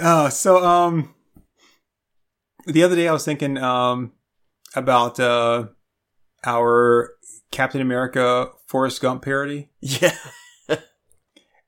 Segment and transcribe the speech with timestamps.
[0.00, 1.14] Uh, so um,
[2.66, 4.12] the other day I was thinking um
[4.74, 5.66] about uh
[6.44, 7.10] our
[7.50, 9.70] Captain America Forrest Gump parody.
[9.80, 10.16] Yeah.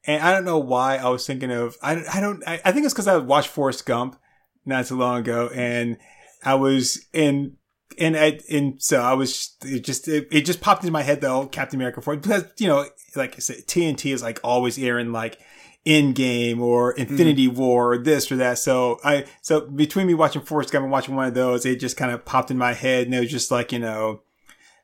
[0.06, 2.84] And I don't know why I was thinking of I, I don't I, I think
[2.84, 4.16] it's because I watched Forrest Gump
[4.64, 5.98] not too long ago and
[6.44, 7.56] I was in
[7.98, 11.20] and I and so I was it just it, it just popped into my head
[11.20, 12.86] though Captain America for because you know
[13.16, 15.38] like I said TNT is like always airing like
[15.86, 18.58] Endgame or Infinity War or this or that.
[18.58, 21.96] So I so between me watching Forrest Gump and watching one of those it just
[21.96, 24.22] kind of popped in my head and it was just like you know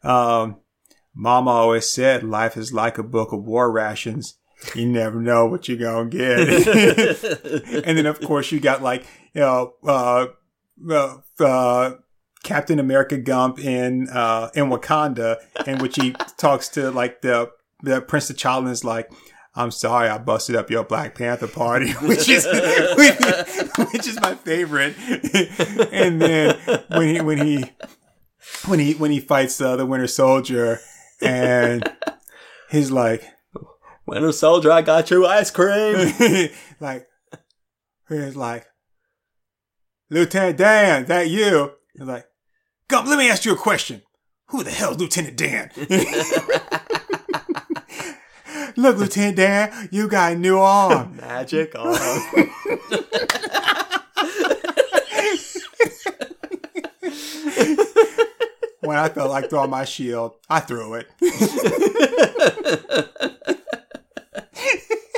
[0.04, 0.56] um
[1.14, 4.36] Mama always said life is like a book of war rations.
[4.76, 6.38] You never know what you're gonna get.
[7.84, 10.26] And then of course you got like you know uh
[10.88, 11.90] uh, uh
[12.44, 17.50] Captain America Gump in uh in Wakanda in which he talks to like the
[17.82, 19.10] the Prince T'Challa and is like
[19.54, 24.94] I'm sorry I busted up your Black Panther party which is which is my favorite
[25.92, 26.58] and then
[26.90, 27.64] when he when he
[28.66, 30.80] when he when he fights uh, the Winter Soldier
[31.20, 31.90] and
[32.70, 33.24] he's like
[34.06, 36.12] Winter Soldier, I got you ice cream.
[36.80, 37.06] like,
[38.08, 38.66] he's like,
[40.10, 41.72] Lieutenant Dan, that you?
[41.94, 42.26] He's like,
[42.88, 44.02] Gump, let me ask you a question.
[44.48, 45.70] Who the hell's Lieutenant Dan?
[48.76, 51.16] Look, Lieutenant Dan, you got a new arm.
[51.20, 51.94] Magic arm.
[58.80, 61.08] when I felt like throwing my shield, I threw it.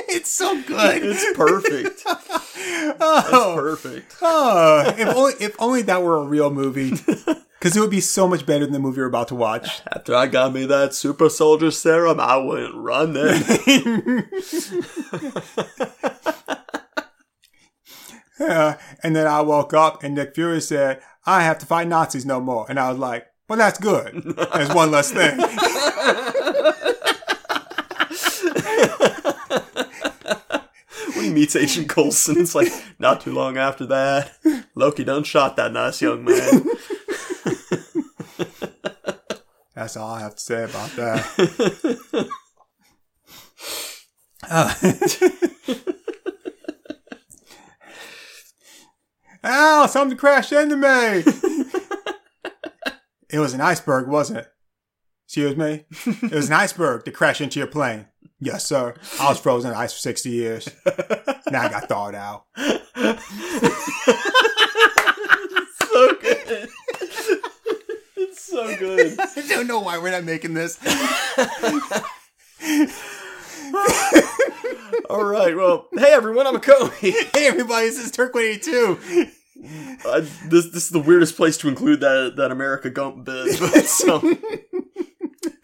[0.07, 1.03] it's so good.
[1.03, 2.03] It's perfect.
[2.07, 4.15] Oh, It's perfect.
[4.21, 6.93] oh, if only if only that were a real movie,
[7.59, 9.81] because it would be so much better than the movie you're about to watch.
[9.91, 14.23] After I got me that super soldier serum, I went running.
[18.37, 22.25] Uh, and then I woke up and Nick Fury said, "I have to fight Nazis
[22.25, 24.23] no more," and I was like, "Well, that's good.
[24.53, 25.37] There's one less thing."
[31.15, 34.33] when he meets Agent Coulson, it's like not too long after that,
[34.75, 36.65] Loki done shot that nice young man.
[39.75, 42.29] That's all I have to say about that.
[44.47, 44.71] Uh,
[49.43, 50.87] Ow, something crashed into me.
[53.29, 54.47] it was an iceberg, wasn't it?
[55.27, 55.85] Excuse me?
[56.05, 58.07] It was an iceberg that crashed into your plane.
[58.39, 58.95] Yes, sir.
[59.19, 60.69] I was frozen in ice for 60 years.
[61.51, 62.45] Now I got thawed out.
[65.79, 66.34] so good.
[68.55, 69.19] So good.
[69.35, 70.79] I don't know why we're not making this.
[75.09, 75.53] All right.
[75.53, 77.11] Well, hey everyone, I'm a Cody.
[77.33, 79.29] Hey, everybody, this is Turk182.
[80.05, 83.59] Uh, this this is the weirdest place to include that that America Gump bit.
[83.59, 84.19] But so,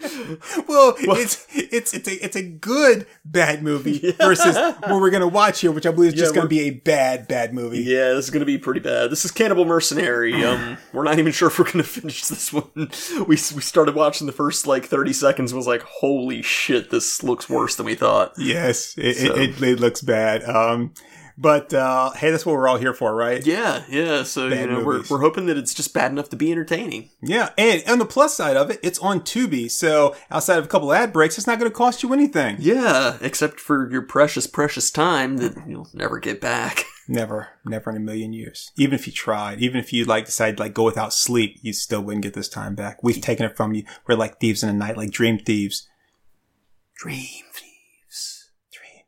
[0.68, 5.62] Well, it's it's it's a it's a good bad movie versus what we're gonna watch
[5.62, 7.80] here, which I believe is just gonna be a bad bad movie.
[7.80, 9.10] yeah, this is gonna be pretty bad.
[9.12, 10.32] This is Cannibal Mercenary.
[10.52, 12.64] Um, we're not even sure if we're gonna finish this one.
[13.20, 17.22] We we started watching the first like 30 seconds and was like, holy shit, this
[17.24, 18.34] looks worse than we thought.
[18.38, 20.44] Yes, it, So- it, it, it looks bad.
[20.44, 20.94] Um,
[21.42, 23.44] but uh, hey, that's what we're all here for, right?
[23.46, 24.22] Yeah, yeah.
[24.22, 25.10] So Bad you know, movies.
[25.10, 27.10] we're we're hoping that it's just bad enough to be entertaining.
[27.22, 30.68] Yeah, and on the plus side of it, it's on Tubi, so outside of a
[30.68, 32.58] couple ad breaks, it's not going to cost you anything.
[32.60, 36.86] Yeah, except for your precious, precious time that you'll never get back.
[37.08, 38.72] Never, never in a million years.
[38.78, 42.00] Even if you tried, even if you like decided like go without sleep, you still
[42.02, 43.04] wouldn't get this time back.
[43.04, 43.84] We've taken it from you.
[44.08, 45.90] We're like thieves in the night, like dream thieves.
[46.96, 48.52] Dream thieves.
[48.72, 49.04] Dream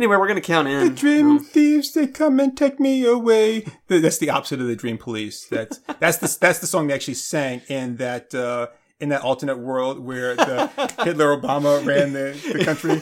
[0.00, 0.80] Anyway, we're gonna count in.
[0.82, 3.66] The dream Um, thieves, they come and take me away.
[3.86, 5.44] That's the opposite of the dream police.
[5.44, 8.68] That's that's the that's the song they actually sang in that uh,
[8.98, 10.68] in that alternate world where the
[11.04, 12.92] Hitler Obama ran the, the country.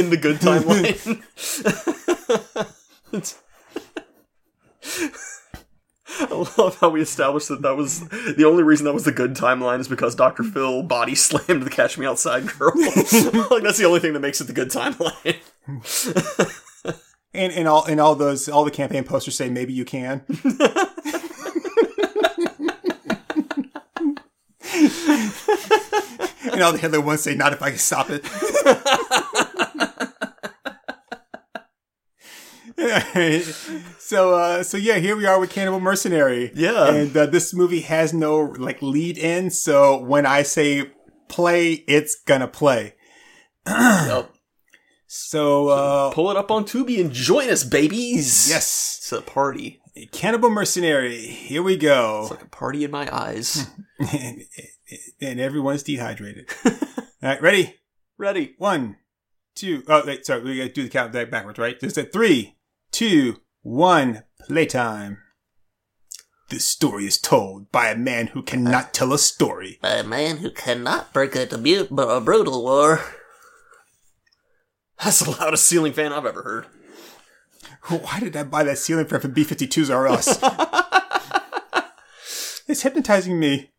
[0.00, 1.22] in the good timeline.
[6.20, 9.34] I love how we established that that was the only reason that was the good
[9.34, 10.42] timeline is because Dr.
[10.42, 12.72] Phil body slammed the Catch Me Outside girl.
[12.76, 15.36] like that's the only thing that makes it the good timeline.
[17.34, 20.24] And and all and all those all the campaign posters say maybe you can.
[26.52, 28.24] and all the Hitler ones say not if I can stop it.
[33.98, 36.92] so uh so yeah here we are with cannibal mercenary Yeah.
[36.94, 40.90] and uh, this movie has no like lead in so when i say
[41.28, 42.94] play it's gonna play
[43.66, 44.30] Yep.
[45.10, 48.48] So, uh, Pull it up on Tubi and join us, babies.
[48.48, 49.80] yes, It's a party.
[50.12, 51.26] Cannibal Mercenary.
[51.26, 52.20] Here we go.
[52.22, 53.66] It's like a party in my eyes.
[54.12, 54.42] and,
[55.20, 56.50] and everyone's dehydrated.
[56.64, 56.72] All
[57.22, 57.74] right, ready?
[58.18, 58.54] Ready.
[58.58, 58.96] One,
[59.54, 59.82] two.
[59.88, 60.42] Oh, wait, sorry.
[60.42, 61.80] We gotta do the count back backwards, right?
[61.80, 62.56] Just a three,
[62.92, 64.24] two, one.
[64.46, 65.18] Playtime.
[66.50, 69.78] This story is told by a man who cannot tell a story.
[69.82, 73.00] By a man who cannot break a, bu- a brutal war.
[75.02, 76.66] That's the loudest ceiling fan I've ever heard.
[77.88, 80.26] Why did I buy that ceiling fan from B-52s or us?
[82.68, 83.70] it's hypnotizing me.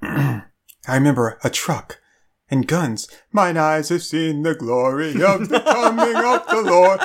[0.02, 0.44] I
[0.88, 2.00] remember a truck
[2.48, 3.08] and guns.
[3.32, 7.00] Mine eyes have seen the glory of the coming of the Lord.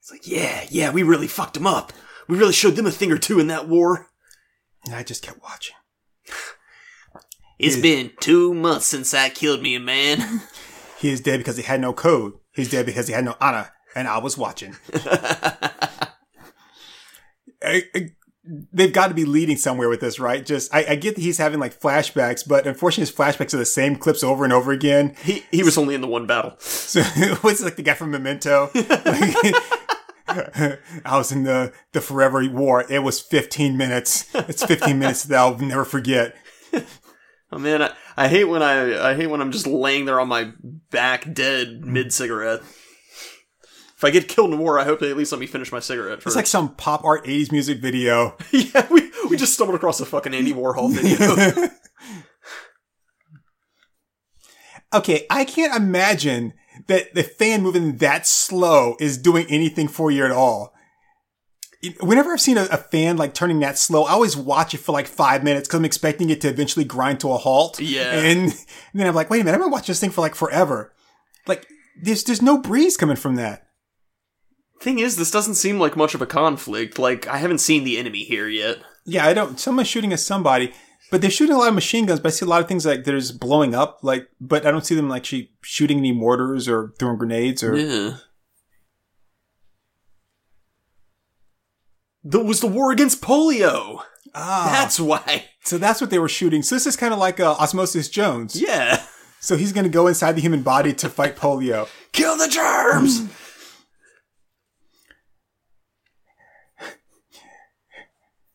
[0.00, 1.92] It's like, yeah, yeah, we really fucked them up.
[2.28, 4.08] We really showed them a thing or two in that war.
[4.84, 5.76] And I just kept watching.
[7.58, 10.42] It's been two months since I killed me a man.
[10.98, 12.32] He is dead because he had no code.
[12.54, 14.76] He's dead because he had no honor, and I was watching.
[17.62, 18.10] I- I-
[18.72, 20.44] they've got to be leading somewhere with this, right?
[20.44, 23.66] Just I, I get that he's having like flashbacks, but unfortunately, his flashbacks are the
[23.66, 25.14] same clips over and over again.
[25.22, 26.54] He he was only in the one battle.
[26.60, 27.02] So
[27.42, 28.70] what's like the guy from Memento?
[28.74, 29.36] Like,
[31.04, 32.84] I was in the the Forever War.
[32.88, 34.26] It was 15 minutes.
[34.34, 36.36] It's 15 minutes that I'll never forget.
[37.52, 40.28] Oh man, I, I hate when I I hate when I'm just laying there on
[40.28, 40.52] my
[40.90, 42.60] back dead mid cigarette.
[42.60, 45.80] If I get killed in war, I hope they at least let me finish my
[45.80, 46.26] cigarette first.
[46.26, 48.36] It's like some pop art 80s music video.
[48.50, 51.68] yeah, we we just stumbled across a fucking Andy Warhol video.
[54.94, 56.54] Okay, I can't imagine
[56.86, 60.72] that the fan moving that slow is doing anything for you at all.
[62.00, 64.92] Whenever I've seen a, a fan like turning that slow, I always watch it for
[64.92, 67.80] like five minutes because I'm expecting it to eventually grind to a halt.
[67.80, 68.12] Yeah.
[68.12, 68.52] And, and
[68.94, 70.94] then I'm like, wait a minute, I'm gonna watch this thing for like forever.
[71.46, 71.66] Like,
[72.00, 73.68] there's there's no breeze coming from that.
[74.80, 76.98] Thing is, this doesn't seem like much of a conflict.
[76.98, 78.78] Like I haven't seen the enemy here yet.
[79.04, 79.58] Yeah, I don't.
[79.58, 80.72] Someone's shooting at somebody,
[81.10, 82.20] but they're shooting a lot of machine guns.
[82.20, 84.00] But I see a lot of things like there's blowing up.
[84.02, 87.76] Like, but I don't see them like she shooting any mortars or throwing grenades or.
[87.76, 88.16] Yeah.
[92.28, 94.00] That was the war against polio.
[94.34, 95.44] Ah, That's why.
[95.64, 96.62] so that's what they were shooting.
[96.62, 98.60] So this is kind of like uh, Osmosis Jones.
[98.60, 99.00] Yeah.
[99.38, 101.88] So he's going to go inside the human body to fight polio.
[102.12, 103.28] Kill the germs.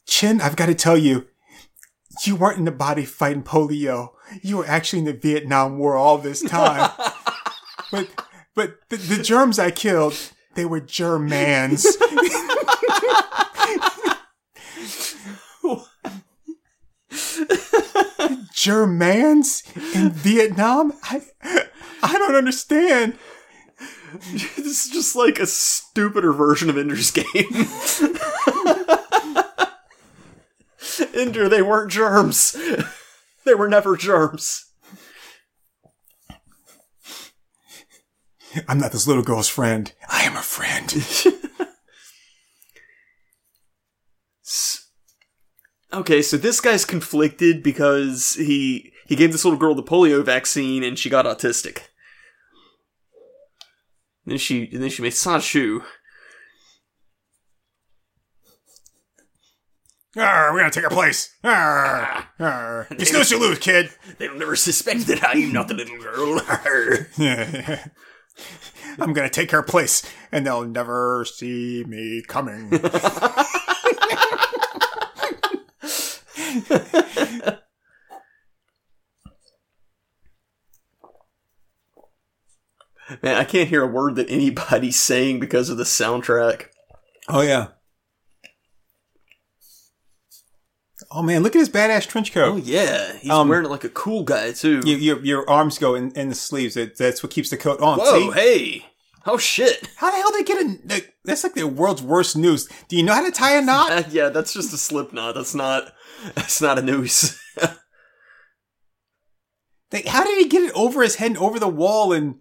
[0.07, 1.27] Chin, I've got to tell you,
[2.25, 4.09] you weren't in the body fighting polio.
[4.41, 6.91] You were actually in the Vietnam War all this time.
[7.91, 8.09] but
[8.53, 10.15] but the, the germs I killed,
[10.56, 11.85] they were Germans.
[18.54, 19.63] Germans
[19.94, 20.94] in Vietnam?
[21.04, 21.22] I
[22.04, 23.18] I don't understand.
[24.22, 27.25] this is just like a stupider version of Ender's Game.
[31.13, 32.56] Ender, they weren't germs.
[33.45, 34.66] They were never germs.
[38.68, 39.94] I'm not this little girl's friend.
[40.10, 40.92] I am a friend.
[45.93, 50.83] Okay, so this guy's conflicted because he he gave this little girl the polio vaccine
[50.83, 51.79] and she got autistic.
[54.25, 55.83] Then she and then she made Sanchu.
[60.18, 61.35] Arr, we're gonna take her place.
[61.44, 62.30] Arr, ah.
[62.39, 62.87] arr.
[62.97, 63.92] You snooze, you lose, kid.
[64.18, 66.42] They'll never suspect that I am not the little girl.
[68.99, 72.71] I'm gonna take her place, and they'll never see me coming.
[83.21, 86.68] Man, I can't hear a word that anybody's saying because of the soundtrack.
[87.28, 87.68] oh yeah.
[91.13, 92.54] Oh man, look at his badass trench coat.
[92.54, 94.81] Oh yeah, he's Um, wearing it like a cool guy too.
[94.85, 96.78] You, your your arms go in, in the sleeves.
[96.78, 97.99] It, that's what keeps the coat on.
[97.99, 98.31] Whoa, See?
[98.40, 98.85] hey,
[99.25, 99.90] oh shit.
[99.97, 100.78] How the hell they get a?
[100.85, 102.68] like, That's like the world's worst noose.
[102.87, 104.11] Do you know how to tie a knot?
[104.11, 105.35] Yeah, that's just a slip knot.
[105.35, 105.92] That's not.
[106.35, 107.40] That's not a noose.
[109.92, 112.13] Like, how did he get it over his head and over the wall?
[112.13, 112.35] And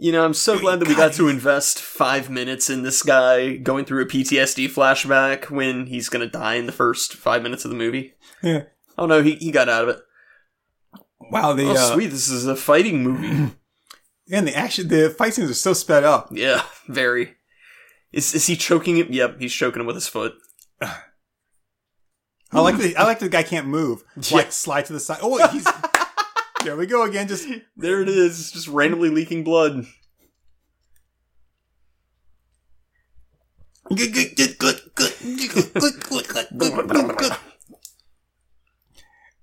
[0.00, 3.56] You know, I'm so glad that we got to invest five minutes in this guy
[3.56, 7.70] going through a PTSD flashback when he's gonna die in the first five minutes of
[7.70, 8.14] the movie.
[8.42, 8.62] yeah.
[8.96, 9.98] Oh no, he, he got out of it.
[11.30, 13.54] wow, the Oh uh, sweet, this is a fighting movie.
[14.30, 16.28] and the action, the fight scenes are so sped up.
[16.32, 17.36] yeah, very.
[18.12, 19.08] Is is he choking him?
[19.10, 20.34] Yep, he's choking him with his foot.
[20.80, 24.04] I like the I like the guy can't move.
[24.16, 24.36] Yeah.
[24.36, 25.18] Like slide to the side.
[25.22, 25.66] Oh, he's
[26.64, 27.26] There we go again.
[27.26, 29.86] Just There it is, just randomly leaking blood.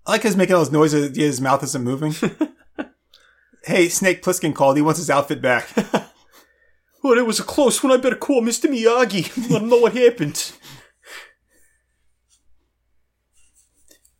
[0.06, 1.16] I like his making all those noises.
[1.16, 2.14] His mouth isn't moving.
[3.64, 4.76] Hey, Snake Plissken called.
[4.78, 5.70] He wants his outfit back.
[7.02, 7.94] Well, it was a close one.
[7.94, 8.70] I better call Mr.
[8.70, 9.50] Miyagi.
[9.50, 10.52] Let him know what happened.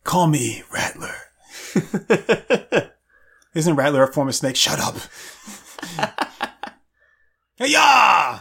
[0.02, 1.14] Call me Rattler.
[3.54, 4.56] Isn't Rattler a form of snake?
[4.56, 4.96] Shut up.
[7.58, 8.40] yeah.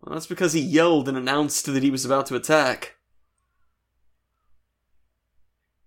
[0.00, 2.94] Well, that's because he yelled and announced that he was about to attack.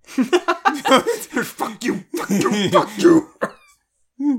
[0.03, 2.03] fuck you.
[2.15, 2.69] Fuck you.
[2.69, 3.29] Fuck you.
[4.19, 4.37] Hmm.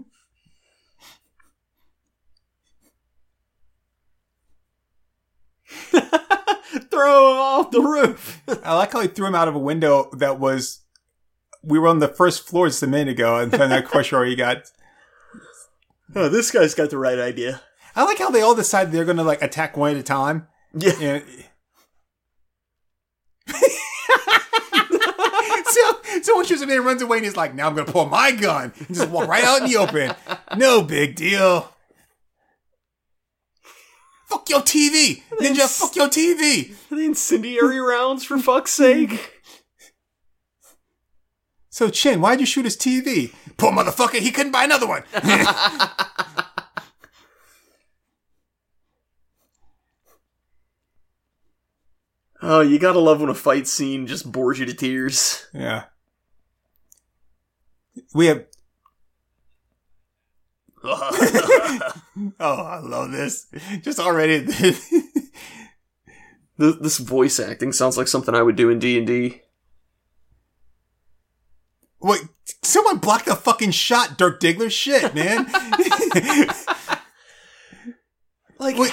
[6.91, 8.43] Throw him off the roof.
[8.65, 10.81] I like how he threw him out of a window that was.
[11.63, 14.27] We were on the first floor just a minute ago, and then that question where
[14.27, 14.59] he got.
[16.13, 17.61] Oh, this guy's got the right idea.
[17.95, 20.49] I like how they all decided they're going to like attack one at a time.
[20.75, 20.93] Yeah.
[21.01, 21.25] And
[26.31, 28.33] so, so shoots him and runs away, and he's like, "Now I'm gonna pull my
[28.33, 30.15] gun and just walk right out in the open.
[30.57, 31.73] No big deal.
[34.29, 35.69] Fuck your TV, Ninja.
[35.69, 39.41] Fuck your TV." The incendiary rounds, for fuck's sake.
[41.71, 43.33] So Chin, why'd you shoot his TV?
[43.57, 45.05] Poor motherfucker, he couldn't buy another one.
[52.43, 55.47] Oh, you gotta love when a fight scene just bores you to tears.
[55.53, 55.85] yeah.
[58.14, 58.45] We have.
[60.85, 61.92] oh,
[62.40, 63.47] I love this.
[63.83, 64.47] Just already.
[66.61, 69.40] This voice acting sounds like something I would do in D and D.
[72.02, 72.21] Wait,
[72.62, 74.71] someone blocked the fucking shot, Dirk Diggler.
[74.71, 75.47] Shit, man.
[78.59, 78.92] Like Wait,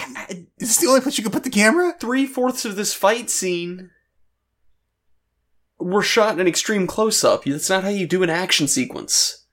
[0.60, 1.94] is this the only place you can put the camera?
[2.00, 3.90] three fourths of this fight scene
[5.80, 7.44] were shot in an extreme close up.
[7.44, 9.46] That's not how you do an action sequence.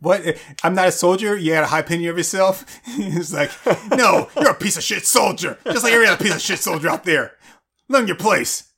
[0.00, 0.36] What?
[0.62, 1.36] I'm not a soldier.
[1.36, 2.64] You had a high opinion of yourself.
[2.86, 3.50] it's like,
[3.96, 6.88] no, you're a piece of shit soldier, just like every other piece of shit soldier
[6.88, 7.32] out there.
[7.88, 8.72] Learn your place.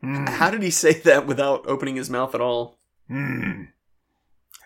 [0.00, 0.26] Hmm.
[0.26, 2.78] How did he say that without opening his mouth at all?
[3.08, 3.64] Hmm.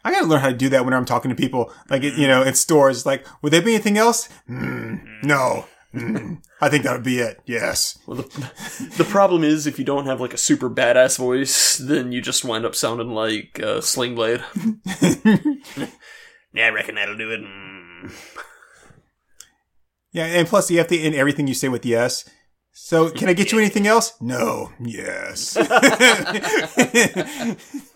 [0.04, 2.42] I gotta learn how to do that when I'm talking to people, like you know,
[2.42, 3.06] in stores.
[3.06, 4.28] Like, would there be anything else?
[4.48, 5.66] Mm, no.
[5.94, 7.40] Mm, I think that would be it.
[7.44, 7.98] Yes.
[8.06, 12.12] Well, the, the problem is if you don't have like a super badass voice, then
[12.12, 14.42] you just wind up sounding like uh, Sling Blade.
[16.54, 17.40] yeah, I reckon that'll do it.
[17.40, 18.12] Mm.
[20.12, 22.28] Yeah, and plus you have to end everything you say with yes.
[22.74, 24.14] So, can I get you anything else?
[24.18, 24.72] No.
[24.80, 25.56] Yes.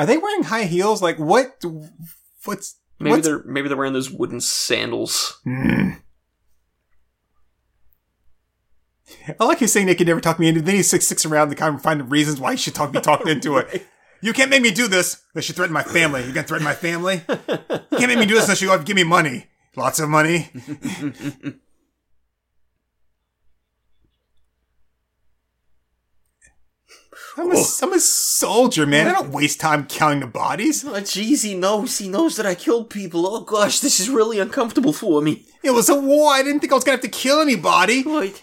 [0.00, 1.02] Are they wearing high heels?
[1.02, 1.62] Like what?
[2.46, 5.38] What's Maybe what's, they're maybe they're wearing those wooden sandals.
[5.46, 6.00] Mm.
[9.38, 10.62] I like you saying they can never talk me into.
[10.62, 12.92] Then he six six around to kind of find the reasons why he should talk
[12.92, 13.86] be talked into it.
[14.22, 15.22] You can't make me do this.
[15.34, 16.22] They should threaten my family.
[16.26, 17.22] You can threaten my family.
[17.26, 19.46] You can't make me do this unless you give me money.
[19.76, 20.50] Lots of money.
[27.36, 27.64] I'm a, oh.
[27.82, 29.08] I'm a soldier, man.
[29.08, 30.84] I don't waste time counting the bodies.
[30.84, 31.98] Oh, jeez, he knows.
[31.98, 33.26] He knows that I killed people.
[33.26, 35.46] Oh gosh, this is really uncomfortable for me.
[35.62, 36.32] It was a war.
[36.32, 38.02] I didn't think I was gonna have to kill anybody.
[38.02, 38.42] What?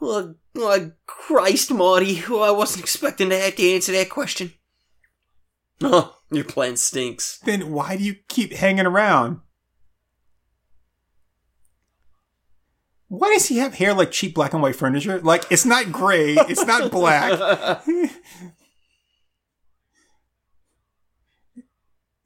[0.00, 2.22] Oh, oh, Christ, Marty.
[2.28, 4.52] Oh, I wasn't expecting to have to answer that question.
[5.80, 7.38] Oh, your plan stinks.
[7.44, 9.40] Then why do you keep hanging around?
[13.08, 15.18] Why does he have hair like cheap black and white furniture?
[15.20, 17.82] Like it's not gray, it's not black.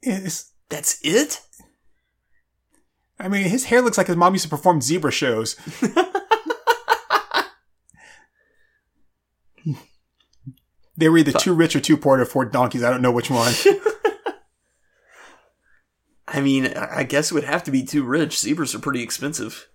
[0.05, 1.39] It's, That's it?
[3.17, 5.55] I mean, his hair looks like his mom used to perform zebra shows.
[10.97, 12.83] they were either too rich or too poor to afford donkeys.
[12.83, 13.53] I don't know which one.
[16.27, 18.37] I mean, I I guess it would have to be too rich.
[18.39, 19.69] Zebras are pretty expensive.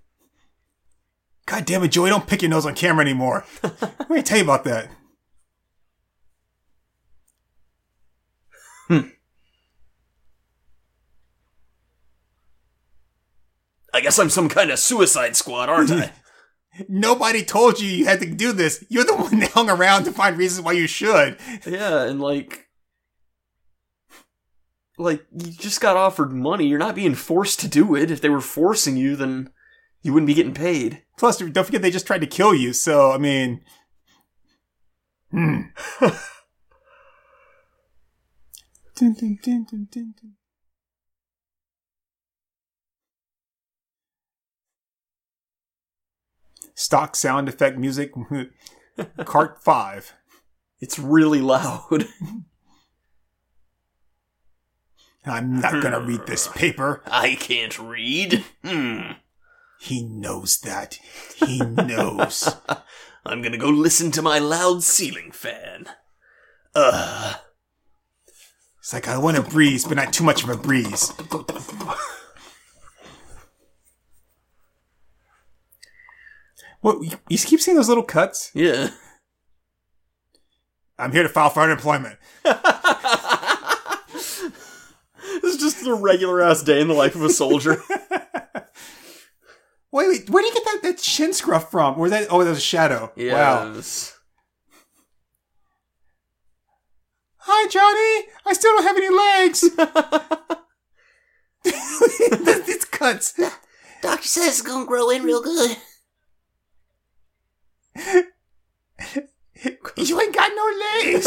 [1.49, 2.11] God damn it, Joey!
[2.11, 3.43] Don't pick your nose on camera anymore.
[3.62, 4.90] Let me tell you about that.
[8.88, 9.09] Hmm.
[13.95, 16.12] I guess I'm some kind of suicide squad, aren't I?
[16.88, 18.85] Nobody told you you had to do this.
[18.90, 21.38] You're the one that hung around to find reasons why you should.
[21.67, 22.69] yeah, and like.
[24.99, 26.67] like you just got offered money.
[26.67, 28.11] You're not being forced to do it.
[28.11, 29.50] If they were forcing you, then
[30.02, 31.02] you wouldn't be getting paid.
[31.17, 32.73] Plus, don't forget they just tried to kill you.
[32.73, 33.62] So I mean,
[35.31, 35.62] hmm.
[38.99, 40.35] Dun, dun, dun.
[46.75, 48.12] Stock sound effect music,
[49.25, 50.14] cart five.
[50.81, 52.09] It's really loud.
[55.25, 57.02] I'm not gonna read this paper.
[57.07, 58.45] I can't read.
[58.64, 59.12] Hmm.
[59.81, 60.99] He knows that.
[61.37, 62.57] He knows.
[63.27, 65.87] I'm gonna go listen to my loud ceiling fan.
[66.75, 67.37] Ugh.
[68.79, 71.13] It's like I want a breeze, but not too much of a breeze.
[76.81, 78.51] What you, you keep seeing those little cuts?
[78.55, 78.91] Yeah.
[80.99, 82.19] I'm here to file for unemployment.
[85.43, 87.83] This is just a regular ass day in the life of a soldier.
[89.90, 91.99] Wait, wait, where do you get that, that shin scruff from?
[91.99, 93.11] Or that oh that was a shadow.
[93.16, 93.80] Wow.
[97.38, 98.28] Hi Johnny!
[98.45, 99.64] I still don't have any legs!
[101.64, 103.40] it's cuts.
[104.02, 105.76] Doctor says it's gonna grow in real good.
[109.97, 110.73] You ain't got no
[111.11, 111.26] legs.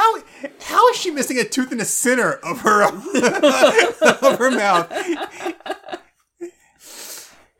[0.00, 0.22] How
[0.62, 2.82] how is she missing a tooth in the center of her
[4.22, 4.90] of her mouth?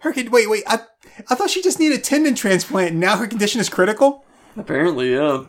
[0.01, 0.65] Her kid, wait, wait.
[0.67, 0.81] I
[1.29, 2.93] I thought she just needed a tendon transplant.
[2.93, 4.25] and Now her condition is critical.
[4.57, 5.45] Apparently, yeah.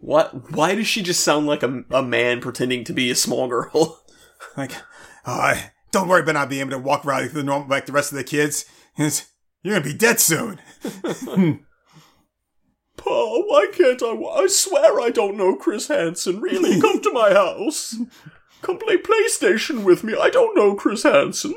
[0.00, 0.52] What?
[0.52, 4.00] Why does she just sound like a, a man pretending to be a small girl?
[4.56, 4.72] Like,
[5.26, 5.54] uh,
[5.92, 8.10] don't worry about not being able to walk around like the normal like the rest
[8.12, 8.64] of the kids.
[8.98, 9.30] It's-
[9.62, 10.60] You're gonna be dead soon.
[13.06, 14.42] Pa, why can't I?
[14.42, 16.40] I swear I don't know Chris Hansen.
[16.40, 17.96] Really, come to my house.
[18.62, 20.14] Come play PlayStation with me.
[20.20, 21.54] I don't know Chris Hansen.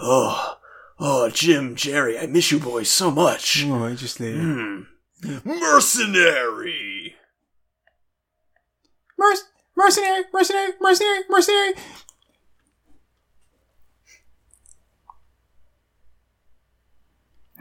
[0.00, 0.58] Oh,
[0.98, 3.64] oh, Jim, Jerry, I miss you boys so much.
[3.66, 4.38] Oh, I just later.
[4.38, 4.80] Hmm.
[5.44, 7.16] Mercenary.
[9.18, 9.38] Merc-
[9.76, 11.74] mercenary, mercenary, mercenary, mercenary.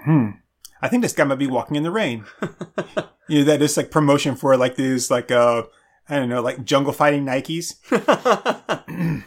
[0.08, 0.30] Hmm.
[0.82, 2.24] I think this guy might be walking in the rain.
[3.28, 5.64] you know, that is like promotion for like these like uh
[6.08, 7.74] I don't know, like jungle fighting Nikes.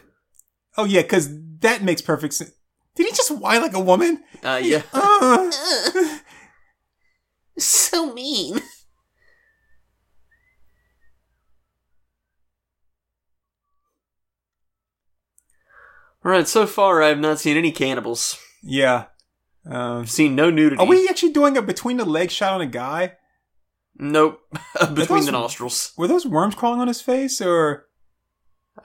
[0.77, 2.53] Oh yeah, because that makes perfect sense.
[2.95, 4.23] Did he just whine like a woman?
[4.43, 4.83] Uh, yeah.
[4.95, 6.21] Uh, Ugh.
[7.59, 8.61] So mean.
[16.25, 16.47] All right.
[16.47, 18.39] So far, I have not seen any cannibals.
[18.63, 19.07] yeah.
[19.67, 20.81] Um, seen no nudity.
[20.81, 23.17] are we actually doing a between the legs shot on a guy?
[24.03, 24.41] Nope.
[24.81, 25.93] Between those- the nostrils.
[25.99, 27.87] Were those worms crawling on his face or?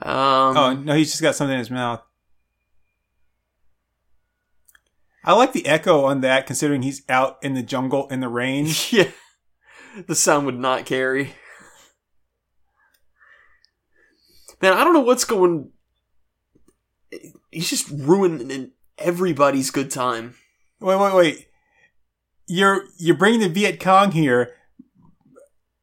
[0.02, 0.56] Um.
[0.56, 2.02] Oh no, he's just got something in his mouth.
[5.24, 8.66] I like the echo on that, considering he's out in the jungle in the rain.
[8.90, 9.10] Yeah.
[10.06, 11.32] The sound would not carry.
[14.60, 15.70] Man, I don't know what's going.
[17.50, 20.34] He's just ruining everybody's good time.
[20.80, 21.46] Wait, wait, wait!
[22.46, 24.54] You're you're bringing the Viet Cong here,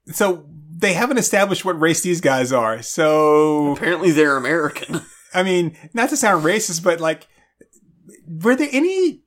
[0.07, 2.81] so they haven't established what race these guys are.
[2.81, 5.01] So Apparently, they're American.
[5.33, 7.27] I mean, not to sound racist, but like,
[8.27, 9.23] were there any?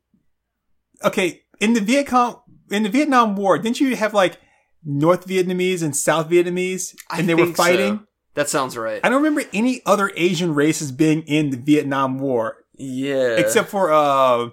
[1.04, 4.38] Okay, in the Viet Cong, in the Vietnam War, didn't you have like
[4.84, 7.62] North Vietnamese and South Vietnamese, and I they were think so.
[7.62, 8.06] fighting?
[8.34, 9.00] That sounds right.
[9.02, 13.36] I don't remember any other Asian races being in the Vietnam War yeah.
[13.36, 14.50] except for uh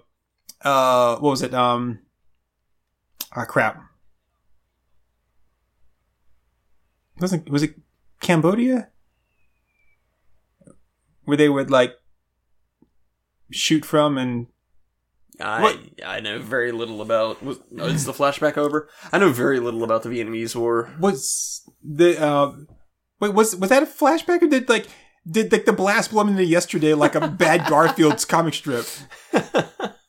[0.63, 1.99] uh what was it um
[3.35, 3.81] ah crap
[7.19, 7.75] wasn't was it
[8.21, 8.89] Cambodia
[11.25, 11.93] where they would like
[13.51, 14.47] shoot from and
[15.39, 15.79] I What?
[16.05, 17.41] I know very little about.
[17.43, 18.87] Was, oh, is the flashback over?
[19.11, 20.93] I know very little about the Vietnamese War.
[20.99, 22.53] was the uh
[23.19, 24.87] wait was was that a flashback or did like
[25.29, 28.85] did like the blast blow into yesterday like a bad Garfield's comic strip?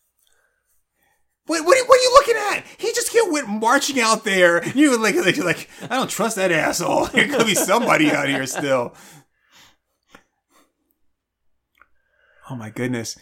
[1.46, 2.64] What, what, are- what are you looking at?
[2.78, 4.66] He just get- went marching out there.
[4.68, 7.06] You like, like, like, I don't trust that asshole.
[7.12, 8.94] There could be somebody out here still.
[12.50, 13.16] Oh my goodness.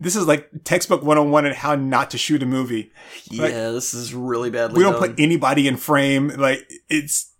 [0.00, 2.90] This is like textbook 101 on how not to shoot a movie.
[3.30, 5.10] Yeah, Like, this is really badly We don't done.
[5.10, 6.28] put anybody in frame.
[6.28, 7.32] Like, it's.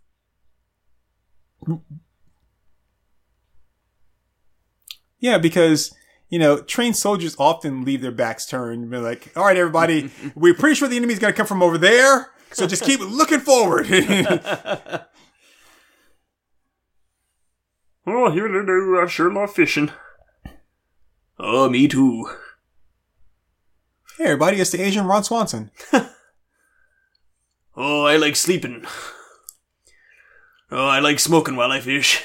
[5.18, 5.94] Yeah, because,
[6.34, 8.82] you know, trained soldiers often leave their backs turned.
[8.82, 11.62] And be like, all right, everybody, we're pretty sure the enemy's going to come from
[11.62, 12.32] over there.
[12.50, 13.86] So just keep looking forward.
[18.06, 19.00] Oh, here they do.
[19.02, 19.90] I sure love fishing.
[21.38, 22.28] Oh, me too.
[24.18, 25.70] hey, everybody, it's the Asian Ron Swanson.
[27.74, 28.84] Oh, I like sleeping.
[30.70, 32.22] Oh, I like smoking while I fish.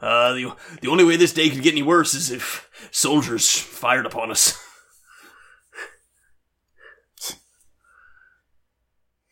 [0.00, 4.06] Uh, the, the only way this day could get any worse is if soldiers fired
[4.06, 4.62] upon us.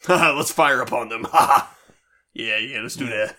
[0.08, 1.26] Let's fire upon them.
[2.36, 3.36] Yeah, yeah, let's do that.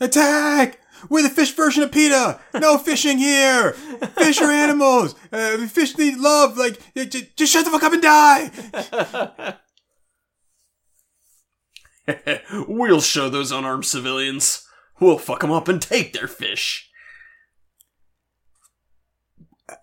[0.00, 0.80] Attack!
[1.08, 2.40] We're the fish version of PETA!
[2.54, 3.72] No fishing here!
[3.72, 5.14] Fish are animals!
[5.30, 6.58] Uh, fish need love!
[6.58, 8.50] Like, uh, j- just shut the fuck up and die!
[12.66, 14.65] we'll show those unarmed civilians.
[15.00, 16.90] We'll fuck them up and take their fish.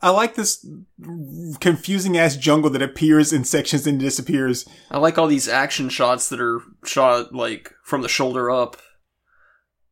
[0.02, 0.66] I like this
[1.60, 4.66] confusing ass jungle that appears in sections and disappears.
[4.90, 8.78] I like all these action shots that are shot like from the shoulder up.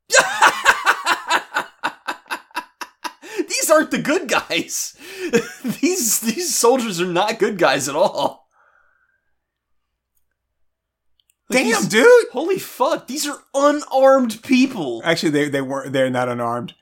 [3.38, 4.96] these aren't the good guys.
[5.82, 8.41] these these soldiers are not good guys at all.
[11.52, 12.28] Like, Damn, dude!
[12.32, 15.02] Holy fuck, these are unarmed people.
[15.04, 16.74] Actually, they, they weren't, they're not unarmed.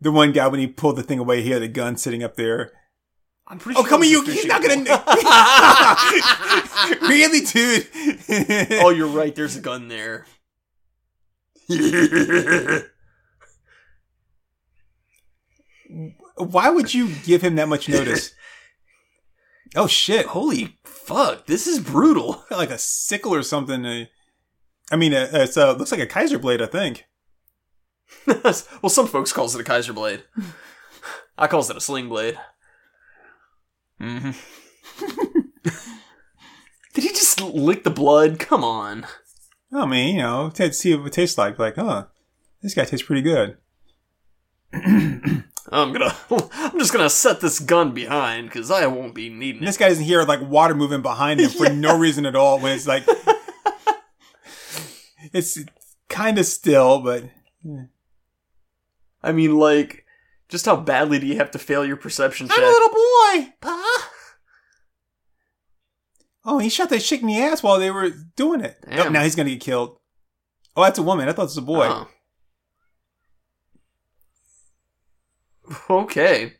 [0.00, 2.36] The one guy, when he pulled the thing away, he had a gun sitting up
[2.36, 2.72] there.
[3.46, 3.84] I'm pretty sure.
[3.84, 4.76] Oh, sure come on, you, he's not gonna.
[7.02, 7.86] really, dude?
[8.82, 10.26] oh, you're right, there's a gun there.
[16.36, 18.34] Why would you give him that much notice?
[19.76, 20.26] Oh shit!
[20.26, 22.44] Holy fuck, this is brutal.
[22.50, 23.84] like a sickle or something.
[23.84, 24.04] Uh,
[24.90, 26.60] I mean, uh, it's uh, looks like a Kaiser blade.
[26.62, 27.06] I think.
[28.26, 30.24] well, some folks calls it a Kaiser blade.
[31.38, 32.38] I calls it a sling blade.
[34.00, 34.30] Mm-hmm.
[36.94, 38.38] Did he just lick the blood?
[38.38, 39.06] Come on.
[39.72, 41.58] I mean, you know, to see what it tastes like.
[41.58, 42.06] Like, huh,
[42.62, 43.56] this guy tastes pretty good.
[44.72, 46.14] I'm gonna.
[46.52, 49.66] I'm just gonna set this gun behind because I won't be needing And it.
[49.66, 52.60] this guy doesn't hear like water moving behind him for no reason at all.
[52.60, 53.04] When it's like,
[55.32, 55.58] it's
[56.08, 57.24] kind of still, but
[59.22, 60.04] I mean, like,
[60.48, 62.64] just how badly do you have to fail your perception I'm check?
[62.64, 63.52] A little boy.
[63.60, 64.10] Pa?
[66.46, 68.76] Oh, he shot that chick in the ass while they were doing it.
[68.90, 69.98] Oh, now he's gonna get killed.
[70.76, 71.28] Oh, that's a woman.
[71.28, 71.88] I thought it was a boy.
[71.88, 72.08] Oh.
[75.88, 76.54] Okay.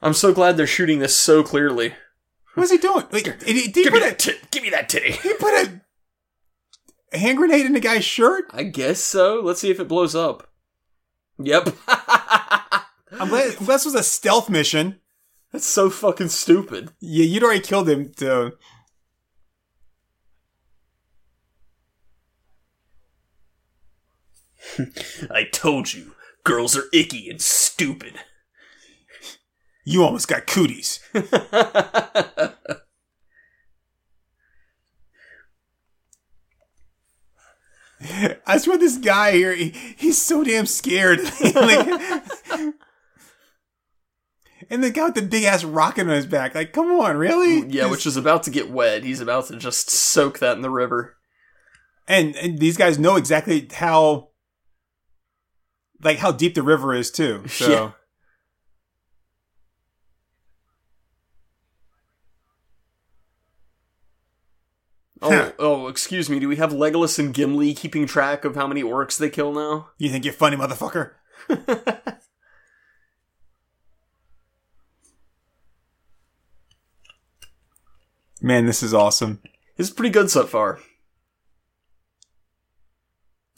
[0.00, 1.94] I'm so glad they're shooting this so clearly.
[2.54, 3.04] What's he doing?
[3.10, 4.50] Like, did he, did he Give me a, that tit.
[4.50, 5.12] Give me that titty.
[5.12, 5.80] he put a,
[7.16, 8.44] a hand grenade in the guy's shirt?
[8.52, 9.40] I guess so.
[9.42, 10.48] Let's see if it blows up.
[11.38, 11.70] Yep.
[11.88, 15.00] I'm glad this was a stealth mission.
[15.52, 16.92] That's so fucking stupid.
[17.00, 18.12] Yeah, you'd already killed him.
[18.16, 18.52] So.
[25.30, 26.12] I told you,
[26.44, 28.20] girls are icky and stupid.
[29.84, 31.00] You almost got cooties.
[38.46, 41.20] I swear this guy here, he, he's so damn scared.
[41.54, 41.86] like,
[44.68, 46.54] and the guy with the big ass rocket on his back.
[46.54, 47.62] Like, come on, really?
[47.62, 49.04] Mm, yeah, Just- which is about to get wet.
[49.04, 51.16] He's about to just soak that in the river.
[52.08, 54.28] and and these guys know exactly how,
[56.02, 57.44] like how deep the river is too.
[57.48, 57.90] So Yeah.
[65.22, 66.38] Oh, oh, excuse me.
[66.38, 69.88] Do we have Legolas and Gimli keeping track of how many orcs they kill now?
[69.98, 71.12] you think you're funny, motherfucker?
[78.42, 79.40] Man, this is awesome.
[79.76, 80.80] It's pretty good so far.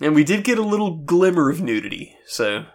[0.00, 2.66] And we did get a little glimmer of nudity, so.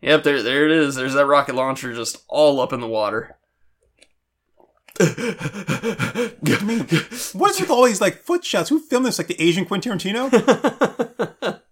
[0.00, 0.94] Yep, there, there it is.
[0.94, 3.36] There's that rocket launcher just all up in the water.
[5.00, 6.80] I mean,
[7.32, 8.68] what is with all these like foot shots?
[8.68, 9.18] Who filmed this?
[9.18, 10.30] Like the Asian Quentin Tarantino?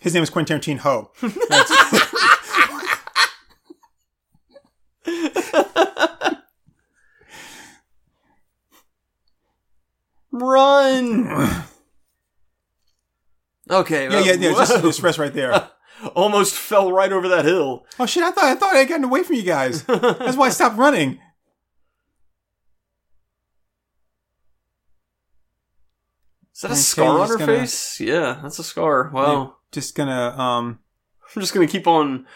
[0.00, 1.08] His name is Quentin Tarantino.
[1.48, 1.70] That's-
[10.30, 11.28] Run!
[13.70, 14.04] Okay.
[14.10, 14.50] yeah, yeah, yeah.
[14.52, 15.70] Just, just rest right there.
[16.14, 17.84] Almost fell right over that hill.
[17.98, 18.22] Oh shit!
[18.22, 19.82] I thought I thought I had gotten away from you guys.
[19.82, 21.18] That's why I stopped running.
[26.58, 28.00] Is that a scar on her gonna- face?
[28.00, 29.10] Yeah, that's a scar.
[29.12, 29.58] Wow.
[29.70, 30.80] Just gonna um.
[31.36, 32.26] I'm just gonna keep on.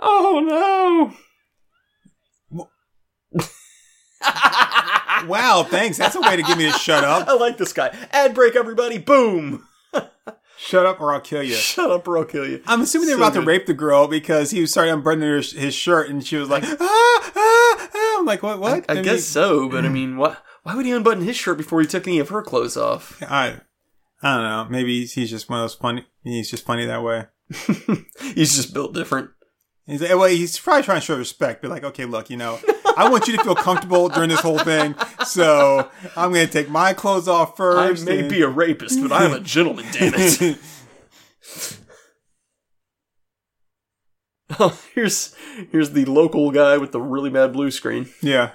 [0.00, 1.14] Oh no!
[5.26, 5.96] Wow, thanks.
[5.96, 7.28] That's a way to get me to shut up.
[7.28, 7.96] I like this guy.
[8.10, 8.98] Ad break, everybody.
[8.98, 9.66] Boom.
[10.58, 11.54] Shut up or I'll kill you.
[11.54, 12.62] Shut up or I'll kill you.
[12.66, 15.36] I'm assuming they're So about to rape the girl because he was starting unbuttoning her,
[15.36, 18.18] his shirt and she was like, ah, ah, ah.
[18.18, 18.84] I'm like, what, what?
[18.88, 20.42] I mean, guess so, but I mean, what?
[20.66, 23.22] Why would he unbutton his shirt before he took any of her clothes off?
[23.30, 23.60] I,
[24.20, 24.66] I don't know.
[24.68, 27.26] Maybe he's just one of those funny, he's just funny that way.
[28.34, 29.30] He's just built different.
[29.86, 32.58] He's like, well, he's probably trying to show respect, but like, okay, look, you know,
[32.96, 36.68] I want you to feel comfortable during this whole thing, so I'm going to take
[36.68, 38.02] my clothes off first.
[38.02, 39.84] I may and- be a rapist, but I'm a gentleman.
[39.92, 40.58] Damn it!
[44.58, 45.34] Oh, here's
[45.70, 48.08] here's the local guy with the really bad blue screen.
[48.22, 48.52] yeah,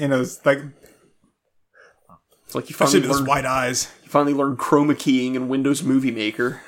[0.00, 0.85] and it was like, It's
[2.56, 3.92] like you finally those learned, white eyes.
[4.02, 6.62] you finally learned chroma keying in Windows Movie Maker.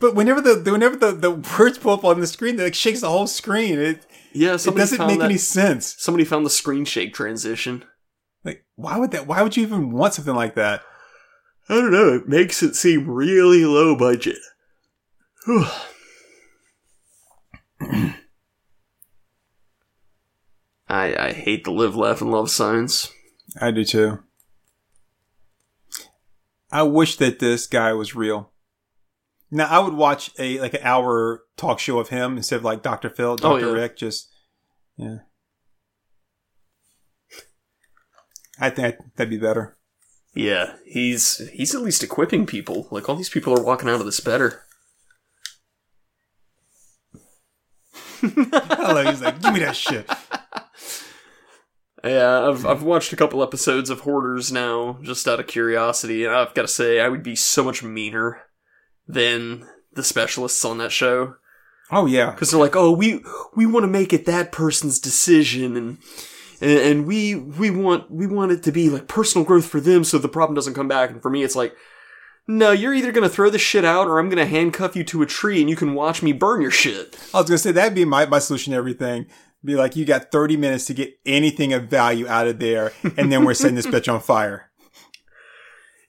[0.00, 3.00] But whenever the whenever the, the words pull up on the screen, it like shakes
[3.00, 3.78] the whole screen.
[3.78, 5.94] It Yeah, it doesn't make that, any sense.
[5.98, 7.84] Somebody found the screen shake transition.
[8.44, 9.26] Like, why would that?
[9.26, 10.82] Why would you even want something like that?
[11.68, 12.14] I don't know.
[12.14, 14.38] It makes it seem really low budget.
[20.88, 23.13] I I hate the live, laugh, and love signs.
[23.60, 24.18] I do too.
[26.72, 28.50] I wish that this guy was real.
[29.50, 32.82] Now I would watch a like an hour talk show of him instead of like
[32.82, 33.08] Dr.
[33.10, 33.66] Phil, Oh, Dr.
[33.66, 33.72] yeah.
[33.72, 33.96] Rick.
[33.96, 34.32] Just
[34.96, 35.18] yeah,
[38.58, 39.76] I think that'd be better.
[40.34, 42.88] Yeah, he's he's at least equipping people.
[42.90, 44.62] Like all these people are walking out of this better.
[48.22, 49.06] I love.
[49.06, 50.08] He's like, give me that shit.
[52.04, 56.34] Yeah, I've I've watched a couple episodes of Hoarders now, just out of curiosity, and
[56.34, 58.42] I've got to say I would be so much meaner
[59.08, 61.36] than the specialists on that show
[61.90, 63.20] Oh yeah, because they're like, oh, we
[63.54, 65.98] we want to make it that person's decision, and,
[66.60, 70.02] and and we we want we want it to be like personal growth for them,
[70.02, 71.10] so the problem doesn't come back.
[71.10, 71.74] And for me, it's like,
[72.48, 75.26] no, you're either gonna throw this shit out, or I'm gonna handcuff you to a
[75.26, 77.18] tree, and you can watch me burn your shit.
[77.34, 79.26] I was gonna say that'd be my my solution to everything.
[79.64, 83.32] Be like, you got 30 minutes to get anything of value out of there, and
[83.32, 84.70] then we're setting this bitch on fire.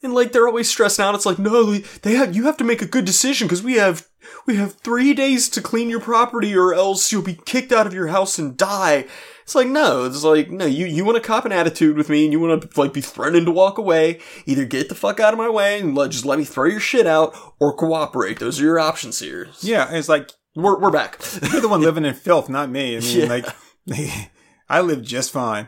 [0.04, 1.16] And like they're always stressing out.
[1.16, 4.08] It's like, no, they have you have to make a good decision because we have
[4.46, 7.94] we have three days to clean your property, or else you'll be kicked out of
[7.94, 9.06] your house and die.
[9.42, 10.68] It's like no, it's like no.
[10.68, 13.02] You you want to cop an attitude with me, and you want to like be
[13.02, 14.20] threatening to walk away.
[14.46, 16.80] Either get the fuck out of my way and let, just let me throw your
[16.80, 18.38] shit out, or cooperate.
[18.38, 19.48] Those are your options here.
[19.62, 21.20] Yeah, it's like We're we're back.
[21.52, 22.96] you're the one living in filth, not me.
[22.96, 23.26] I mean, Yeah.
[23.26, 23.46] like,
[24.70, 25.68] I live just fine.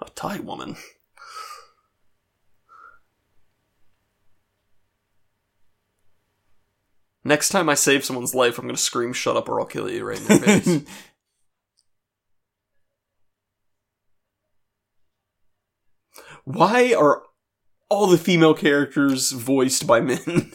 [0.00, 0.76] a Thai woman.
[7.24, 10.04] Next time I save someone's life, I'm gonna scream "Shut up, or I'll kill you!"
[10.04, 10.82] right in their face.
[16.44, 17.22] Why are
[17.88, 20.52] all the female characters voiced by men?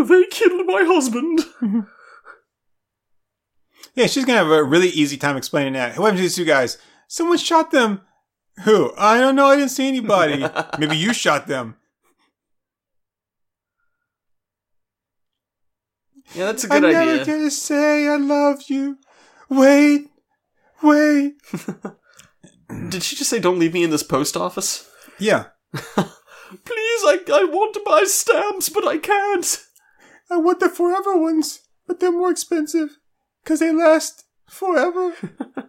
[0.00, 1.40] They killed my husband.
[3.94, 5.98] Yeah, she's gonna have a really easy time explaining that.
[5.98, 6.78] What happened to these two guys?
[7.08, 8.00] Someone shot them.
[8.64, 8.90] Who?
[8.96, 9.46] I don't know.
[9.48, 10.46] I didn't see anybody.
[10.78, 11.76] Maybe you shot them.
[16.34, 17.26] Yeah, that's a I'm good never idea.
[17.26, 18.96] gonna say I love you.
[19.50, 20.08] Wait,
[20.82, 21.34] wait.
[22.88, 24.88] Did she just say, "Don't leave me in this post office"?
[25.18, 29.62] Yeah, Please, I I want to buy stamps, but I can't.
[30.30, 32.98] I want the forever ones, but they're more expensive
[33.42, 35.14] because they last forever.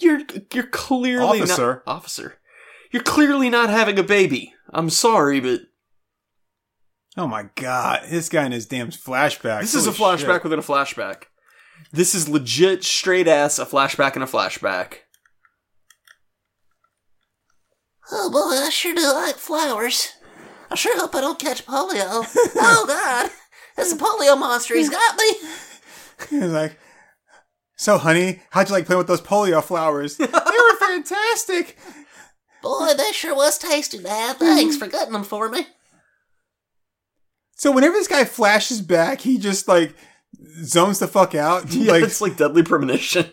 [0.00, 1.82] You're you're clearly Officer.
[1.86, 2.38] not officer.
[2.90, 4.52] You're clearly not having a baby.
[4.70, 5.60] I'm sorry, but
[7.16, 9.60] Oh my god, this guy in his damn flashback.
[9.60, 10.42] this is a flashback shit.
[10.44, 11.24] within a flashback.
[11.92, 14.94] This is legit, straight ass a flashback and a flashback.
[18.10, 20.08] Oh boy, I sure do like flowers.
[20.74, 22.26] I sure hope I don't catch polio.
[22.56, 23.30] oh god,
[23.78, 24.74] it's a polio monster.
[24.74, 25.32] He's got me.
[26.30, 26.80] He's like,
[27.76, 30.16] so honey, how'd you like playing with those polio flowers?
[30.18, 31.78] they were fantastic.
[32.60, 34.38] Boy, they sure was tasty to have.
[34.38, 34.56] Mm-hmm.
[34.56, 35.64] Thanks for cutting them for me.
[37.54, 39.94] So whenever this guy flashes back, he just like
[40.64, 41.66] zones the fuck out.
[41.72, 43.30] Yeah, like, it's like deadly premonition.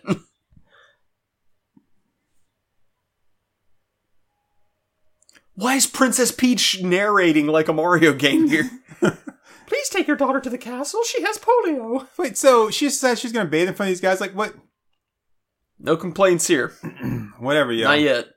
[5.56, 8.70] Why is Princess Peach narrating like a Mario game here?
[9.68, 11.02] Please take your daughter to the castle.
[11.06, 12.08] She has polio.
[12.18, 14.20] wait, so she says she's gonna bathe in front of these guys?
[14.22, 14.54] Like what?
[15.80, 16.74] No complaints here.
[17.40, 17.86] Whatever, yeah.
[17.86, 18.28] Not yet.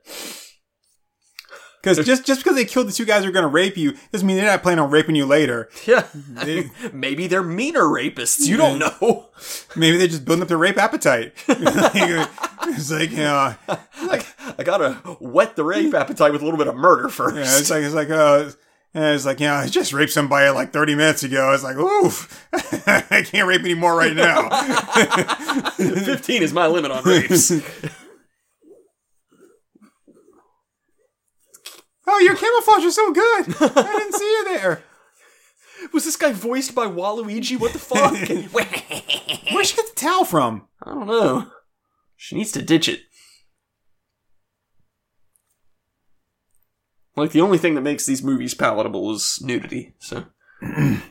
[1.85, 3.95] Because just just because they killed the two guys who are going to rape you
[4.11, 5.69] doesn't mean they're not planning on raping you later.
[5.85, 6.05] Yeah.
[6.15, 8.45] They- Maybe they're meaner rapists.
[8.47, 9.27] You don't know.
[9.75, 11.33] Maybe they're just building up their rape appetite.
[11.47, 13.53] it's like you know,
[14.03, 14.25] Like,
[14.57, 17.35] I gotta whet the rape appetite with a little bit of murder first.
[17.35, 18.49] yeah, it's like it's like uh,
[18.95, 21.53] and it's like know, I just raped somebody like thirty minutes ago.
[21.53, 24.49] It's like oof, I can't rape anymore right now.
[25.77, 27.51] 15 is my limit on rapes.
[32.07, 33.55] Oh, your camouflage is so good.
[33.77, 34.83] I didn't see you there.
[35.93, 37.59] Was this guy voiced by Waluigi?
[37.59, 38.13] What the fuck?
[39.51, 40.67] Where'd she get the towel from?
[40.83, 41.51] I don't know.
[42.15, 43.01] She needs to ditch it.
[47.15, 50.25] Like, the only thing that makes these movies palatable is nudity, so.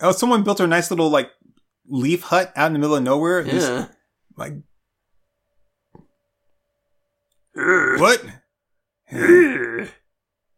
[0.00, 1.30] Oh, someone built her a nice little like
[1.88, 3.40] leaf hut out in the middle of nowhere.
[3.40, 3.86] Yeah.
[4.36, 4.54] Like
[7.54, 8.22] what?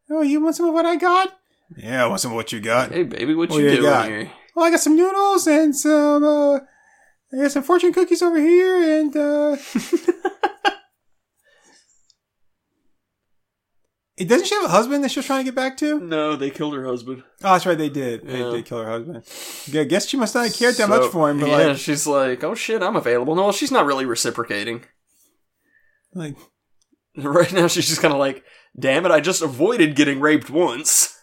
[0.08, 1.36] Oh, you want some of what I got?
[1.76, 2.92] Yeah, I want some of what you got.
[2.92, 4.06] Hey, baby, what What you you doing got?
[4.06, 4.30] here?
[4.54, 6.54] Well, I got some noodles and some, uh,
[7.32, 9.56] I got some fortune cookies over here and, uh,
[14.16, 16.00] it doesn't she have a husband that she was trying to get back to?
[16.00, 17.22] No, they killed her husband.
[17.42, 18.26] Oh, that's right, they did.
[18.26, 18.50] They Yeah.
[18.50, 19.24] did kill her husband.
[19.78, 22.06] I guess she must not have cared that much for him, but yeah, like, she's
[22.06, 23.34] like, oh shit, I'm available.
[23.34, 24.84] No, she's not really reciprocating.
[26.14, 26.36] like,
[27.22, 28.44] Right now, she's just kind of like,
[28.78, 31.18] damn it, I just avoided getting raped once.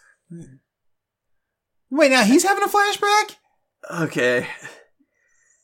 [1.88, 3.36] wait, now he's having a flashback?
[4.02, 4.48] Okay.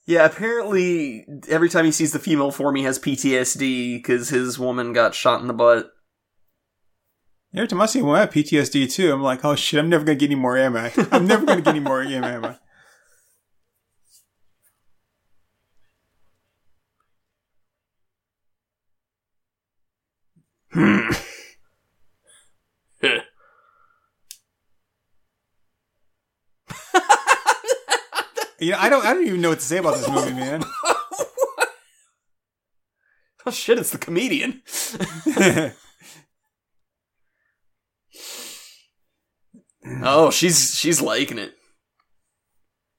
[0.06, 4.92] Yeah, apparently, every time he sees the female form, he has PTSD because his woman
[4.92, 5.90] got shot in the butt.
[7.54, 9.12] Every time I see one, I have PTSD too.
[9.12, 10.90] I'm like, oh shit, I'm never gonna get any more ammo.
[11.10, 12.02] I'm never gonna get any more
[20.74, 21.10] ammo.
[28.60, 30.62] You know, I don't, I don't even know what to say about this movie, man.
[33.46, 34.62] Oh shit, it's the comedian.
[40.02, 41.54] Oh, she's she's liking it.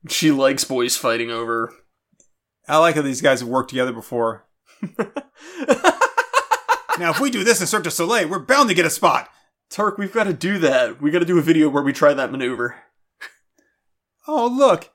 [0.09, 1.71] She likes boys fighting over.
[2.67, 4.47] I like how these guys have worked together before.
[6.99, 9.29] Now, if we do this in Cirque du Soleil, we're bound to get a spot.
[9.69, 11.01] Turk, we've got to do that.
[11.01, 12.75] We got to do a video where we try that maneuver.
[14.27, 14.91] Oh, look.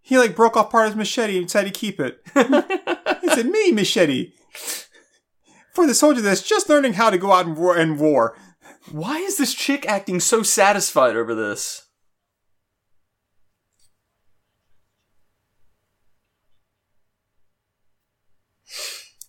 [0.00, 2.20] He like broke off part of his machete and decided to keep it.
[2.36, 4.32] it's a mini machete.
[5.72, 8.36] For the soldier that's just learning how to go out and war and war.
[8.90, 11.86] Why is this chick acting so satisfied over this?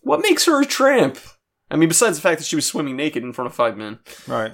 [0.02, 1.18] What makes her a tramp?
[1.70, 3.98] I mean, besides the fact that she was swimming naked in front of five men.
[4.26, 4.52] Right.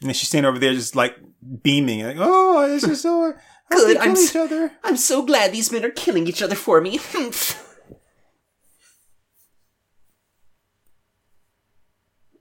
[0.00, 1.16] And then she's standing over there just like
[1.62, 2.04] beaming.
[2.04, 3.34] Like, oh, this is so.
[3.70, 4.72] Good, I'm each other.
[4.84, 7.00] I'm so glad these men are killing each other for me.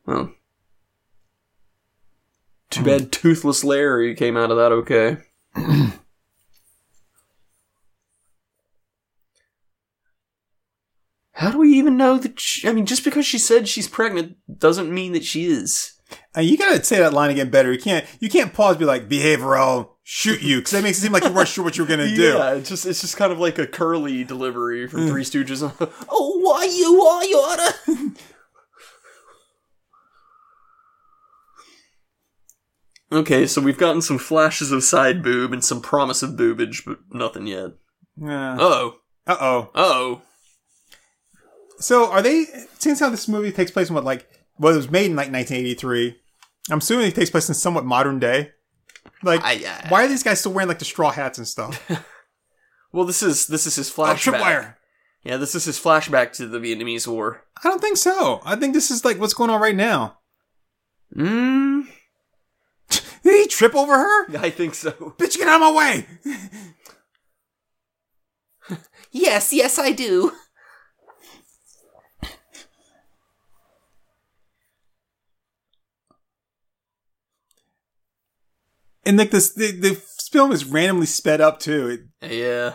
[0.05, 0.33] Well.
[2.69, 2.85] Too hmm.
[2.85, 5.17] bad Toothless Larry came out of that okay.
[11.31, 12.39] How do we even know that?
[12.39, 15.91] She, I mean, just because she said she's pregnant doesn't mean that she is.
[16.37, 17.71] Uh, you gotta say that line again better.
[17.71, 18.05] You can't.
[18.19, 18.71] You can't pause.
[18.75, 21.31] and Be like, behave or I'll shoot you, because that makes it seem like you
[21.31, 22.33] weren't sure what you were gonna do.
[22.33, 25.61] Yeah, it's just it's just kind of like a curly delivery from Three Stooges.
[26.09, 28.13] oh, why you are, you oughta.
[33.11, 36.99] okay, so we've gotten some flashes of side boob and some promise of boobage, but
[37.11, 37.71] nothing yet.
[38.21, 38.95] Uh Oh,
[39.27, 39.69] Uh oh.
[39.75, 40.21] oh,
[41.79, 42.45] So are they?
[42.79, 45.31] Since how this movie takes place in what like well, it was made in like
[45.31, 46.15] 1983.
[46.71, 48.51] I'm assuming it takes place in somewhat modern day.
[49.21, 51.89] Like, I, uh, why are these guys still wearing like the straw hats and stuff?
[52.95, 54.39] Well, this is this is his oh, flashback.
[54.39, 54.75] tripwire.
[55.21, 57.43] Yeah, this is his flashback to the Vietnamese War.
[57.61, 58.39] I don't think so.
[58.45, 60.19] I think this is like what's going on right now.
[61.13, 61.87] Mm,
[63.23, 64.37] Did he trip over her?
[64.39, 64.91] I think so.
[64.91, 66.07] Bitch, get out of my way!
[69.11, 70.31] Yes, yes, I do.
[79.05, 79.93] And like this, the, the
[80.31, 82.07] film is randomly sped up too.
[82.21, 82.73] It, Yeah.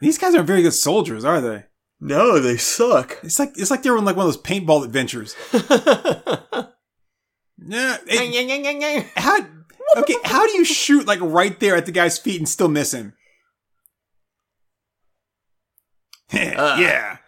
[0.00, 1.64] these guys aren't very good soldiers, are they?
[2.00, 3.18] No, they suck.
[3.22, 5.34] It's like it's like they were on like one of those paintball adventures.
[7.70, 7.96] Yeah.
[8.06, 9.40] it- how?
[9.96, 12.92] Okay, how do you shoot like right there at the guy's feet and still miss
[12.94, 13.14] him?
[16.32, 17.18] yeah.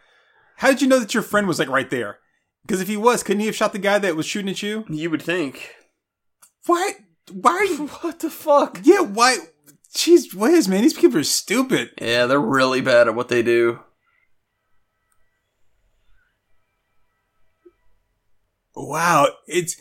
[0.56, 2.18] How did you know that your friend was like right there?
[2.62, 4.84] Because if he was, couldn't he have shot the guy that was shooting at you?
[4.88, 5.74] You would think.
[6.66, 6.92] Why?
[7.32, 7.86] Why are you?
[7.86, 8.80] What the fuck?
[8.82, 9.36] Yeah, why?
[9.94, 11.90] Jeez, whiz, man, these people are stupid.
[12.00, 13.80] Yeah, they're really bad at what they do.
[18.76, 19.76] Wow, it's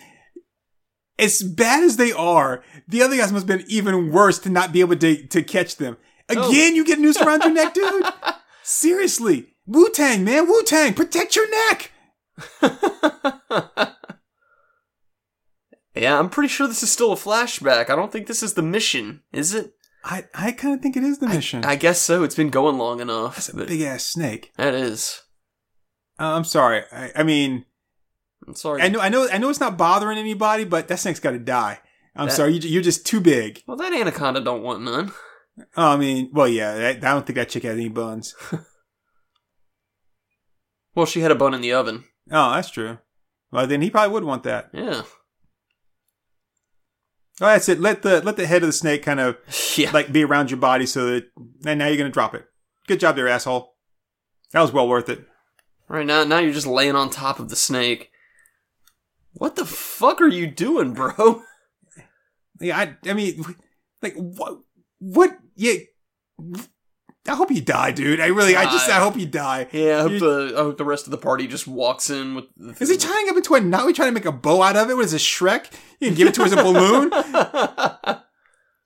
[1.20, 2.64] as bad as they are.
[2.88, 5.76] The other guys must have been even worse to not be able to to catch
[5.78, 5.98] them.
[6.30, 6.50] Oh.
[6.50, 8.04] Again, you get noose around your neck, dude.
[8.64, 11.92] Seriously, Wu Tang, man, Wu Tang, protect your neck.
[16.00, 17.90] Yeah, I'm pretty sure this is still a flashback.
[17.90, 19.74] I don't think this is the mission, is it?
[20.04, 21.66] I I kind of think it is the mission.
[21.66, 22.24] I guess so.
[22.24, 23.36] It's been going long enough.
[23.36, 24.52] That's a big ass snake.
[24.58, 25.22] that is.
[26.20, 26.84] Uh, I'm sorry.
[26.92, 27.66] I, I mean,
[28.48, 28.82] I'm sorry.
[28.82, 31.40] I know, I know, I know, it's not bothering anybody, but that snake's got to
[31.40, 31.80] die.
[32.16, 33.64] I'm That- sorry, you, you're just too big.
[33.68, 35.12] well, that anaconda don't want none.
[35.76, 38.36] Oh, I mean, well, yeah, I, I don't think that chick had any buns.
[40.96, 42.04] Well, she had a bun in the oven.
[42.32, 42.98] Oh, that's true.
[43.52, 44.70] Well, then he probably would want that.
[44.74, 45.04] Yeah.
[47.42, 47.80] Oh, that's it.
[47.80, 49.38] Let the let the head of the snake kind of
[49.78, 49.92] Yeah.
[49.92, 51.28] like be around your body, so that
[51.66, 52.46] and now you're gonna drop it.
[52.88, 53.76] Good job there, asshole.
[54.52, 55.26] That was well worth it.
[55.88, 58.12] right now, now you're just laying on top of the snake.
[59.34, 61.44] What the fuck are you doing, bro?
[62.60, 63.44] Yeah, I, I mean,
[64.02, 64.60] like what?
[65.00, 65.38] What?
[65.56, 65.76] Yeah.
[67.28, 68.20] I hope you die, dude.
[68.20, 69.68] I really, I just, I hope you die.
[69.72, 72.46] Yeah, I hope the I hope the rest of the party just walks in with.
[72.56, 73.86] The, Is he tying up into a knot?
[73.86, 74.96] We trying to make a bow out of it?
[74.96, 75.72] What is this, Shrek?
[76.00, 77.12] You can give it to as a balloon?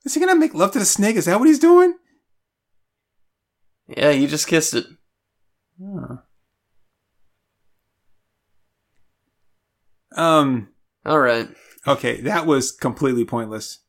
[0.04, 1.16] Is he gonna make love to the snake?
[1.16, 1.94] Is that what he's doing?
[3.88, 4.84] yeah, you just kissed it.
[10.16, 10.68] Um.
[11.06, 11.48] All right.
[11.86, 13.80] Okay, that was completely pointless.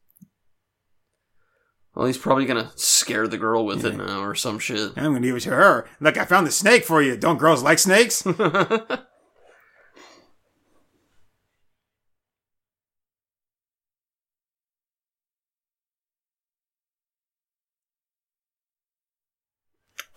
[1.96, 4.92] Well, he's probably gonna scare the girl with it now or some shit.
[4.98, 5.88] I'm gonna give it to her.
[6.02, 7.16] Look, I found the snake for you.
[7.16, 8.22] Don't girls like snakes?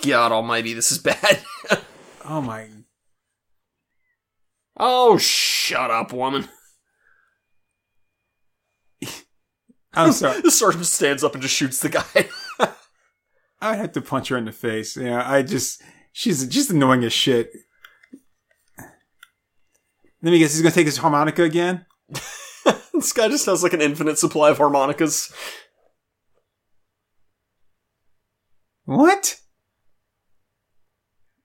[0.00, 1.42] God Almighty, this is bad.
[2.24, 2.68] oh my.
[4.76, 6.48] oh, shut up, woman.
[9.98, 10.40] I'm sorry.
[10.40, 12.28] The sergeant stands up and just shoots the guy.
[13.60, 14.96] I would have to punch her in the face.
[14.96, 15.82] Yeah, I just.
[16.12, 17.52] She's just annoying as shit.
[20.20, 21.86] Let me guess, he's gonna take his harmonica again?
[22.92, 25.32] this guy just has like an infinite supply of harmonicas.
[28.84, 29.38] What?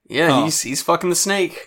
[0.10, 0.44] Yeah, Oh.
[0.46, 1.60] he's he's fucking the snake.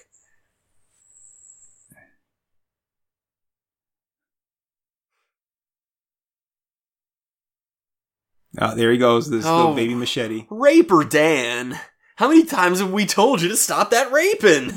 [8.59, 9.57] Oh, there he goes, this Oh.
[9.57, 10.47] little baby machete.
[10.51, 11.79] Raper Dan.
[12.17, 14.73] How many times have we told you to stop that raping?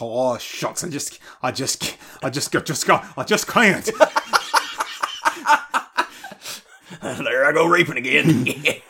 [0.00, 0.82] Oh shucks!
[0.84, 3.84] I just, I just, I just, I just got, I just can't.
[7.02, 8.46] there I go raping again.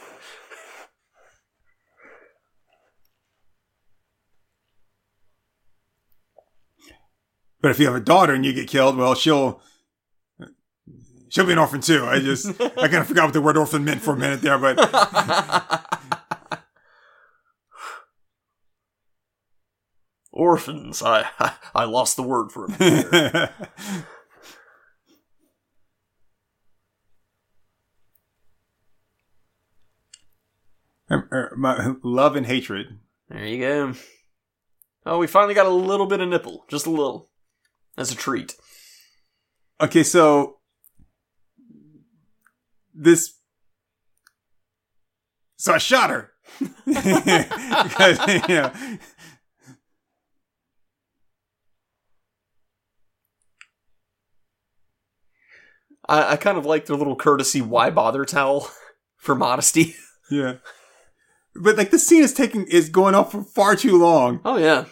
[7.60, 9.60] But if you have a daughter and you get killed, well, she'll,
[11.30, 12.04] she'll be an orphan too.
[12.04, 14.58] I just, I kind of forgot what the word orphan meant for a minute there,
[14.58, 14.76] but
[20.32, 21.02] Orphans.
[21.02, 23.10] I, I I lost the word for a minute.
[23.10, 23.54] there.
[31.12, 33.00] Er, my love and hatred.
[33.28, 33.94] there you go.
[35.04, 37.30] Oh, we finally got a little bit of nipple, just a little,
[37.98, 38.54] as a treat.
[39.80, 40.59] Okay, so
[42.94, 43.34] this.
[45.56, 46.32] So I shot her.
[46.86, 48.18] because,
[48.48, 48.72] you know,
[56.08, 58.68] I, I kind of like their little courtesy "why bother" towel
[59.16, 59.94] for modesty.
[60.30, 60.54] yeah.
[61.54, 64.40] But like the scene is taking is going on for far too long.
[64.44, 64.86] Oh yeah.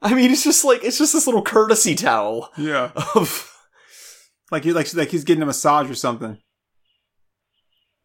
[0.00, 2.92] I mean, it's just like it's just this little courtesy towel Yeah.
[3.14, 3.47] of.
[4.50, 6.38] Like he like like he's getting a massage or something.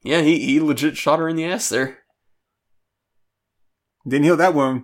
[0.03, 1.99] Yeah, he he legit shot her in the ass there.
[4.05, 4.83] Didn't heal that wound.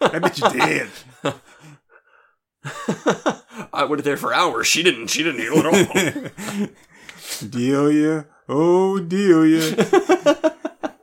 [0.00, 0.88] I bet you did.
[3.72, 4.66] I waited there for hours.
[4.66, 5.08] She didn't.
[5.08, 6.68] She didn't heal at all.
[7.48, 8.26] Delia.
[8.48, 9.60] Oh, Delia.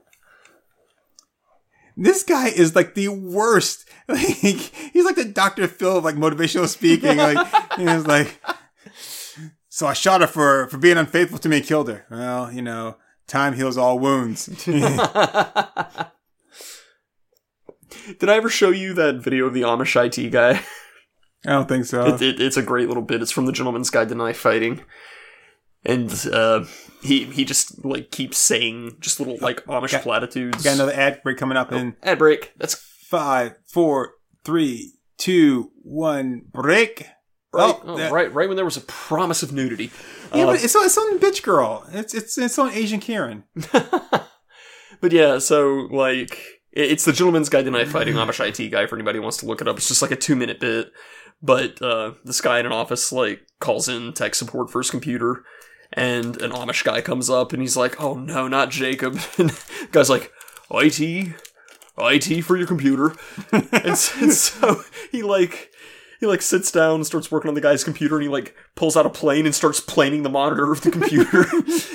[1.97, 3.87] this guy is like the worst.
[4.09, 5.67] Like, he's like the Dr.
[5.67, 7.17] Phil of like motivational speaking.
[7.17, 7.45] Like,
[7.77, 8.39] he's like,
[9.77, 12.07] so I shot her for, for being unfaithful to me and killed her.
[12.09, 12.97] Well, you know,
[13.27, 14.47] time heals all wounds.
[14.65, 16.09] Did I
[18.21, 20.61] ever show you that video of the Amish IT guy?
[21.45, 22.15] I don't think so.
[22.15, 23.21] It, it, it's a great little bit.
[23.21, 24.81] It's from the Gentleman's Guide to Knife Fighting,
[25.85, 26.65] and uh,
[27.03, 30.63] he he just like keeps saying just little like Amish Got- platitudes.
[30.63, 32.51] Got another ad break coming up in ad break.
[32.57, 37.05] That's five, four, three, two, one, break.
[37.53, 37.75] Right.
[37.75, 39.91] Oh, Oh, that- right, right when there was a promise of nudity.
[40.33, 41.85] Yeah, Uh, but it's on, it's on Bitch Girl.
[41.91, 43.43] It's it's it's on Asian Karen.
[44.99, 46.31] But yeah, so like
[46.71, 49.37] it- it's the Gentleman's Guide to Knife Fighting Amish IT guy for anybody who wants
[49.37, 49.77] to look it up.
[49.77, 50.91] It's just like a two minute bit,
[51.41, 55.43] but uh, this guy in an office like calls in tech support for his computer,
[55.93, 59.87] and an Amish guy comes up and he's like, "Oh no, not Jacob." And the
[59.91, 60.31] guy's like,
[60.71, 60.99] "IT,
[61.99, 63.15] IT for your computer,"
[63.51, 64.81] and, and so
[65.11, 65.71] he like.
[66.19, 68.97] He like sits down and starts working on the guy's computer and he like pulls
[68.97, 71.45] out a plane and starts planing the monitor of the computer.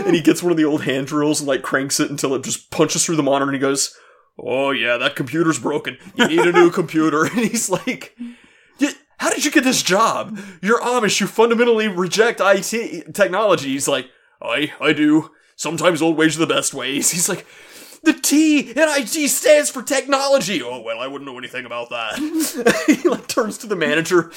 [0.06, 2.44] and he gets one of the old hand drills and like cranks it until it
[2.44, 3.96] just punches through the monitor and he goes,
[4.38, 5.98] Oh yeah, that computer's broken.
[6.14, 7.24] You need a new computer.
[7.32, 8.16] And he's like,
[8.78, 10.38] "Yeah, How did you get this job?
[10.62, 11.20] You're Amish.
[11.20, 13.70] You fundamentally reject IT technology.
[13.70, 14.08] He's like,
[14.40, 15.30] I, I do.
[15.56, 17.10] Sometimes old ways are the best ways.
[17.12, 17.46] He's like,
[18.12, 20.62] the T in IT stands for technology.
[20.62, 22.84] Oh well, I wouldn't know anything about that.
[23.02, 24.32] he like turns to the manager.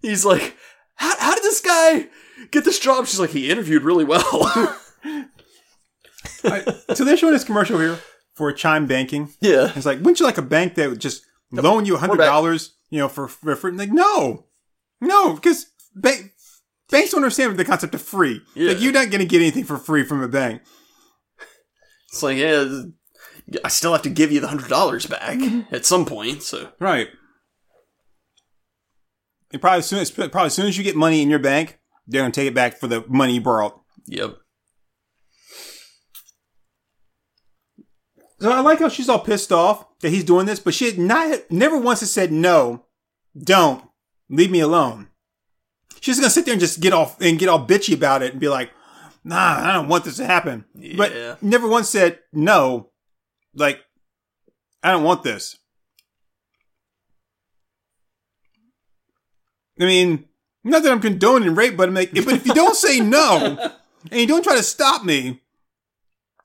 [0.00, 0.56] He's like,
[0.94, 2.06] how, how did this guy
[2.50, 3.06] get this job?
[3.06, 4.74] She's like, he interviewed really well.
[6.44, 7.98] Alright, so they're showing this commercial here
[8.34, 9.32] for Chime Banking.
[9.40, 9.72] yeah.
[9.76, 12.76] It's like, wouldn't you like a bank that would just loan you hundred dollars?
[12.88, 14.46] You know, for, for for like no,
[15.00, 16.32] no, because bank,
[16.90, 18.40] banks don't understand the concept of free.
[18.54, 18.72] Yeah.
[18.72, 20.62] Like you're not going to get anything for free from a bank.
[22.10, 22.82] It's like, yeah,
[23.64, 25.74] I still have to give you the hundred dollars back mm-hmm.
[25.74, 26.42] at some point.
[26.42, 27.08] So Right.
[29.52, 31.78] And probably as soon as probably as soon as you get money in your bank,
[32.06, 33.72] they're gonna take it back for the money you borrowed.
[34.06, 34.36] yep.
[38.40, 40.98] So I like how she's all pissed off that he's doing this, but she had
[40.98, 42.86] not never once has said no,
[43.36, 43.84] don't
[44.30, 45.08] leave me alone.
[46.00, 48.40] She's gonna sit there and just get off and get all bitchy about it and
[48.40, 48.70] be like,
[49.22, 50.64] Nah, I don't want this to happen.
[50.74, 50.94] Yeah.
[50.96, 52.89] But never once said no,
[53.54, 53.84] like
[54.82, 55.56] I don't want this.
[59.80, 60.28] I mean,
[60.62, 63.56] not that I'm condoning rape, but I'm like, but if you don't say no
[64.10, 65.40] and you don't try to stop me,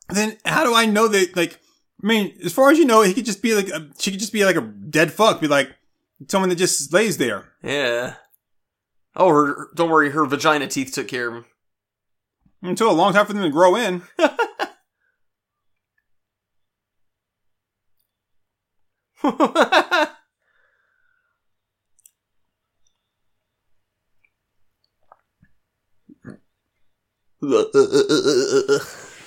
[0.10, 1.36] then how do I know that?
[1.36, 1.60] Like,
[2.02, 4.20] I mean, as far as you know, he could just be like, a, she could
[4.20, 5.70] just be like a dead fuck, be like
[6.30, 7.52] someone that just lays there.
[7.62, 8.16] Yeah.
[9.18, 11.46] Oh, her, don't worry, her vagina teeth took care of him.
[12.62, 14.02] Until a long time for them to grow in.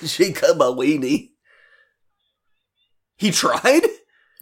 [0.05, 1.31] she cut my weenie.
[3.17, 3.81] he tried?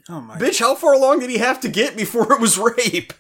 [0.10, 0.38] Oh my!
[0.38, 3.14] Bitch, how far along did he have to get before it was rape?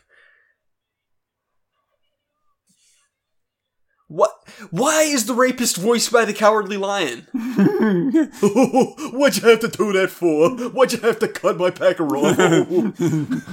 [4.07, 4.31] What?
[4.71, 7.27] Why is the rapist voiced by the cowardly lion?
[7.33, 10.51] What'd you have to do that for?
[10.69, 13.43] Why'd you have to cut my packeroni?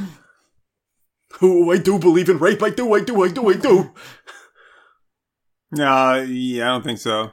[1.42, 2.62] oh, I do believe in rape.
[2.62, 3.92] I do, I do, I do, I do.
[5.72, 7.30] Nah, yeah, I don't think so.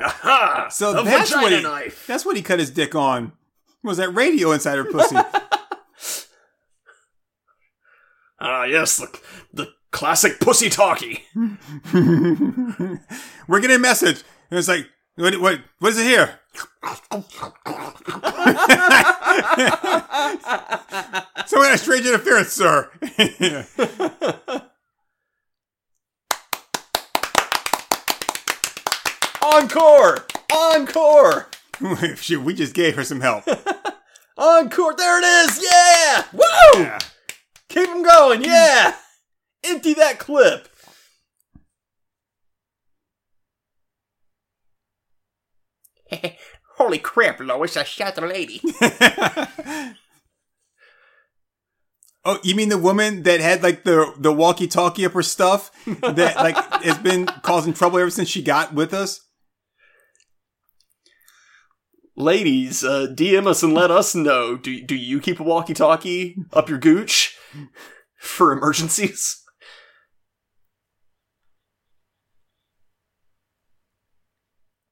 [0.00, 0.68] Aha!
[0.70, 2.06] So a that's what he, knife.
[2.06, 3.32] that's what he cut his dick on.
[3.82, 5.16] Was that radio inside her pussy?
[8.40, 9.20] Ah, yes, the,
[9.52, 11.24] the classic pussy talkie.
[11.94, 14.22] We're getting a message.
[14.50, 14.86] And it's like,
[15.16, 16.40] what, what, what is it here?
[21.46, 22.90] Someone has strange interference, sir.
[29.42, 30.26] Encore!
[30.52, 31.48] Encore!
[32.16, 33.44] Shoot, we just gave her some help.
[34.36, 34.94] Encore!
[34.94, 35.64] There it is!
[35.64, 36.24] Yeah!
[36.32, 36.82] Woo!
[36.82, 36.98] Yeah.
[37.68, 38.94] Keep them going, yeah!
[39.68, 40.68] Empty that clip.
[46.76, 48.62] Holy crap, Lois, I shot the lady.
[52.24, 55.70] oh, you mean the woman that had like the the walkie talkie up her stuff
[55.86, 59.20] that like has been causing trouble ever since she got with us?
[62.16, 64.56] Ladies, uh, DM us and let us know.
[64.56, 67.36] Do, do you keep a walkie talkie up your gooch
[68.18, 69.44] for emergencies?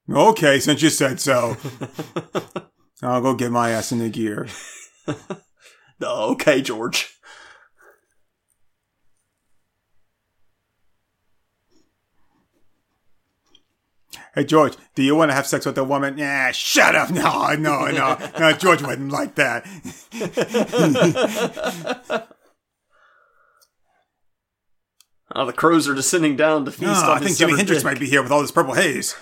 [0.09, 1.57] Okay, since you said so,
[3.03, 4.47] I'll go get my ass in the gear.
[5.99, 7.17] Okay, George.
[14.35, 16.17] Hey George, do you want to have sex with a woman?
[16.17, 17.09] Yeah, shut up.
[17.09, 18.51] No, no, no, no.
[18.53, 19.65] George wouldn't like that.
[25.35, 27.91] Oh, the crows are descending down to feast No, I think Jimi Hendrix dick.
[27.91, 29.15] might be here with all this purple haze.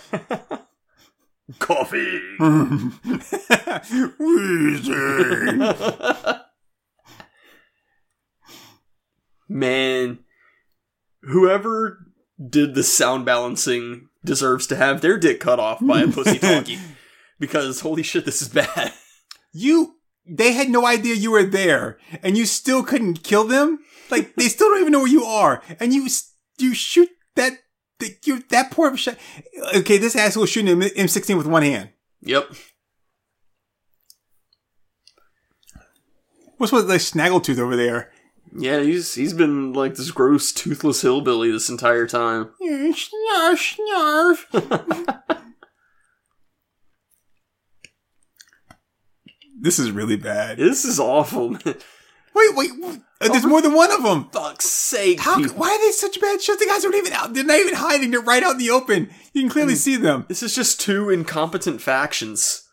[1.59, 2.21] Coffee.
[4.19, 6.41] Weezer.
[9.47, 10.19] Man,
[11.21, 11.99] whoever
[12.49, 16.79] did the sound balancing deserves to have their dick cut off by a pussy talkie.
[17.39, 18.93] Because holy shit, this is bad.
[19.53, 19.95] you,
[20.27, 23.79] they had no idea you were there, and you still couldn't kill them.
[24.09, 26.07] Like they still don't even know where you are, and you
[26.57, 27.53] you shoot that
[28.23, 29.17] you that poor of shot.
[29.75, 31.89] Okay, this asshole shooting an M16 with one hand.
[32.21, 32.49] Yep.
[36.57, 38.11] What's with like Snaggletooth over there?
[38.57, 42.51] Yeah, he's he's been like this gross toothless hillbilly this entire time.
[42.61, 45.21] Snarf, snarf.
[49.59, 50.57] this is really bad.
[50.57, 51.57] This is awful.
[52.35, 52.99] Wait, wait, wait.
[53.31, 54.29] There's more than one of them.
[54.31, 55.19] Fuck's sake.
[55.19, 55.37] How?
[55.37, 55.55] people.
[55.55, 56.59] Why are they such bad shots?
[56.59, 57.33] The guys aren't even out.
[57.33, 58.11] They're not even hiding.
[58.11, 59.09] They're right out in the open.
[59.33, 59.77] You can clearly mm.
[59.77, 60.25] see them.
[60.27, 62.67] This is just two incompetent factions.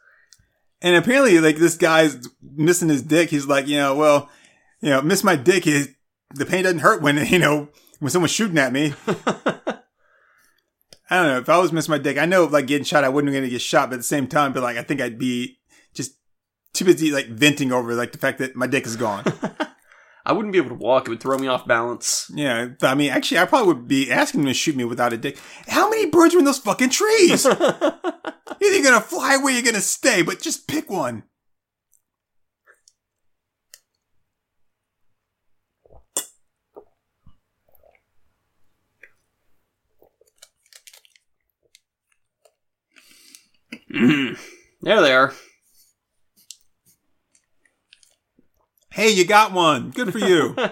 [0.80, 3.30] And apparently, like this guy's missing his dick.
[3.30, 4.30] He's like, you know, well,
[4.80, 5.66] you know, miss my dick.
[5.66, 5.94] Is
[6.34, 7.68] the pain doesn't hurt when you know
[8.00, 8.94] when someone's shooting at me.
[11.12, 11.38] I don't know.
[11.38, 13.50] If I was missing my dick, I know like getting shot, I wouldn't going to
[13.50, 15.58] get shot, but at the same time, but like I think I'd be
[15.92, 16.12] just
[16.72, 19.24] too busy like venting over like the fact that my dick is gone.
[20.24, 21.06] I wouldn't be able to walk.
[21.06, 22.30] It would throw me off balance.
[22.34, 25.16] yeah, I mean, actually, I probably would be asking them to shoot me without a
[25.16, 25.38] dick.
[25.66, 27.44] How many birds are in those fucking trees?
[28.60, 31.24] You're either gonna fly where you're gonna stay, but just pick one.
[44.84, 45.32] There they are.
[48.92, 49.90] Hey, you got one.
[49.90, 50.54] Good for you.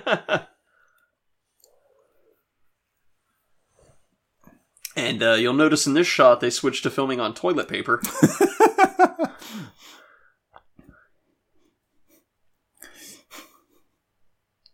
[4.96, 8.02] And uh, you'll notice in this shot they switched to filming on toilet paper.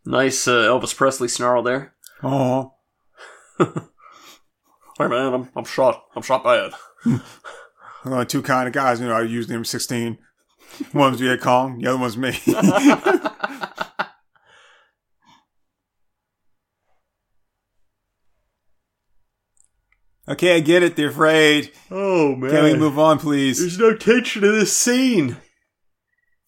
[0.05, 1.95] nice uh, Elvis Presley snarl there.
[2.23, 2.73] oh.
[4.99, 6.07] Hey man, I'm, I'm shot.
[6.17, 6.73] I'm shot bad.
[8.03, 10.17] Uh, two kind of guys, you know, I use the M16.
[10.93, 12.29] One's Viet Cong, the other one's me.
[20.29, 20.97] okay, I get it.
[20.97, 21.73] They're afraid.
[21.91, 22.51] Oh man.
[22.51, 23.59] Can we move on, please?
[23.59, 25.37] There's no tension in this scene.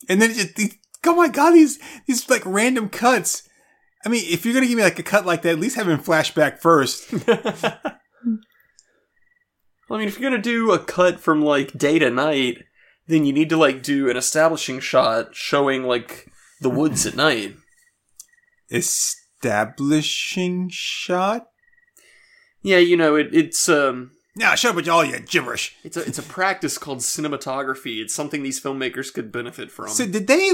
[0.09, 3.49] And then it just, these, oh my god, these these like random cuts.
[4.05, 5.89] I mean, if you're gonna give me like a cut like that, at least have
[5.89, 7.12] him flashback first.
[9.91, 12.64] I mean, if you're gonna do a cut from like day to night,
[13.09, 16.26] then you need to like do an establishing shot showing like
[16.61, 17.56] the woods at night.
[18.70, 21.46] Establishing shot.
[22.62, 25.76] Yeah, you know, it, it's um, Now shut up with all your gibberish.
[25.84, 28.00] it's a it's a practice called cinematography.
[28.02, 29.88] It's something these filmmakers could benefit from.
[29.88, 30.50] So did they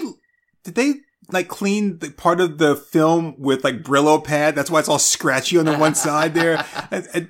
[0.64, 0.94] did they
[1.32, 4.54] like clean the part of the film with like Brillo pad?
[4.54, 6.58] That's why it's all scratchy on the one side there.
[6.90, 7.28] I- I-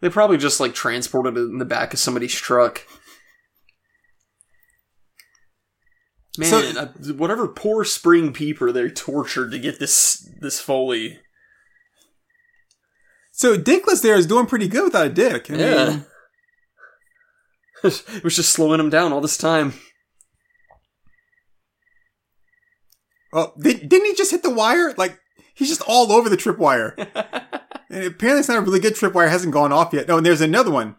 [0.00, 2.82] they probably just like transported it in the back of somebody's truck.
[6.36, 11.18] Man, So- whatever poor spring peeper they tortured to get this this foley.
[13.32, 15.50] so Dickless there is doing pretty good without a dick.
[15.50, 15.88] I Yeah.
[15.88, 16.06] mean,
[17.84, 19.74] it was just slowing him down all this time.
[23.32, 24.94] oh, did, didn't he just hit the wire?
[24.96, 25.18] Like
[25.54, 26.94] he's just all over the tripwire.
[27.90, 29.28] and apparently it's not a really good tripwire.
[29.28, 30.08] Hasn't gone off yet.
[30.08, 30.96] Oh, and there's another one.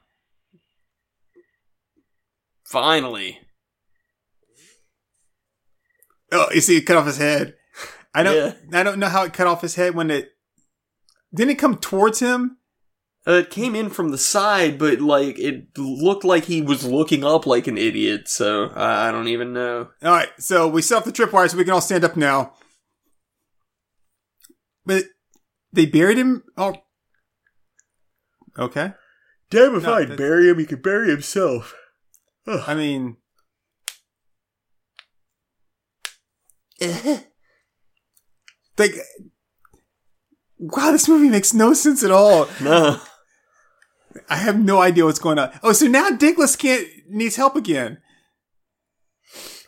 [2.65, 3.39] Finally.
[6.31, 7.55] Oh, you see, it cut off his head.
[8.13, 8.35] I don't.
[8.35, 8.79] Yeah.
[8.79, 10.29] I don't know how it cut off his head when it.
[11.33, 12.57] Didn't it come towards him?
[13.27, 17.23] Uh, it came in from the side, but like it looked like he was looking
[17.23, 18.27] up like an idiot.
[18.27, 19.89] So uh, I don't even know.
[20.03, 22.53] All right, so we set up the tripwire so we can all stand up now.
[24.85, 25.03] But
[25.71, 26.43] they buried him.
[26.57, 26.75] Oh,
[28.57, 28.93] okay.
[29.51, 31.75] Damn, if No, I'd bury him, he could bury himself.
[32.47, 33.17] I mean,
[38.77, 38.91] like,
[40.57, 42.47] wow, this movie makes no sense at all.
[42.61, 42.99] No.
[44.29, 45.51] I have no idea what's going on.
[45.63, 47.99] Oh, so now Dickless can't needs help again.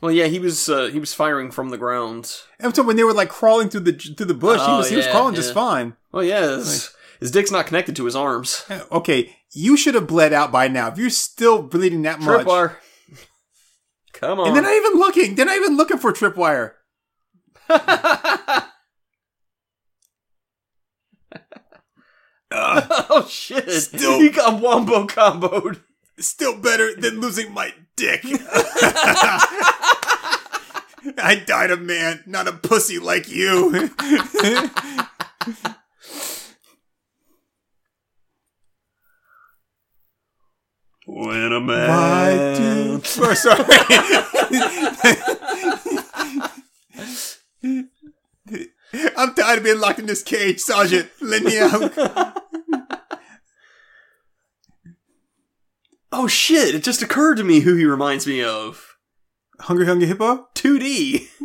[0.02, 2.36] Well, yeah, he was uh, he was firing from the ground.
[2.60, 4.90] And so when they were like crawling through the through the bush, he Oh, was
[4.90, 5.96] he was yeah, crawling just fine.
[6.12, 8.66] Well, yeah, his, his dick's not connected to his arms.
[8.92, 10.88] Okay, you should have bled out by now.
[10.88, 12.78] If you're still bleeding that much, Tripwire.
[14.14, 14.48] Come on.
[14.48, 15.36] and they're not even looking.
[15.36, 16.74] They're not even looking for tripwire.
[17.70, 18.62] Uh,
[22.52, 23.70] oh shit!
[23.70, 25.82] Still- he got wombo comboed.
[26.20, 28.22] still better than losing my dick.
[31.18, 33.90] I died a man, not a pussy like you.
[41.08, 43.02] When a Why do?
[43.18, 43.66] Oh, sorry.
[47.64, 51.10] I'm tired of being locked in this cage, Sergeant.
[51.22, 52.38] Let me out.
[56.14, 56.76] Oh shit!
[56.76, 58.98] It just occurred to me who he reminds me of.
[59.62, 60.48] Hungry Hungry Hippo?
[60.56, 61.28] 2D.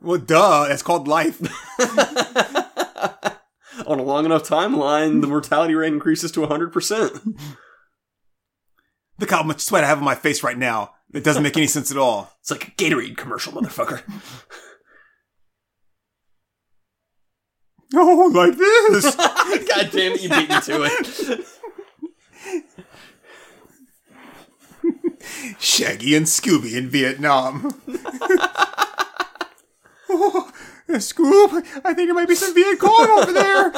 [0.00, 0.66] well, duh.
[0.68, 1.40] That's called life.
[3.86, 7.38] On a long enough timeline, the mortality rate increases to 100%.
[9.18, 10.92] Look how much sweat I have on my face right now.
[11.14, 12.32] It doesn't make any sense at all.
[12.40, 14.02] It's like a Gatorade commercial, motherfucker.
[17.94, 19.16] Oh, like this.
[19.16, 21.46] God damn it, you beat me to it.
[25.58, 27.80] Shaggy and Scooby in Vietnam.
[30.08, 30.52] oh,
[30.88, 33.70] Scoob, I think there might be some Viet Cong over there.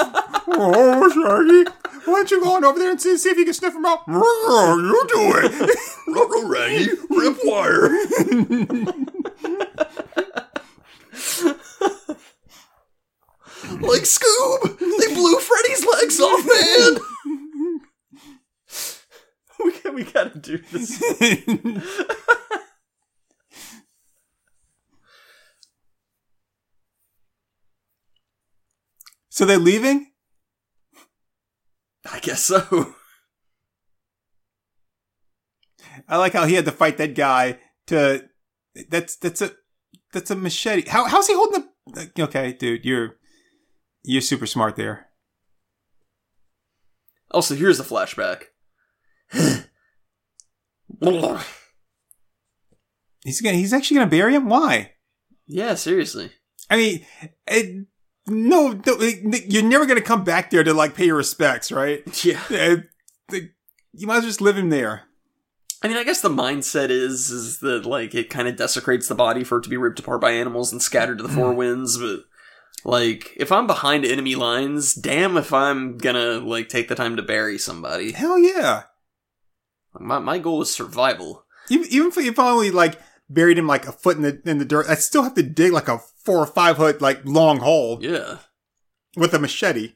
[0.53, 1.71] Oh, Shaggy,
[2.05, 3.85] why don't you go on over there and see, see if you can sniff them
[3.85, 4.01] out?
[4.07, 5.79] You do it.
[6.09, 9.01] Rubber Raggy, Ripwire.
[13.81, 14.79] like Scoob!
[14.79, 16.99] They blew Freddy's legs off, man!
[19.65, 21.03] we, got- we gotta do this.
[29.41, 30.07] So they're leaving?
[32.12, 32.95] I guess so.
[36.07, 38.28] I like how he had to fight that guy to.
[38.91, 39.53] That's that's a
[40.12, 40.91] that's a machete.
[40.91, 42.11] How how's he holding the?
[42.24, 43.16] Okay, dude, you're
[44.03, 45.07] you're super smart there.
[47.30, 48.43] Also, here's the flashback.
[53.24, 54.51] He's gonna he's actually gonna bury him.
[54.51, 54.93] Why?
[55.47, 56.30] yeah, seriously.
[56.68, 57.07] I mean,
[57.47, 57.86] it,
[58.27, 58.99] no, no,
[59.47, 62.03] you're never gonna come back there to like pay your respects, right?
[62.25, 62.77] Yeah.
[63.93, 65.03] You might as well just live in there.
[65.83, 69.14] I mean, I guess the mindset is is that like it kind of desecrates the
[69.14, 71.59] body for it to be ripped apart by animals and scattered to the four hmm.
[71.59, 71.99] winds.
[71.99, 72.21] But
[72.85, 77.23] like, if I'm behind enemy lines, damn if I'm gonna like take the time to
[77.23, 78.12] bury somebody.
[78.12, 78.85] Hell yeah!
[79.99, 81.45] My my goal is survival.
[81.71, 83.01] Even, even if, if I only like
[83.31, 85.72] buried him like a foot in the in the dirt, I still have to dig
[85.72, 88.39] like a four or five foot like long hole Yeah.
[89.16, 89.93] with a machete.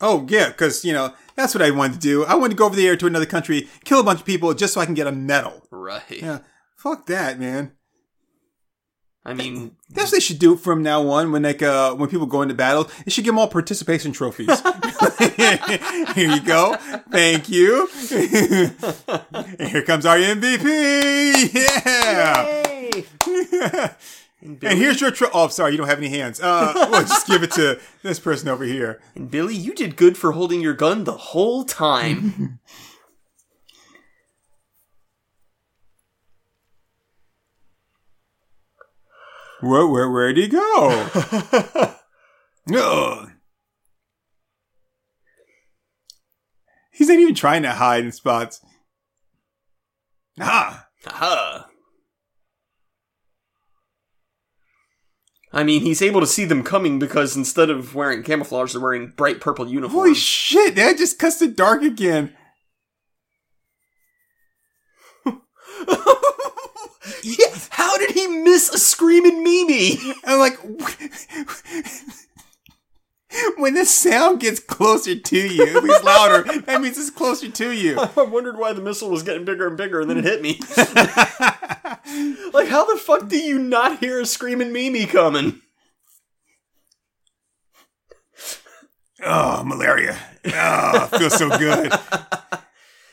[0.00, 2.24] Oh yeah, because you know that's what I wanted to do.
[2.24, 4.72] I wanted to go over there to another country, kill a bunch of people just
[4.74, 5.66] so I can get a medal.
[5.70, 6.02] Right.
[6.22, 6.38] Yeah,
[6.76, 7.72] fuck that, man.
[9.24, 11.32] I mean, That's what they should do from now on.
[11.32, 14.48] When like uh, when people go into battle, they should give them all participation trophies.
[16.14, 16.76] Here you go.
[17.10, 17.88] Thank you.
[18.10, 21.54] and here comes our MVP.
[21.54, 22.62] Yeah.
[24.42, 26.40] and here's your oh, sorry, you don't have any hands.
[26.40, 29.00] Uh, we'll just give it to this person over here.
[29.14, 32.58] and Billy, you did good for holding your gun the whole time.
[39.60, 41.08] Where where where'd he go?
[42.72, 43.30] Ugh.
[46.98, 48.60] He's not even trying to hide in spots.
[50.40, 50.88] Ah.
[51.06, 51.68] Aha.
[55.52, 59.12] I mean, he's able to see them coming because instead of wearing camouflage, they're wearing
[59.16, 59.94] bright purple uniforms.
[59.94, 62.34] Holy shit, that just cuts to dark again.
[67.22, 70.00] yeah, how did he miss a screaming Mimi?
[70.24, 70.58] I'm like,
[73.56, 77.70] when the sound gets closer to you, it gets louder, that means it's closer to
[77.72, 77.98] you.
[78.16, 80.58] I wondered why the missile was getting bigger and bigger, and then it hit me.
[82.52, 85.60] like, how the fuck do you not hear a screaming Mimi coming?
[89.24, 90.16] Oh, malaria.
[90.46, 91.92] Oh, feels so good.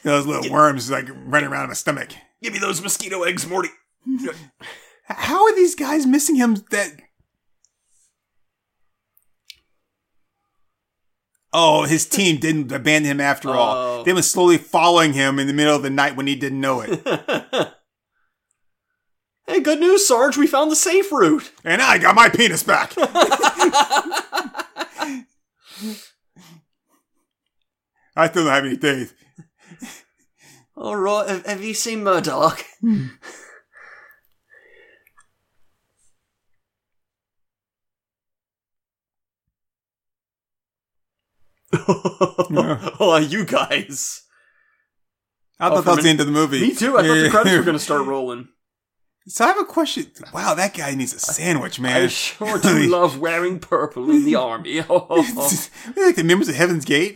[0.04, 2.10] Those little worms like running around in my stomach.
[2.44, 3.70] Give me those mosquito eggs, Morty.
[5.08, 6.92] How are these guys missing him that
[11.58, 13.76] Oh, his team didn't abandon him after all.
[13.76, 14.04] Oh.
[14.04, 16.82] They were slowly following him in the middle of the night when he didn't know
[16.82, 17.74] it.
[19.48, 20.38] Hey, good news, Sarge.
[20.38, 21.52] We found the safe route.
[21.64, 22.94] And I got my penis back.
[22.98, 25.24] I
[28.28, 29.14] still don't have any teeth.
[30.76, 31.30] All right.
[31.30, 32.66] Have, have you seen Murdoch?
[41.88, 44.22] oh, you guys.
[45.60, 46.60] I Oh, thought for that was the end of the movie.
[46.62, 46.98] Me too.
[46.98, 48.50] I thought the credits were going to start rolling.
[49.28, 50.06] So I have a question.
[50.34, 52.04] Wow, that guy needs a sandwich, man.
[52.04, 54.82] I sure do love wearing purple in the army.
[54.88, 57.16] We're like the members of Heaven's Gate.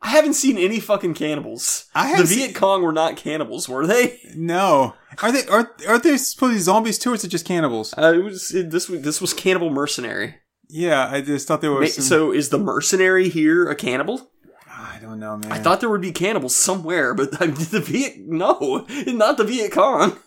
[0.00, 1.86] I haven't seen any fucking cannibals.
[1.94, 4.20] I the Viet Cong were not cannibals, were they?
[4.34, 5.46] No, are they?
[5.48, 7.94] Are are they supposed to be zombies too, or is it just cannibals?
[7.96, 8.86] Uh, it was it, this.
[8.86, 10.36] This was cannibal mercenary.
[10.68, 11.94] Yeah, I just thought there was.
[11.94, 14.30] Some, So is the mercenary here a cannibal?
[14.70, 15.50] I don't know, man.
[15.50, 19.44] I thought there would be cannibals somewhere, but I mean, the Viet no, not the
[19.44, 20.18] Viet Cong.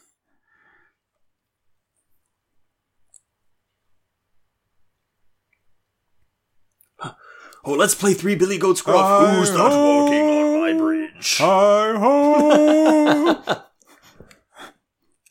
[7.63, 9.05] Oh, let's play three Billy Goats Gruff.
[9.05, 11.37] I Who's not walking on my bridge?
[11.37, 13.43] Hi ho,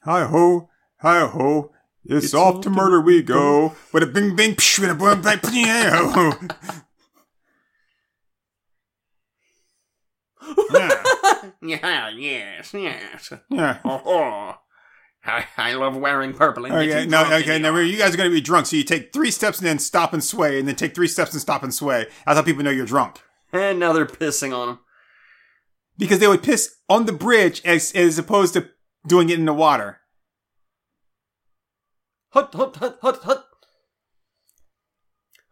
[0.04, 1.72] hi ho, hi ho.
[2.10, 3.76] It's, It's off off to to murder we go.
[3.92, 6.32] With a bing bing psh, with a boom bang psh, yeah,
[11.62, 13.32] Yeah, yes, yes.
[13.48, 13.78] yeah.
[13.84, 14.56] Oh,
[15.24, 16.64] I, I love wearing purple.
[16.64, 17.60] And Okay, no, okay.
[17.60, 20.12] Now you guys are gonna be drunk, so you take three steps and then stop
[20.12, 22.06] and sway, and then take three steps and stop and sway.
[22.26, 23.20] That's how people know you're drunk.
[23.52, 24.78] And now they're pissing on them
[25.98, 28.68] Because they would piss on the bridge as as opposed to
[29.06, 30.00] doing it in the water.
[32.30, 33.44] Hut, hut, hut, hut, hut.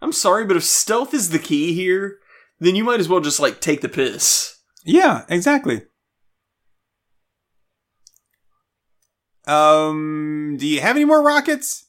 [0.01, 2.19] I'm sorry, but if stealth is the key here,
[2.61, 4.59] then you might as well just like take the piss.
[4.85, 5.83] Yeah, exactly.
[9.47, 11.87] Um, do you have any more rockets?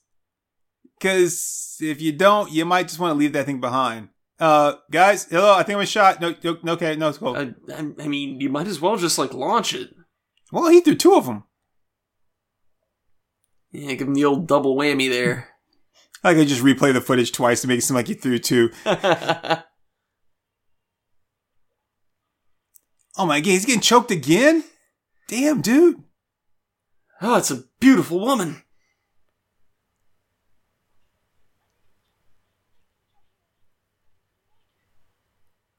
[0.97, 4.09] Because if you don't, you might just want to leave that thing behind.
[4.39, 5.53] Uh, guys, hello.
[5.53, 6.21] I think I'm a shot.
[6.21, 7.35] No, no okay, no, it's cool.
[7.35, 9.89] I, I, I mean, you might as well just like launch it.
[10.51, 11.43] well, he threw two of them.
[13.71, 15.49] Yeah, give him the old double whammy there.
[16.23, 18.71] I could just replay the footage twice to make it seem like he threw two.
[18.85, 19.63] oh,
[23.17, 24.63] my god, he's getting choked again?
[25.27, 26.03] Damn, dude.
[27.21, 28.63] Oh, it's a beautiful woman.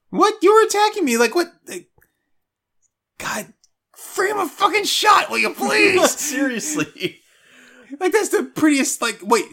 [0.09, 0.35] What?
[0.41, 1.17] You were attacking me?
[1.17, 1.47] Like what?
[1.67, 1.89] Like,
[3.17, 3.53] God,
[3.95, 6.11] frame a fucking shot, will you please?
[6.19, 7.20] Seriously.
[7.99, 9.01] Like that's the prettiest.
[9.01, 9.45] Like, wait,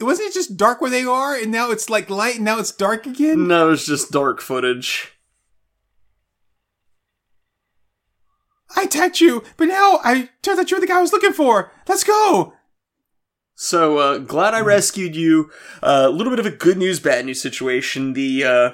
[0.00, 2.72] wasn't it just dark where they are, and now it's like light, and now it's
[2.72, 3.46] dark again?
[3.46, 5.12] No, it's just dark footage.
[8.76, 11.72] I attacked you, but now I turned out you're the guy I was looking for.
[11.88, 12.52] Let's go.
[13.54, 15.50] So uh, glad I rescued you.
[15.82, 18.12] Uh, A little bit of a good news, bad news situation.
[18.12, 18.70] The uh,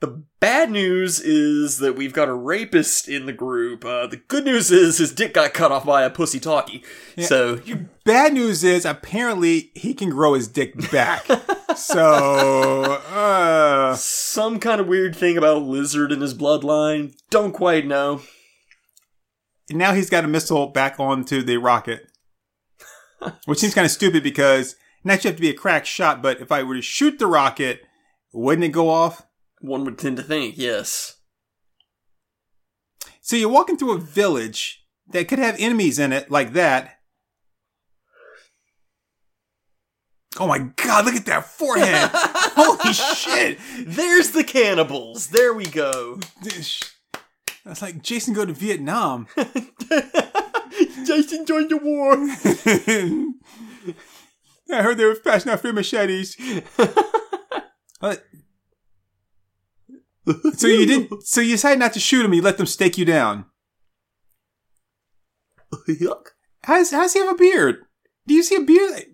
[0.00, 3.84] the bad news is that we've got a rapist in the group.
[3.84, 6.84] Uh, the good news is his dick got cut off by a pussy talkie.
[7.18, 11.26] So you Bad news is apparently he can grow his dick back.
[11.76, 17.16] so, uh, some kind of weird thing about lizard in his bloodline.
[17.30, 18.22] Don't quite know.
[19.70, 22.06] now he's got a missile back onto the rocket.
[23.46, 26.40] Which seems kind of stupid because not you have to be a crack shot, but
[26.40, 27.80] if I were to shoot the rocket,
[28.32, 29.25] wouldn't it go off?
[29.60, 31.16] One would tend to think, yes.
[33.20, 36.92] So you're walking through a village that could have enemies in it like that.
[40.38, 42.10] Oh my god, look at that forehead!
[42.12, 43.58] Holy shit!
[43.86, 45.28] There's the cannibals.
[45.28, 46.20] There we go.
[47.64, 49.28] That's like Jason go to Vietnam.
[51.06, 52.12] Jason joined the war.
[54.70, 56.36] I heard they were passing out free machetes.
[60.26, 60.58] What?
[60.58, 61.22] so you didn't.
[61.22, 62.34] So you decided not to shoot him.
[62.34, 63.46] You let them stake you down.
[65.88, 66.26] Yuck.
[66.64, 67.76] How does, how does he have a beard?
[68.26, 69.04] Do you see a beard?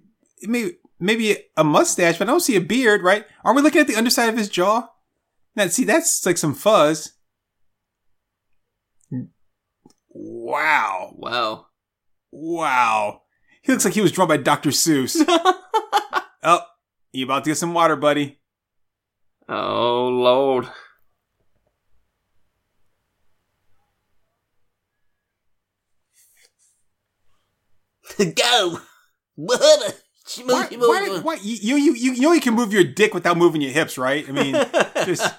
[0.42, 3.02] Maybe maybe a mustache, but I don't see a beard.
[3.02, 3.26] Right?
[3.44, 4.88] Aren't we looking at the underside of his jaw?
[5.54, 7.12] Now, see, that's like some fuzz.
[10.08, 11.14] Wow!
[11.16, 11.66] Wow.
[12.30, 13.22] Wow!
[13.62, 14.70] He looks like he was drawn by Dr.
[14.70, 15.16] Seuss.
[16.42, 16.60] oh,
[17.12, 18.40] you about to get some water, buddy?
[19.48, 20.68] Oh lord.
[28.18, 28.78] Go.
[29.36, 30.02] What?
[30.44, 33.60] Why, why, why, you, you, you, you know you can move your dick without moving
[33.60, 34.24] your hips, right?
[34.28, 34.54] I mean,
[35.04, 35.32] just,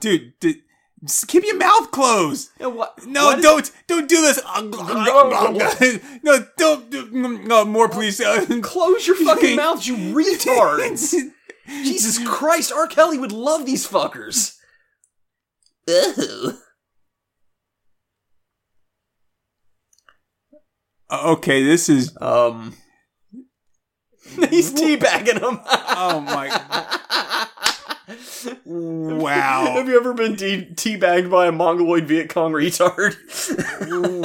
[0.00, 0.56] dude, did,
[1.04, 2.50] Just keep your mouth closed.
[2.58, 3.04] Yeah, what?
[3.06, 4.40] No, does- don't don't do this.
[6.22, 6.90] no, don't.
[6.90, 8.20] do- mm, No, more, please.
[8.62, 11.14] Close your fucking mouth, you retards!
[11.66, 12.86] Jesus Christ, R.
[12.86, 14.56] Kelly would love these fuckers.
[15.90, 16.58] Ooh.
[21.12, 22.16] Okay, this is.
[22.20, 22.74] Um,
[24.50, 25.60] he's teabagging him.
[25.64, 27.48] Oh my.
[28.64, 29.72] Wow.
[29.74, 33.16] Have you ever been tea- teabagged by a mongoloid Viet Cong retard?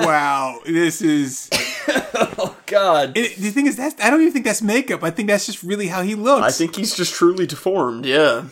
[0.03, 0.59] Wow.
[0.65, 1.49] This is.
[1.87, 3.15] oh God.
[3.15, 4.01] It, the thing is, that's.
[4.01, 5.03] I don't even think that's makeup.
[5.03, 6.47] I think that's just really how he looks.
[6.47, 8.05] I think he's just truly deformed.
[8.05, 8.45] Yeah.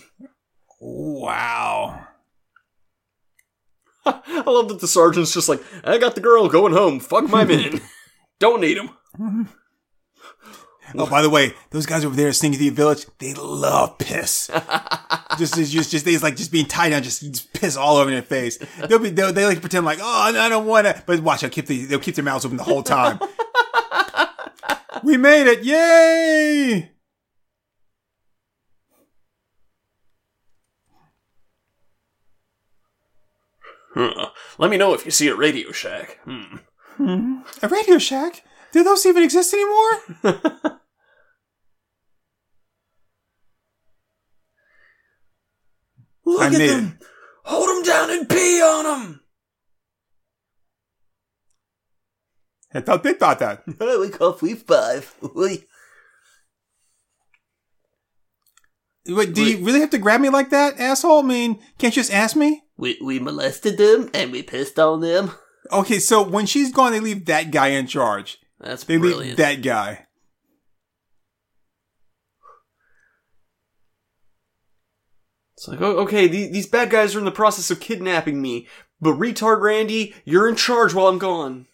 [0.79, 2.07] Wow.
[4.05, 6.99] I love that the sergeant's just like, I got the girl going home.
[6.99, 7.81] Fuck my men.
[8.39, 9.47] Don't need them.
[10.93, 14.47] Oh, by the way, those guys over there singing through the village, they love piss.
[15.37, 18.11] just, just, just, just, they like just being tied down, just, just piss all over
[18.11, 18.59] their face.
[18.87, 21.49] They'll be, they'll, they like pretend like, oh, I don't want to, but watch, they'll
[21.49, 23.19] keep the, they'll keep their mouths open the whole time.
[25.03, 25.63] we made it!
[25.63, 26.91] Yay!
[33.95, 34.29] Huh.
[34.57, 36.19] Let me know if you see a Radio Shack.
[36.25, 36.57] Hmm.
[36.97, 37.39] Hmm.
[37.61, 38.43] A Radio Shack?
[38.71, 39.91] Do those even exist anymore?
[46.25, 46.99] Look I at made them.
[47.43, 49.21] Hold them down and pee on them.
[52.73, 53.63] I thought they thought that.
[53.79, 55.15] We call we five.
[55.21, 55.67] Wait,
[59.05, 61.19] do you really have to grab me like that, asshole?
[61.19, 62.63] I mean, can't you just ask me?
[62.77, 65.31] we we molested them and we pissed on them.
[65.71, 68.37] Okay, so when she's gone, they leave that guy in charge.
[68.59, 69.37] That's They leave brilliant.
[69.37, 70.07] that guy.
[75.57, 78.67] It's like, oh, okay, the- these bad guys are in the process of kidnapping me,
[78.99, 81.67] but retard Randy, you're in charge while I'm gone.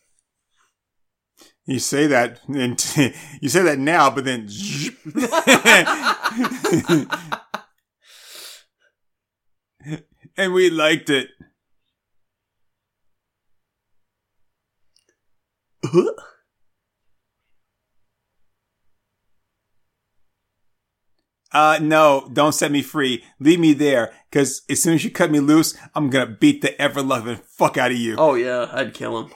[1.66, 2.84] You say that, and
[3.42, 4.48] you say that now, but then,
[10.38, 11.30] and we liked it.
[21.54, 23.24] Uh, no, don't set me free.
[23.40, 26.82] Leave me there, because as soon as you cut me loose, I'm gonna beat the
[26.82, 28.16] ever loving fuck out of you.
[28.18, 29.32] Oh yeah, I'd kill him.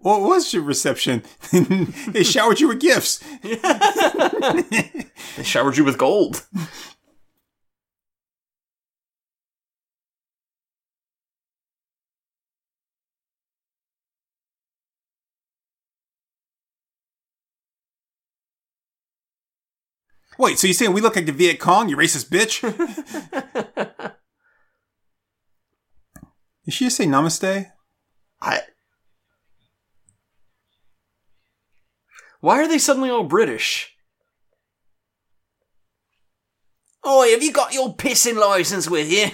[0.00, 1.22] What was your reception?
[2.08, 3.22] they showered you with gifts.
[5.36, 6.44] They showered you with gold.
[20.38, 22.62] Wait, so you saying we look like the Viet Cong, you racist bitch?
[26.64, 27.66] Did she just say namaste?
[28.40, 28.60] I.
[32.40, 33.96] Why are they suddenly all British?
[37.04, 39.28] Oi, have you got your pissing license with you?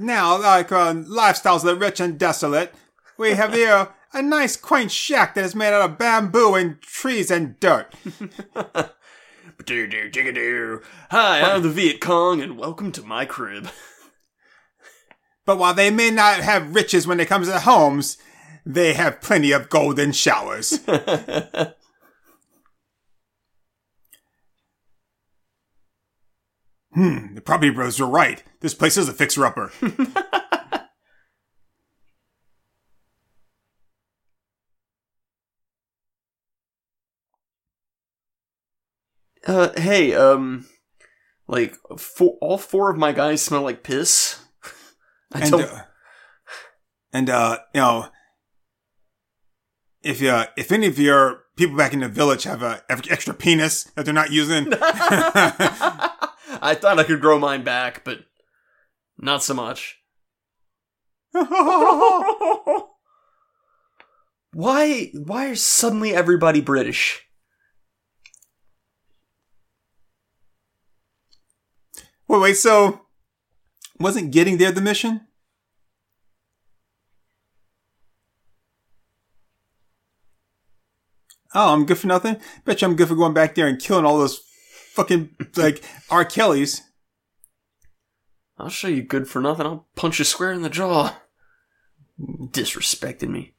[0.00, 2.74] Now, like uh, lifestyles of the rich and desolate,
[3.18, 7.30] we have here a nice quaint shack that is made out of bamboo and trees
[7.30, 7.94] and dirt.
[8.04, 8.92] Do do digga do.
[11.10, 13.68] Hi, I'm the Viet Cong, and welcome to my crib.
[15.44, 18.16] But while they may not have riches when it comes to homes,
[18.64, 20.70] they have plenty of golden showers.
[20.86, 20.94] hmm,
[27.34, 28.40] the property bros were right.
[28.60, 29.72] This place is a fixer-upper.
[39.46, 40.66] Uh, hey, um,
[41.48, 44.40] like four, all four of my guys smell like piss.
[45.32, 45.62] I and don't.
[45.62, 45.82] uh,
[47.12, 48.08] and uh, you know,
[50.02, 53.34] if uh, if any of your people back in the village have a have extra
[53.34, 58.20] penis that they're not using, I thought I could grow mine back, but
[59.18, 59.98] not so much.
[64.52, 64.52] why?
[64.52, 67.26] Why is suddenly everybody British?
[72.32, 72.56] Wait, wait.
[72.56, 73.02] So,
[74.00, 75.28] wasn't getting there the mission?
[81.54, 82.38] Oh, I'm good for nothing.
[82.64, 84.40] Bet you I'm good for going back there and killing all those
[84.94, 86.24] fucking like R.
[86.24, 86.80] Kellys.
[88.56, 89.66] I'll show you good for nothing.
[89.66, 91.20] I'll punch you square in the jaw.
[92.18, 93.54] Disrespecting me.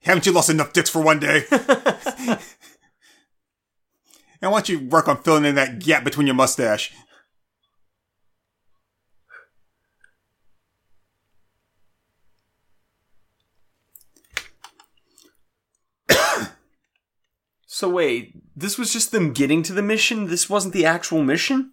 [0.00, 1.44] Haven't you lost enough dicks for one day?
[4.42, 6.92] And why don't you work on filling in that gap between your mustache?
[17.82, 20.28] So wait, this was just them getting to the mission?
[20.28, 21.72] This wasn't the actual mission?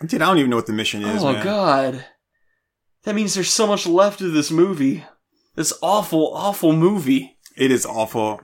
[0.00, 1.44] Dude, I don't even know what the mission is, oh man.
[1.44, 2.04] god.
[3.02, 5.04] That means there's so much left of this movie.
[5.56, 7.36] This awful, awful movie.
[7.56, 8.42] It is awful.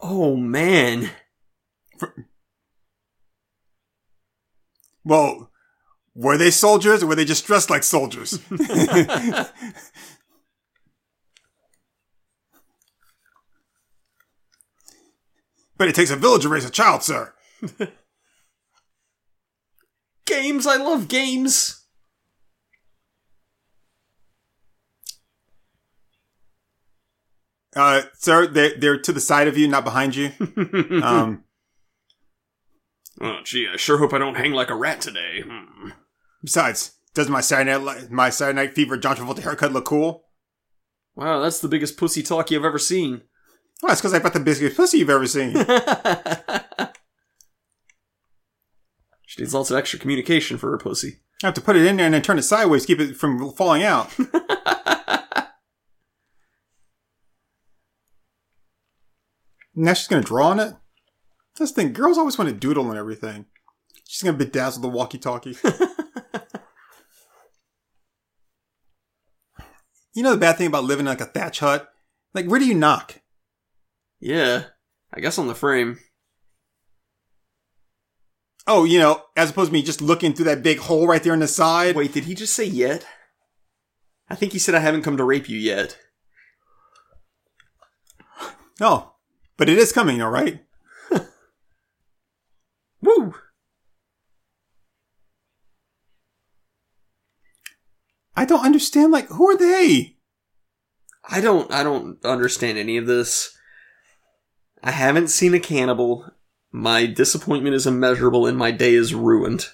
[0.00, 1.10] Oh man.
[5.02, 5.50] Well,
[6.14, 8.38] were they soldiers or were they just dressed like soldiers?
[15.78, 17.34] but it takes a village to raise a child, sir.
[20.26, 21.84] Games, I love games.
[27.76, 30.32] Uh, sir, they're, they're to the side of you, not behind you.
[31.02, 31.44] Um,
[33.20, 35.42] Oh gee, I sure hope I don't hang like a rat today.
[35.46, 35.90] Hmm.
[36.42, 40.24] besides, does my Saturday Night, my Saturday Night Fever John Travolta haircut look cool?
[41.14, 43.22] Wow, that's the biggest pussy talk you've ever seen.
[43.82, 45.52] Well, that's because I've got the biggest pussy you've ever seen.
[49.26, 51.18] she needs lots of extra communication for her pussy.
[51.42, 53.16] I have to put it in there and then turn it sideways, to keep it
[53.16, 54.10] from falling out.
[59.74, 60.72] now she's gonna draw on it.
[61.58, 63.44] This thing, girls always want to doodle and everything.
[64.08, 65.58] She's gonna bedazzle the walkie-talkie.
[70.14, 71.90] you know the bad thing about living in like a thatch hut?
[72.32, 73.20] Like, where do you knock?
[74.20, 74.64] Yeah,
[75.12, 75.98] I guess on the frame.
[78.66, 81.34] Oh, you know, as opposed to me just looking through that big hole right there
[81.34, 81.94] in the side.
[81.94, 83.06] Wait, did he just say yet?
[84.28, 85.98] I think he said I haven't come to rape you yet.
[88.80, 89.12] No,
[89.56, 90.60] but it is coming, all right.
[93.00, 93.34] Woo!
[98.34, 99.12] I don't understand.
[99.12, 100.16] Like, who are they?
[101.28, 103.55] I don't I don't understand any of this.
[104.86, 106.30] I haven't seen a cannibal.
[106.70, 109.66] My disappointment is immeasurable and my day is ruined.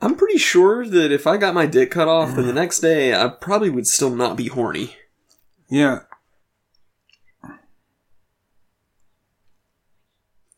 [0.00, 3.14] I'm pretty sure that if I got my dick cut off, then the next day
[3.14, 4.96] I probably would still not be horny.
[5.68, 6.00] Yeah,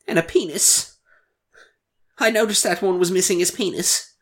[0.07, 0.97] And a penis.
[2.19, 4.14] I noticed that one was missing his penis.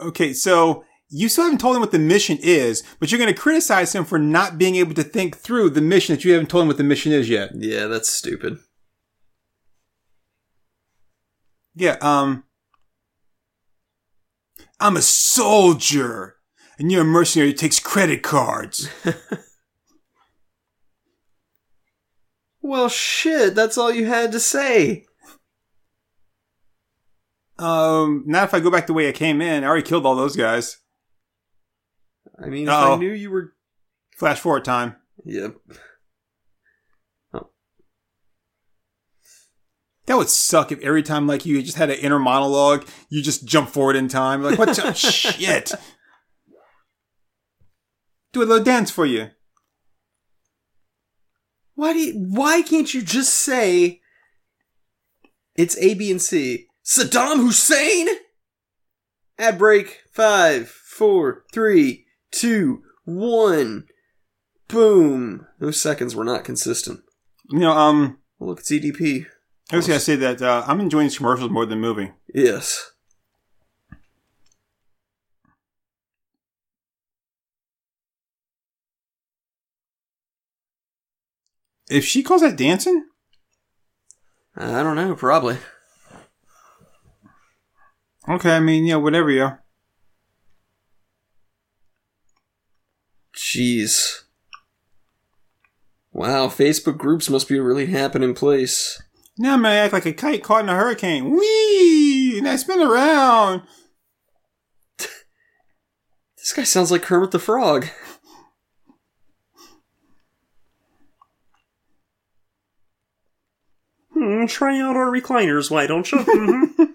[0.00, 3.40] Okay, so you still haven't told him what the mission is, but you're going to
[3.40, 6.62] criticize him for not being able to think through the mission that you haven't told
[6.62, 7.50] him what the mission is yet.
[7.54, 8.58] Yeah, that's stupid.
[11.74, 12.44] Yeah, um.
[14.78, 16.36] I'm a soldier,
[16.78, 18.90] and you're a mercenary who takes credit cards.
[22.66, 25.06] Well, shit, that's all you had to say.
[27.58, 29.64] Um, not if I go back the way I came in.
[29.64, 30.78] I already killed all those guys.
[32.42, 33.52] I mean, if I knew you were.
[34.16, 34.96] Flash forward time.
[35.24, 35.56] Yep.
[40.06, 43.44] That would suck if every time, like, you just had an inner monologue, you just
[43.44, 44.40] jump forward in time.
[44.42, 45.72] Like, what shit?
[48.32, 49.30] Do a little dance for you.
[51.74, 54.00] Why do you, why can't you just say
[55.56, 56.65] it's A, B, and C?
[56.86, 58.06] Saddam Hussein?
[59.38, 60.02] Ad break.
[60.12, 63.86] Five, four, three, two, one.
[64.68, 65.46] Boom.
[65.58, 67.00] Those seconds were not consistent.
[67.50, 69.26] You know, um, Well, look, it's EDP.
[69.72, 72.12] I was gonna say that uh, I'm enjoying these commercials more than the movie.
[72.32, 72.92] Yes.
[81.88, 83.06] If she calls that dancing,
[84.56, 85.58] I don't know, probably.
[88.28, 88.56] Okay.
[88.56, 89.30] I mean, yeah, whatever.
[89.30, 89.56] Yeah.
[93.36, 94.22] Jeez.
[96.12, 99.02] Wow, Facebook groups must be a really happening place.
[99.38, 101.30] Now I'm gonna act like a kite caught in a hurricane.
[101.36, 102.38] Whee!
[102.38, 103.62] And I spin around.
[106.38, 107.88] This guy sounds like Kermit the Frog.
[114.14, 116.94] Hmm, try out our recliners, why don't you?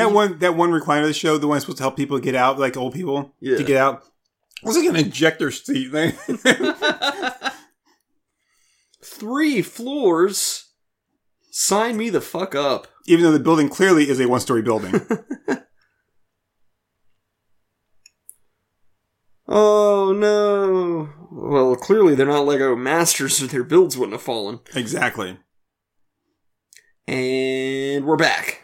[0.00, 2.34] That one, that one recliner of the show, the one supposed to help people get
[2.34, 3.56] out, like old people Yeah.
[3.56, 4.02] to get out.
[4.62, 6.12] It was like an injector seat thing.
[9.02, 10.66] Three floors?
[11.50, 12.86] Sign me the fuck up.
[13.06, 15.00] Even though the building clearly is a one-story building.
[19.52, 21.08] Oh no.
[21.32, 24.60] Well, clearly they're not Lego masters, or their builds wouldn't have fallen.
[24.74, 25.38] Exactly.
[27.08, 28.62] And we're back.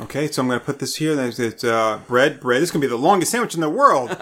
[0.00, 1.14] Okay, so I'm going to put this here.
[1.14, 2.62] There's it's, uh, bread, bread.
[2.62, 4.10] This is going to be the longest sandwich in the world.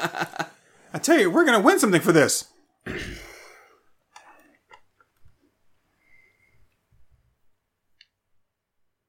[0.93, 2.49] I tell you, we're going to win something for this.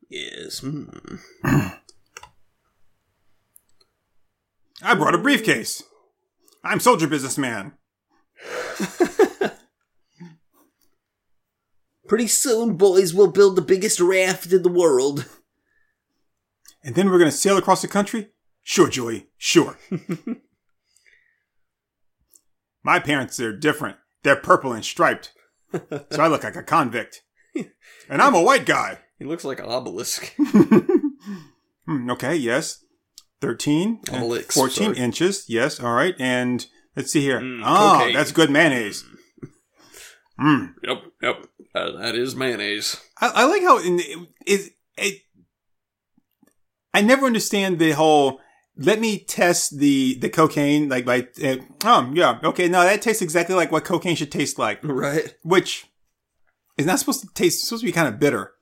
[0.10, 0.60] Yes.
[0.60, 0.86] hmm.
[4.82, 5.82] I brought a briefcase.
[6.64, 7.74] I'm soldier businessman.
[12.08, 15.26] Pretty soon, boys, we'll build the biggest raft in the world.
[16.84, 18.30] And then we're going to sail across the country?
[18.64, 19.77] Sure, Julie, sure.
[22.84, 23.97] My parents are different.
[24.23, 25.34] They're purple and striped.
[26.11, 27.22] So I look like a convict.
[28.10, 28.97] And I'm a white guy.
[29.19, 30.34] He looks like an obelisk.
[31.85, 32.85] Hmm, okay, yes.
[33.41, 34.97] 13, and Obelix, 14 sorry.
[34.97, 35.45] inches.
[35.47, 36.14] Yes, all right.
[36.19, 36.64] And
[36.95, 37.41] let's see here.
[37.41, 38.14] Mm, oh, cocaine.
[38.14, 39.03] that's good mayonnaise.
[40.39, 40.76] Mm.
[40.84, 41.45] Yep, yep.
[41.73, 43.01] Uh, that is mayonnaise.
[43.19, 45.22] I, I like how in it, it, it.
[46.94, 48.40] I never understand the whole.
[48.78, 51.28] Let me test the the cocaine like by.
[51.44, 52.68] Uh, oh yeah, okay.
[52.70, 55.36] No, that tastes exactly like what cocaine should taste like, Right.
[55.44, 55.88] which
[56.78, 57.66] is not supposed to taste.
[57.66, 58.53] Supposed to be kind of bitter.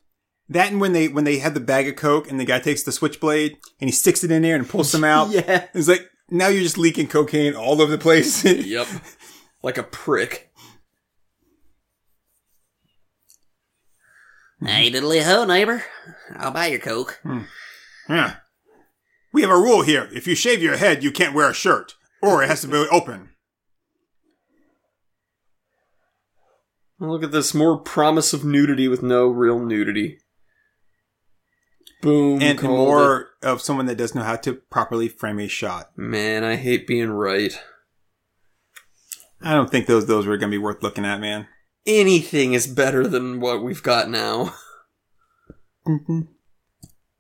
[0.50, 2.84] That and when they when they had the bag of coke and the guy takes
[2.84, 5.30] the switchblade and he sticks it in there and pulls some out.
[5.32, 5.66] Yeah.
[5.74, 8.44] It's like now you're just leaking cocaine all over the place.
[8.46, 8.88] Yep.
[9.62, 10.50] Like a prick.
[14.62, 15.84] Hey, diddly ho, neighbor.
[16.36, 17.22] I'll buy your Coke.
[18.10, 18.36] Yeah.
[19.34, 20.10] We have a rule here.
[20.14, 22.78] If you shave your head, you can't wear a shirt, or it has to be
[22.92, 23.30] open.
[27.00, 27.54] Look at this.
[27.54, 30.20] More promise of nudity with no real nudity.
[32.02, 32.42] Boom.
[32.42, 35.92] and, more of someone that doesn't know how to properly frame a shot.
[35.98, 37.60] Man, I hate being right.
[39.42, 41.48] I don't think those those were going to be worth looking at, man.
[41.86, 44.54] Anything is better than what we've got now.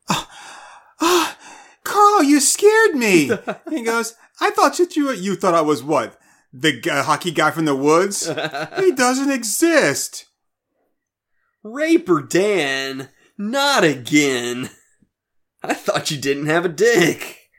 [0.09, 0.27] Ah, Carl,
[2.27, 3.31] you scared me.
[3.69, 6.19] he goes, I thought that you you thought I was what
[6.53, 8.27] the g- hockey guy from the woods.
[8.77, 10.25] he doesn't exist.
[11.63, 14.69] Raper Dan, not again.
[15.63, 17.49] I thought you didn't have a dick.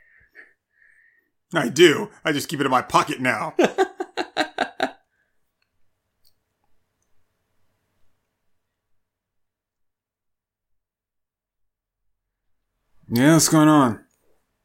[1.55, 2.11] I do.
[2.25, 3.55] I just keep it in my pocket now.
[13.11, 14.05] yeah, what's going on?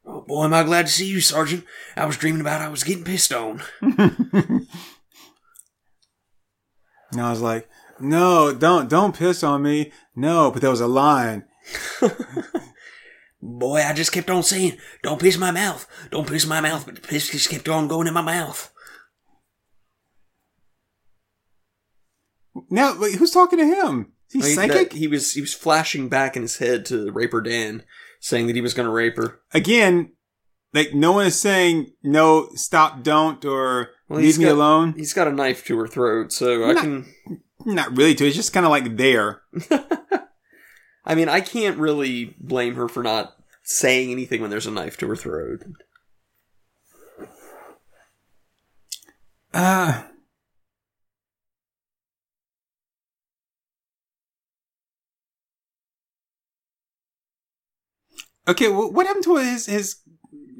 [0.05, 1.63] Oh boy, am I glad to see you, Sergeant.
[1.95, 3.61] I was dreaming about I was getting pissed on.
[7.13, 7.69] And I was like,
[7.99, 9.91] no, don't, don't piss on me.
[10.15, 11.45] No, but there was a line.
[13.41, 15.87] Boy, I just kept on saying, don't piss my mouth.
[16.09, 18.73] Don't piss my mouth, but the piss just kept on going in my mouth.
[22.69, 24.13] Now, wait, who's talking to him?
[24.29, 24.89] Is he I mean, psychic?
[24.91, 27.83] that- he was he was flashing back in his head to Raper Dan,
[28.23, 29.41] saying that he was going to rape her.
[29.53, 30.13] Again,
[30.73, 34.93] like no one is saying no, stop, don't, or Well, leave me got- alone.
[34.95, 37.13] He's got a knife to her throat, so I can.
[37.65, 38.15] Not really.
[38.15, 39.41] To it's just kind of like there.
[41.05, 43.33] I mean, I can't really blame her for not
[43.63, 45.63] saying anything when there's a knife to her throat.
[49.53, 50.03] Uh,
[58.47, 59.97] okay, well, what happened to his his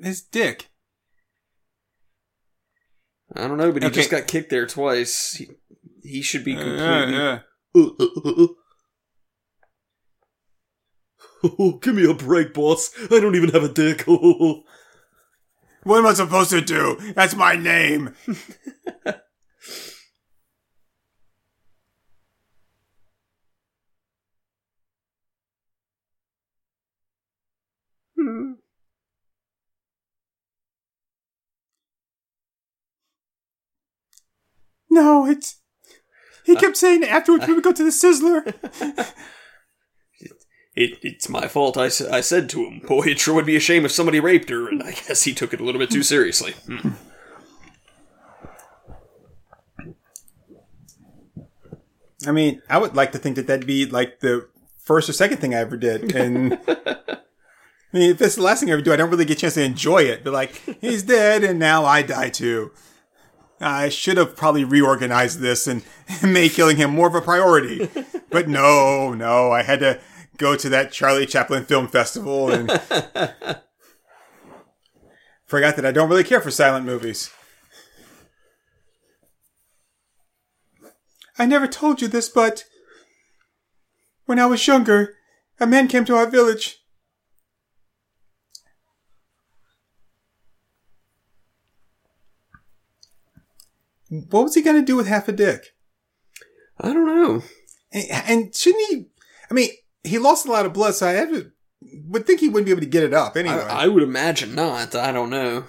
[0.02, 0.70] his dick?
[3.36, 3.96] I don't know, but he Okay.
[3.96, 5.34] just got kicked there twice.
[5.34, 5.50] He,
[6.04, 7.14] he should be Uh, completely.
[7.14, 7.40] yeah.
[11.60, 12.92] Oh, give me a break, boss.
[13.12, 14.06] I don't even have a dick.
[15.86, 16.96] What am I supposed to do?
[17.14, 18.16] That's my name.
[34.90, 35.60] No, it's.
[36.46, 38.54] He kept saying afterwards we would go to the Sizzler.
[40.76, 41.78] It, it's my fault.
[41.78, 44.50] I, I said to him, boy, it sure would be a shame if somebody raped
[44.50, 46.54] her, and I guess he took it a little bit too seriously.
[46.66, 46.90] Hmm.
[52.26, 54.48] I mean, I would like to think that that'd be like the
[54.80, 56.16] first or second thing I ever did.
[56.16, 56.58] And
[57.94, 59.42] I mean, if it's the last thing I ever do, I don't really get a
[59.42, 60.24] chance to enjoy it.
[60.24, 62.72] But like, he's dead and now I die too.
[63.62, 65.84] I should have probably reorganized this and
[66.24, 67.90] made killing him more of a priority.
[68.30, 70.00] But no, no, I had to
[70.38, 72.70] go to that Charlie Chaplin Film Festival and
[75.54, 77.30] Forgot that I don't really care for silent movies.
[81.38, 82.66] I never told you this, but
[84.26, 85.14] when I was younger,
[85.60, 86.83] a man came to our village.
[94.30, 95.76] What was he going to do with half a dick?
[96.80, 97.44] I don't know.
[97.92, 99.06] And, and shouldn't he?
[99.50, 99.70] I mean,
[100.04, 101.52] he lost a lot of blood, so I to,
[102.08, 103.56] would think he wouldn't be able to get it up anyway.
[103.56, 104.96] I, I would imagine not.
[104.96, 105.66] I don't know.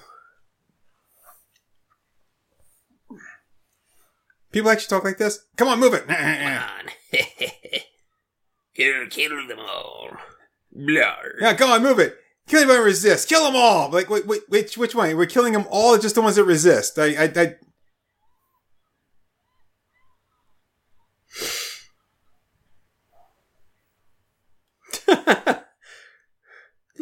[4.52, 5.44] People actually talk like this.
[5.56, 6.06] Come on, move it.
[6.06, 6.90] Come on.
[8.72, 10.10] Here, kill them all.
[10.70, 11.14] Blah.
[11.40, 12.16] Yeah, come on, move it.
[12.46, 13.24] Kill anybody who resists.
[13.24, 13.90] Kill them all.
[13.90, 15.16] Like, wait, wait, which, which one?
[15.16, 16.98] We're killing them all, or just the ones that resist.
[16.98, 17.54] I, I, I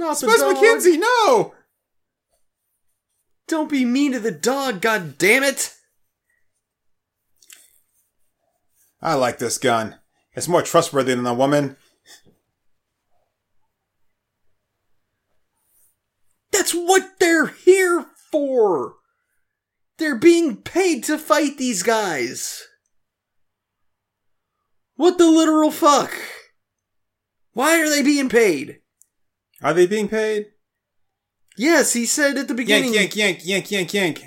[0.03, 0.57] Not the dog.
[0.57, 1.55] McKenzie, no.
[3.47, 5.77] Don't be mean to the dog, god damn it!
[9.01, 10.01] I like this gun.
[10.35, 11.77] It's more trustworthy than a woman.
[16.51, 18.97] That's what they're here for!
[19.99, 22.67] They're being paid to fight these guys!
[24.97, 26.13] What the literal fuck?
[27.53, 28.82] Why are they being paid?
[29.63, 30.47] Are they being paid?
[31.57, 32.95] Yes, he said at the beginning.
[32.95, 34.25] Yank, yank, yank, yank, yank, yank.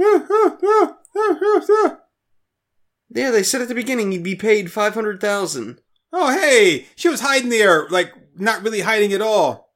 [0.00, 1.98] Ah, ah, ah, ah, ah, ah.
[3.10, 5.80] Yeah, they said at the beginning he'd be paid five hundred thousand.
[6.12, 9.74] Oh, hey, she was hiding there, like not really hiding at all.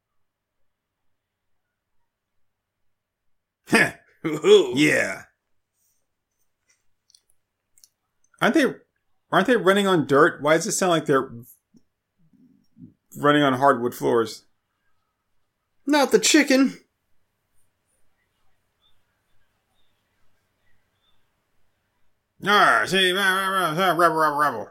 [4.74, 5.24] Yeah.
[8.40, 8.74] Aren't they?
[9.30, 10.40] Aren't they running on dirt?
[10.42, 11.30] Why does it sound like they're
[13.16, 14.44] running on hardwood floors?
[15.86, 16.78] Not the chicken.
[22.46, 24.68] Ah, see, rebel, rebel, rebel.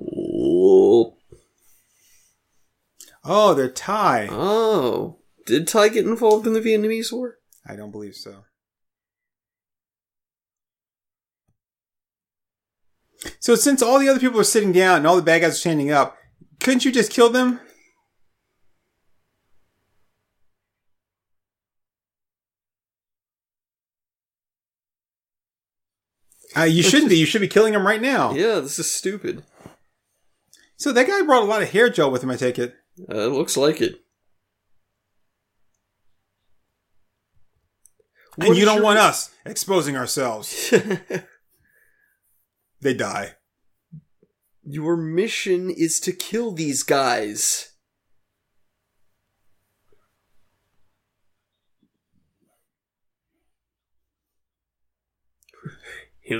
[0.00, 1.16] Oh.
[3.24, 4.28] Oh, they're Thai.
[4.30, 5.18] oh.
[5.46, 7.38] Did Thai get involved in the Vietnamese war?
[7.66, 8.44] I don't believe so.
[13.40, 15.56] So since all the other people are sitting down and all the bad guys are
[15.56, 16.16] standing up,
[16.60, 17.60] couldn't you just kill them?
[26.56, 27.16] Uh, you shouldn't be.
[27.18, 28.32] You should be killing them right now.
[28.32, 29.42] Yeah, this is stupid.
[30.76, 32.30] So that guy brought a lot of hair gel with him.
[32.30, 32.74] I take it.
[33.10, 34.00] Uh, it looks like it.
[38.38, 40.72] And What you don't your- want us exposing ourselves.
[42.84, 43.36] They die.
[44.62, 47.72] Your mission is to kill these guys.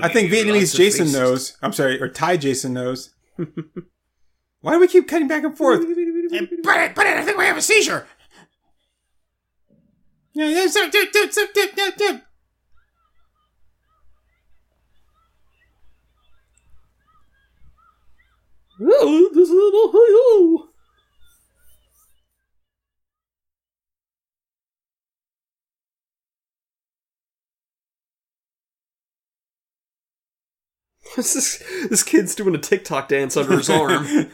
[0.03, 1.57] I think Vietnamese Jason knows.
[1.63, 3.15] I'm sorry, or Thai Jason knows.
[4.61, 5.81] Why do we keep cutting back and forth?
[5.81, 8.05] Bennett, Bennett, I think we have a seizure.
[18.81, 20.69] Oh, this is Ohio.
[31.15, 34.05] This this kid's doing a TikTok dance under his arm.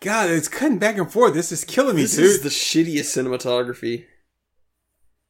[0.00, 1.32] God, it's cutting back and forth.
[1.32, 2.24] This is killing me, this dude.
[2.24, 4.06] is the shittiest cinematography.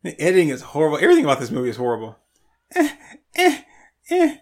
[0.02, 0.96] The editing is horrible.
[0.96, 2.16] Everything about this movie is horrible.
[2.74, 2.88] Eh,
[3.34, 3.60] eh,
[4.08, 4.36] eh.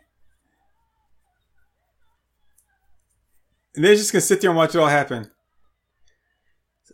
[3.75, 5.31] And they're just gonna sit there and watch it all happen.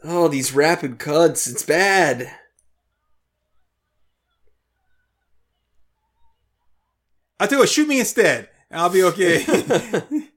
[0.05, 1.47] Oh, these rapid cuts.
[1.47, 2.31] It's bad.
[7.39, 8.49] I'll tell you what, shoot me instead.
[8.71, 9.45] and I'll be okay.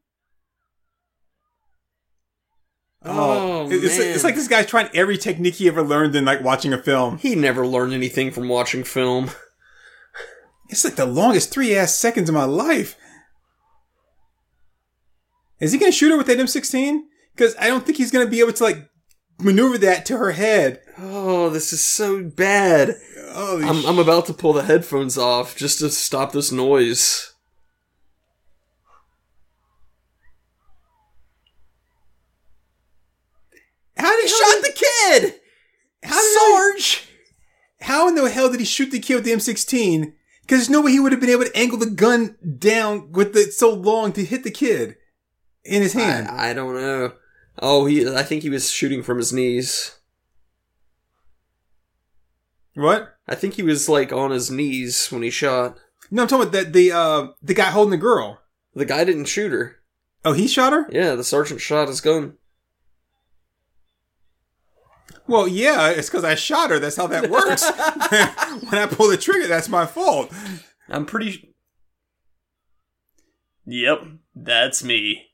[3.01, 4.09] Oh, oh it's, man.
[4.09, 7.17] it's like this guy's trying every technique he ever learned in like watching a film.
[7.17, 9.31] He never learned anything from watching film.
[10.67, 12.97] It's like the longest three ass seconds of my life.
[15.59, 17.01] Is he gonna shoot her with that M16?
[17.35, 18.89] Because I don't think he's gonna be able to like
[19.39, 20.81] maneuver that to her head.
[20.97, 22.95] Oh, this is so bad.
[23.31, 26.51] Oh, Holy I'm, sh- I'm about to pull the headphones off just to stop this
[26.51, 27.33] noise.
[33.97, 35.33] how did He shot the kid!
[36.03, 36.99] how did I-
[37.81, 40.13] how in the hell did he shoot the kid with the M16?
[40.41, 43.35] Because there's no way he would have been able to angle the gun down with
[43.35, 44.95] it so long to hit the kid
[45.63, 46.27] in his hand.
[46.27, 47.13] I, I don't know.
[47.61, 48.07] Oh, he.
[48.07, 49.99] I think he was shooting from his knees.
[52.75, 53.15] What?
[53.27, 55.77] I think he was like on his knees when he shot.
[56.11, 58.41] No, I'm talking about the the uh the guy holding the girl.
[58.73, 59.77] The guy didn't shoot her.
[60.23, 60.87] Oh, he shot her.
[60.91, 62.37] Yeah, the sergeant shot his gun.
[65.27, 66.79] Well, yeah, it's because I shot her.
[66.79, 67.69] That's how that works.
[68.69, 70.31] when I pull the trigger, that's my fault.
[70.89, 71.53] I'm pretty.
[73.65, 74.03] Yep,
[74.35, 75.28] that's me.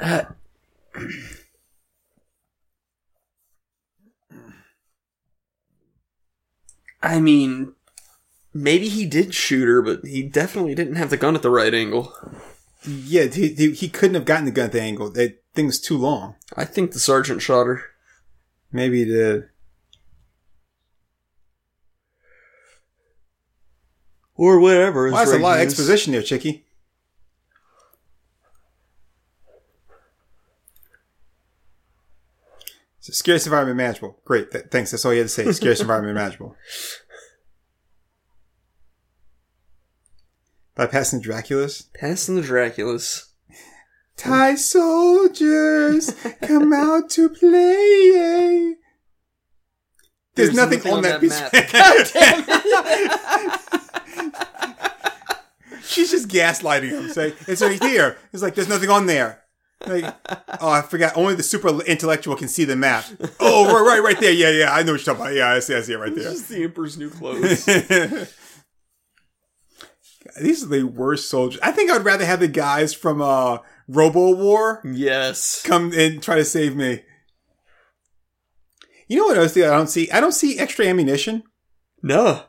[0.00, 0.24] Uh,
[7.00, 7.74] I mean,
[8.52, 11.72] maybe he did shoot her, but he definitely didn't have the gun at the right
[11.72, 12.12] angle.
[12.86, 15.10] Yeah, he, he, he couldn't have gotten the gun at the angle.
[15.10, 16.34] That thing was too long.
[16.56, 17.82] I think the sergeant shot her.
[18.72, 19.48] Maybe the
[24.38, 25.10] Or whatever.
[25.10, 26.64] well, that's a lot of exposition there, Chicky.
[33.08, 34.20] So, scariest environment manageable.
[34.26, 34.90] Great, th- thanks.
[34.90, 35.50] That's all you had to say.
[35.50, 36.54] Scariest environment manageable.
[40.76, 41.88] Bypassing Dracula's.
[41.94, 43.24] Passing the Draculas.
[44.18, 48.74] Thai soldiers come out to play.
[50.34, 51.20] There's, There's nothing, nothing on, on that,
[51.52, 51.72] that
[55.72, 55.82] piece.
[55.88, 57.08] She's just gaslighting him.
[57.08, 58.18] Say it's right here.
[58.34, 59.44] It's like there's nothing on there.
[59.86, 60.14] Like,
[60.60, 61.16] oh, I forgot.
[61.16, 63.04] Only the super intellectual can see the map.
[63.40, 64.32] Oh, right, right, right there.
[64.32, 64.72] Yeah, yeah.
[64.72, 65.34] I know what you're talking about.
[65.34, 65.74] Yeah, I see.
[65.74, 66.24] I see it right there.
[66.24, 67.64] Just the Emperor's New Clothes.
[70.40, 71.60] These are the worst soldiers.
[71.62, 75.62] I think I'd rather have the guys from uh, Robo War yes.
[75.62, 77.02] come and try to save me.
[79.06, 80.10] You know what else I don't see?
[80.10, 81.42] I don't see extra ammunition.
[82.02, 82.42] No.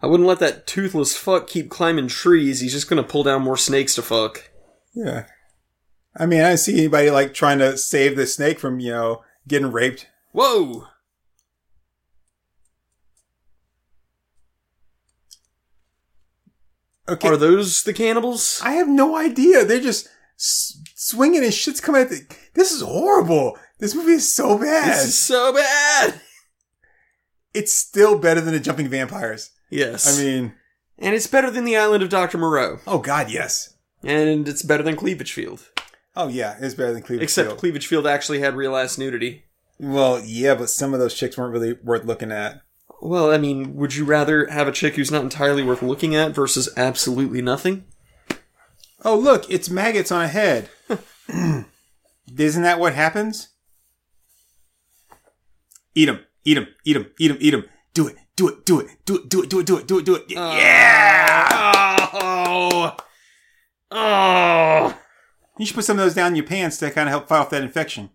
[0.00, 2.60] I wouldn't let that toothless fuck keep climbing trees.
[2.60, 4.50] He's just gonna pull down more snakes to fuck.
[4.94, 5.26] Yeah.
[6.16, 9.22] I mean, I don't see anybody like trying to save the snake from, you know,
[9.46, 10.08] getting raped.
[10.32, 10.86] Whoa!
[17.08, 17.28] Okay.
[17.28, 18.60] Are those the cannibals?
[18.62, 19.64] I have no idea.
[19.64, 22.20] They're just s- swinging and shit's coming at the.
[22.54, 23.56] This is horrible.
[23.78, 24.88] This movie is so bad.
[24.88, 26.20] This is so bad!
[27.54, 29.50] it's still better than the jumping vampires.
[29.70, 30.18] Yes.
[30.18, 30.54] I mean,
[30.98, 32.38] and it's better than the island of Dr.
[32.38, 32.78] Moreau.
[32.86, 33.74] oh god, yes.
[34.02, 35.68] And it's better than Cleavage Field.
[36.16, 37.22] Oh yeah, it's better than Cleveland.
[37.24, 37.58] Except Field.
[37.58, 39.44] Cleavage Field actually had real ass nudity.
[39.78, 42.62] well, yeah, but some of those chicks weren't really worth looking at.
[43.00, 46.34] Well, I mean, would you rather have a chick who's not entirely worth looking at
[46.34, 47.84] versus absolutely nothing?
[49.04, 50.68] Oh look, it's maggots on a head.
[51.28, 53.48] Isn't that what happens?
[55.94, 57.64] Eat them, eat them, eat them, eat them, eat them.
[57.94, 59.98] Do it, do it, do it, do it, do it, do it, do it, do
[59.98, 60.24] it, do it.
[60.28, 62.08] Yeah.
[62.12, 62.96] Oh!
[63.90, 64.98] Oh!
[65.58, 67.38] You should put some of those down in your pants to kind of help fight
[67.40, 68.10] off that infection.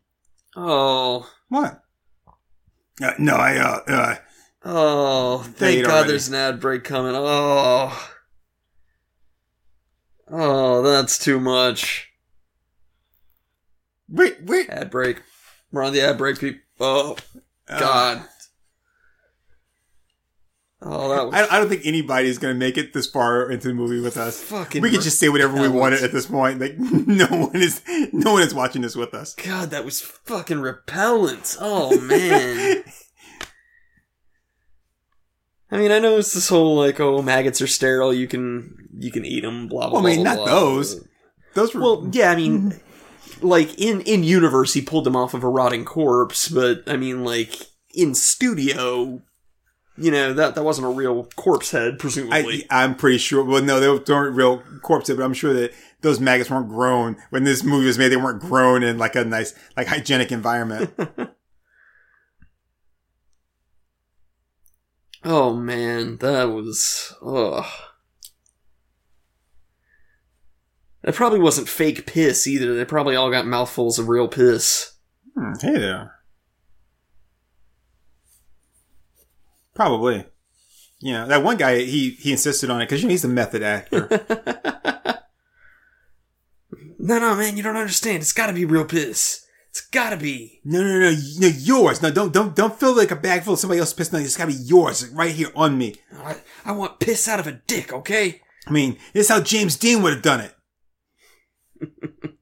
[0.55, 1.29] Oh!
[1.49, 1.83] What?
[3.03, 4.15] Uh, no, I uh, uh
[4.65, 5.37] Oh!
[5.57, 6.07] Thank God already.
[6.09, 7.13] there's an ad break coming.
[7.15, 8.09] Oh!
[10.31, 12.09] Oh, that's too much.
[14.07, 14.69] wait, wait.
[14.69, 15.21] Ad break.
[15.71, 16.61] We're on the ad break, people.
[16.79, 17.17] Oh,
[17.67, 18.23] Uh, God.
[20.85, 23.73] Oh, that was I, I don't think anybody's gonna make it this far into the
[23.73, 24.41] movie with us.
[24.41, 24.81] fucking.
[24.81, 26.59] we could just say whatever we wanted at this point.
[26.59, 27.81] Like no one is,
[28.11, 29.33] no one is watching this with us.
[29.35, 31.57] God, that was fucking repellent.
[31.59, 32.83] Oh man.
[35.71, 38.13] I mean, I know it's this whole like, oh, maggots are sterile.
[38.13, 39.67] You can you can eat them.
[39.67, 40.01] Blah blah.
[40.01, 40.95] Well, I mean, blah, not blah, those.
[40.95, 41.07] blah.
[41.55, 43.47] Those were Well, yeah, I mean, mm-hmm.
[43.47, 47.23] like in in universe, he pulled them off of a rotting corpse, but I mean,
[47.23, 47.55] like
[47.93, 49.21] in studio,
[49.97, 52.65] you know that that wasn't a real corpse head, presumably.
[52.69, 53.43] I, I'm pretty sure.
[53.43, 57.17] Well, no, they weren't real corpse head, but I'm sure that those maggots weren't grown
[57.29, 58.09] when this movie was made.
[58.09, 60.93] They weren't grown in like a nice, like hygienic environment.
[65.23, 67.65] oh man, that was ugh.
[71.03, 72.73] That probably wasn't fake piss either.
[72.73, 74.93] They probably all got mouthfuls of real piss.
[75.35, 76.22] Hmm, hey there.
[79.73, 80.25] Probably.
[80.99, 83.29] You know, that one guy, he, he insisted on it because you know, he's a
[83.29, 84.07] method actor.
[87.05, 88.21] No, no, man, you don't understand.
[88.21, 89.45] It's got to be real piss.
[89.73, 90.61] It's gotta be.
[90.63, 92.01] No, no, no, no, yours.
[92.01, 94.13] No, don't, don't, don't fill like a bag full of somebody else's piss.
[94.13, 95.95] No, it's gotta be yours, right here on me.
[96.15, 98.39] I, I want piss out of a dick, okay?
[98.67, 100.55] I mean, this is how James Dean would have done it.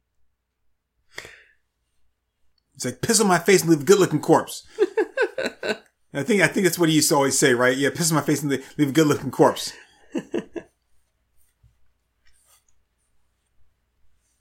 [2.75, 4.67] it's like piss on my face and leave a good-looking corpse.
[6.13, 7.77] I think, I think that's what he used to always say, right?
[7.77, 9.71] Yeah, piss on my face and leave leave a good-looking corpse.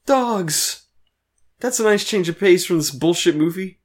[0.06, 0.88] Dogs.
[1.60, 3.78] That's a nice change of pace from this bullshit movie.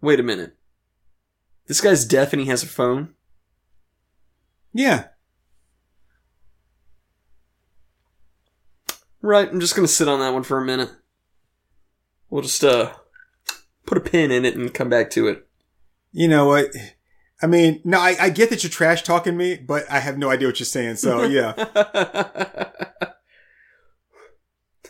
[0.00, 0.56] Wait a minute.
[1.66, 3.14] This guy's deaf and he has a phone?
[4.72, 5.08] Yeah.
[9.20, 10.90] Right, I'm just gonna sit on that one for a minute.
[12.30, 12.92] We'll just, uh,
[13.86, 15.46] put a pin in it and come back to it.
[16.12, 16.70] You know what?
[17.42, 20.30] I mean, no, I, I get that you're trash talking me, but I have no
[20.30, 20.96] idea what you're saying.
[20.96, 21.52] So yeah,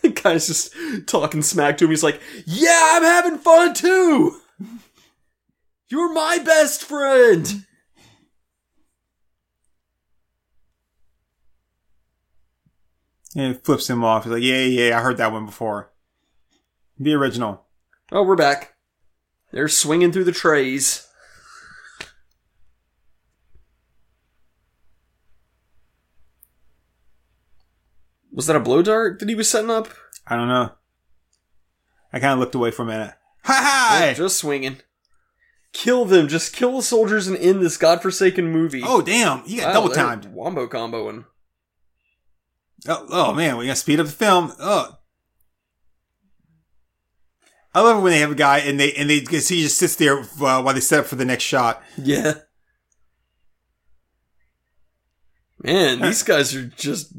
[0.02, 0.74] the guy's just
[1.06, 1.90] talking smack to him.
[1.90, 4.40] He's like, Yeah, I'm having fun too!
[5.88, 7.66] You're my best friend!
[13.36, 14.24] and it flips him off.
[14.24, 15.92] He's like, yeah, yeah, I heard that one before.
[16.98, 17.66] The original.
[18.10, 18.75] Oh, we're back.
[19.56, 21.08] They're swinging through the trays.
[28.30, 29.88] Was that a blow dart that he was setting up?
[30.26, 30.72] I don't know.
[32.12, 33.14] I kind of looked away for a minute.
[33.44, 34.12] Ha ha!
[34.14, 34.82] Just swinging.
[35.72, 36.28] Kill them.
[36.28, 38.82] Just kill the soldiers and end this godforsaken movie.
[38.84, 39.42] Oh damn!
[39.46, 40.26] You got Wow, double timed.
[40.34, 41.24] Wombo comboing.
[42.86, 44.52] Oh, oh man, we gotta speed up the film.
[44.60, 44.98] Oh.
[47.76, 49.76] I love it when they have a guy and they and they see he just
[49.76, 50.24] sits there uh,
[50.62, 51.82] while they set up for the next shot.
[51.98, 52.32] Yeah.
[55.62, 57.12] Man, these guys are just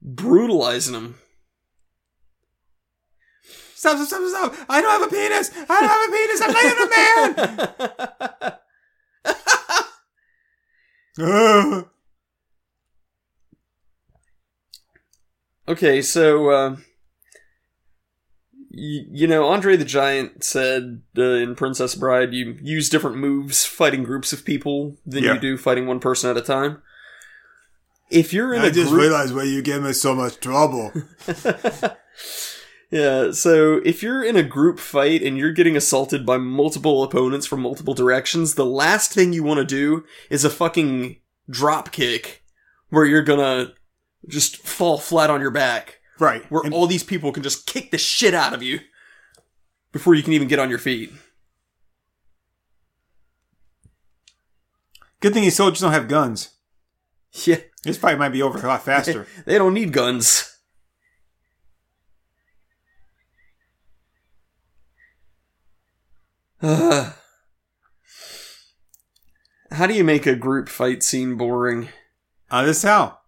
[0.00, 1.16] brutalizing him.
[3.74, 3.98] Stop!
[3.98, 4.08] Stop!
[4.08, 4.54] Stop!
[4.54, 4.54] Stop!
[4.70, 5.50] I don't have a penis.
[5.54, 6.40] I don't have a penis.
[6.40, 6.88] I'm not even
[11.18, 11.84] a man.
[15.66, 16.76] Okay, so uh,
[18.76, 24.02] you know, Andre the Giant said uh, in Princess Bride, you use different moves fighting
[24.04, 25.34] groups of people than Yeah.
[25.34, 26.82] you do fighting one person at a time.
[28.10, 30.92] If you're in I a just group, realized why you give me so much trouble.
[32.90, 37.46] yeah, so if you're in a group fight and you're getting assaulted by multiple opponents
[37.46, 41.16] from multiple directions, the last thing you want to do is a fucking
[41.50, 42.44] drop kick
[42.90, 43.72] where you're gonna
[44.28, 46.00] just fall flat on your back.
[46.18, 46.44] Right.
[46.50, 48.80] where And- all these people can just kick the shit out of you
[49.92, 51.12] before you can even get on your feet.
[55.20, 56.50] good thing these soldiers don't have guns.
[57.46, 59.26] Yeah, This fight might be over a lot faster.
[59.46, 60.50] they don't need guns.
[66.62, 67.12] Ugh.
[69.70, 71.88] How do you make a group fight scene boring?
[72.50, 73.18] Uh, this is how.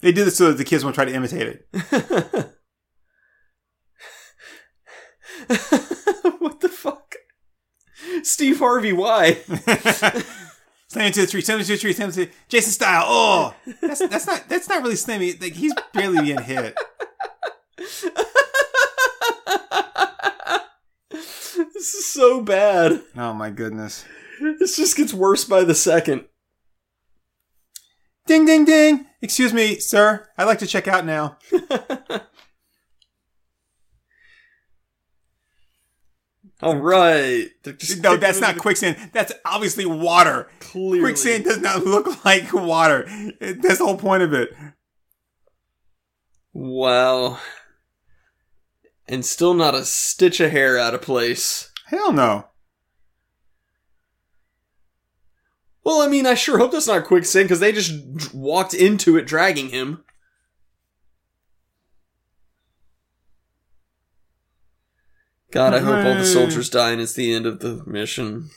[0.00, 1.66] They do this so that the kids won't try to imitate it.
[6.38, 7.14] what the fuck?
[8.22, 9.38] Steve Harvey, why?
[10.88, 13.04] Slam to the tree, slam to the tree, slam to the Jason Style.
[13.06, 15.40] Oh, that's that's not that's not really slammy.
[15.40, 16.76] Like he's barely being hit.
[21.10, 23.02] this is so bad.
[23.16, 24.04] Oh my goodness.
[24.40, 26.26] This just gets worse by the second.
[28.26, 29.06] Ding ding ding.
[29.22, 30.26] Excuse me, sir.
[30.36, 31.38] I'd like to check out now.
[36.62, 37.48] All right.
[38.00, 39.10] No, that's not quicksand.
[39.12, 40.48] That's obviously water.
[40.60, 41.00] Clearly.
[41.00, 43.04] Quicksand does not look like water.
[43.40, 44.50] It- That's the whole point of it.
[46.52, 47.38] Wow.
[49.06, 51.70] And still not a stitch of hair out of place.
[51.86, 52.46] Hell no.
[55.86, 59.16] Well, I mean, I sure hope that's not quicksand because they just d- walked into
[59.16, 60.02] it dragging him.
[65.52, 68.50] God, I hope all the soldiers die and it's the end of the mission.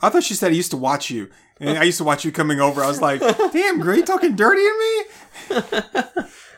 [0.00, 1.28] I thought she said I used to watch you.
[1.58, 2.82] And I used to watch you coming over.
[2.82, 5.04] I was like, damn, girl, you talking dirty to
[5.50, 6.24] me?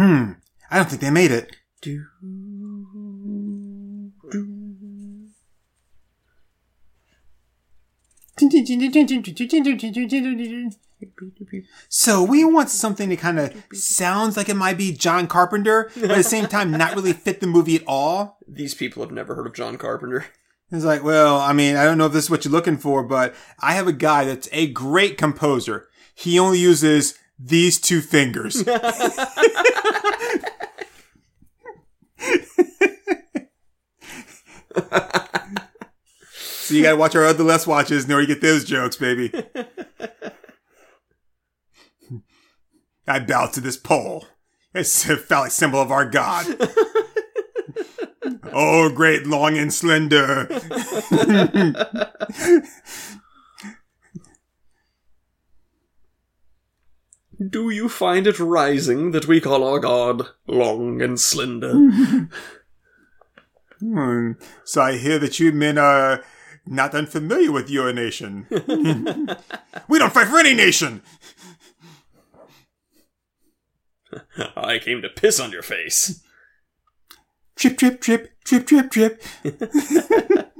[0.00, 0.32] Hmm.
[0.70, 1.56] I don't think they made it.
[11.90, 16.10] So we want something that kind of sounds like it might be John Carpenter, but
[16.10, 18.38] at the same time not really fit the movie at all.
[18.48, 20.24] These people have never heard of John Carpenter.
[20.72, 23.02] It's like, well, I mean, I don't know if this is what you're looking for,
[23.02, 25.88] but I have a guy that's a great composer.
[26.14, 28.54] He only uses these two fingers.
[28.54, 28.64] so
[36.74, 39.32] you gotta watch our other less watches in order to get those jokes, baby.
[43.06, 44.26] I bow to this pole.
[44.72, 46.46] It's a phallic symbol of our god.
[48.52, 50.46] oh, great, long and slender.
[57.48, 61.74] Do you find it rising that we call our god long and slender?
[63.80, 64.32] Hmm.
[64.62, 66.22] So I hear that you men are
[66.66, 68.46] not unfamiliar with your nation.
[69.88, 71.00] we don't fight for any nation.
[74.54, 76.22] I came to piss on your face.
[77.56, 79.22] Trip, trip, trip, trip, trip, trip.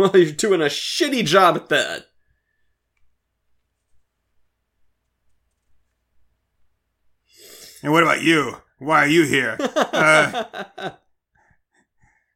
[0.00, 2.06] Well, you're doing a shitty job at that.
[7.82, 8.56] And what about you?
[8.78, 9.58] Why are you here?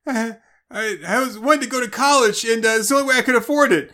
[0.06, 0.34] Uh,
[0.70, 3.22] I, I, was wanting to go to college, and uh, it's the only way I
[3.22, 3.90] could afford it.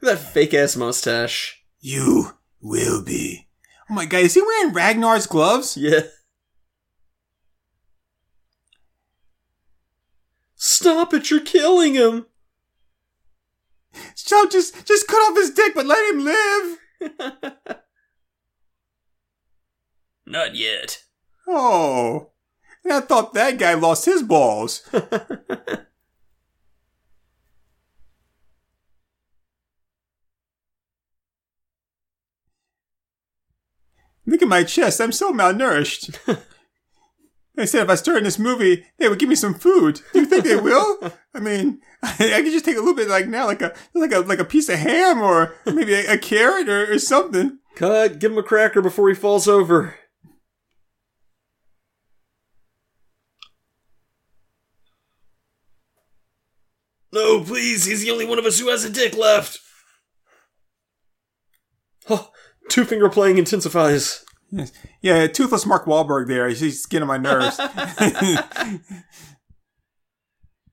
[0.00, 1.62] that fake ass mustache.
[1.80, 2.30] You
[2.62, 3.48] will be.
[3.90, 5.76] Oh my god, is he wearing Ragnar's gloves?
[5.76, 6.04] Yeah.
[10.84, 12.26] Stop it, you're killing him.
[14.14, 16.78] So just just cut off his dick, but let him live.
[20.26, 21.02] Not yet.
[21.48, 22.32] Oh,
[22.84, 24.86] I thought that guy lost his balls.
[34.26, 35.00] Look at my chest.
[35.00, 36.18] I'm so malnourished.
[37.56, 40.00] they said if I started this movie, they would give me some food.
[40.12, 41.12] Do you think they will?
[41.32, 44.20] I mean, I, could just take a little bit like now, like a like a
[44.20, 47.58] like a piece of ham or maybe a, a carrot or, or something.
[47.76, 49.96] Cut, give him a cracker before he falls over.
[57.12, 59.60] No, please, he's the only one of us who has a dick left.
[62.10, 62.30] Oh,
[62.68, 64.24] two finger playing intensifies.
[64.50, 64.72] Yes.
[65.02, 66.48] Yeah, toothless Mark Wahlberg there.
[66.48, 67.58] He's getting on my nerves.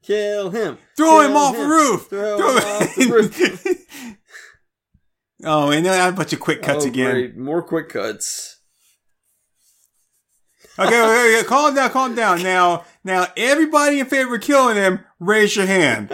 [0.04, 0.78] Kill him.
[0.98, 2.08] Throw Kill him off the roof.
[2.10, 4.18] Throw Throw him off the roof.
[5.46, 7.12] oh, and then I have a bunch of quick cuts Oh, again.
[7.12, 7.38] great.
[7.38, 8.58] More quick cuts.
[10.80, 12.42] Okay, okay, okay, calm down, calm down.
[12.42, 16.10] Now, now, everybody in favor of killing him, raise your hand.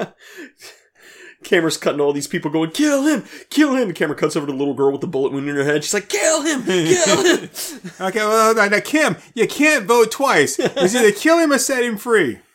[1.47, 3.87] Camera's cutting all these people going, kill him, kill him.
[3.87, 5.81] The camera cuts over to the little girl with the bullet wound in her head.
[5.81, 7.49] She's like, kill him, kill him.
[8.01, 10.59] Okay, well, now, now, Kim, you can't vote twice.
[10.59, 12.39] It's either kill him or set him free.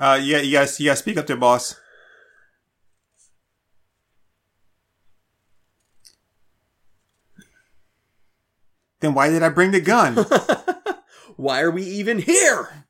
[0.00, 1.74] Uh, yeah, you guys, you guys speak up there, boss.
[9.00, 10.16] Then why did I bring the gun?
[11.36, 12.87] Why are we even here?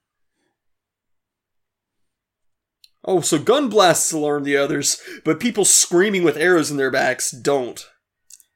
[3.10, 7.30] Oh, so gun blasts alarm the others, but people screaming with arrows in their backs
[7.30, 7.88] don't.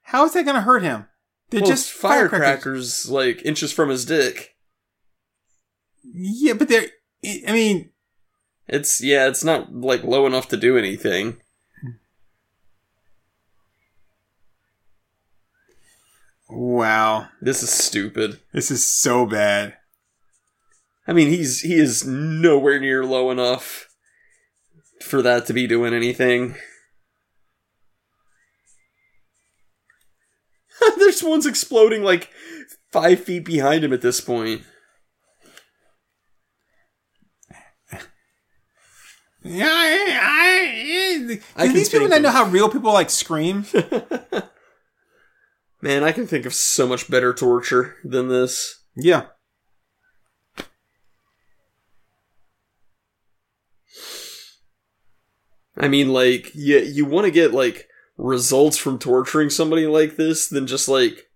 [0.03, 1.07] How is that going to hurt him?
[1.49, 4.55] They're Well, just it's firecrackers, like inches from his dick.
[6.05, 6.89] Yeah, but they're.
[7.25, 7.93] I mean,
[8.69, 11.39] It's yeah, it's not like low enough to do anything.
[16.49, 18.41] wow, This is stupid.
[18.53, 19.77] this is so bad.
[21.07, 23.89] I mean, he's he is nowhere near low enough
[25.03, 26.57] for that to be doing anything.
[30.99, 32.31] There's one's exploding like
[32.91, 34.63] five feet behind him at this point.
[39.45, 43.67] Yeah, I, I, I do these people not know how real people like scream?
[45.83, 48.85] Man, I can think of so much better torture than this.
[48.95, 49.25] yeah.
[55.83, 60.47] I mean, like, you, you want to get, like, results from torturing somebody like this
[60.49, 61.29] than just, like,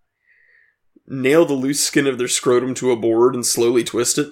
[1.07, 4.29] nail the loose skin of their scrotum to a board and slowly twist it.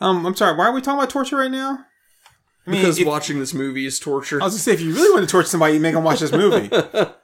[0.00, 0.56] Um, I'm sorry.
[0.56, 1.84] Why are we talking about torture right now?
[2.66, 4.40] I mean, Because if- watching this movie is torture.
[4.40, 6.20] I was gonna say, if you really want to torture somebody, you make them watch
[6.20, 6.70] this movie.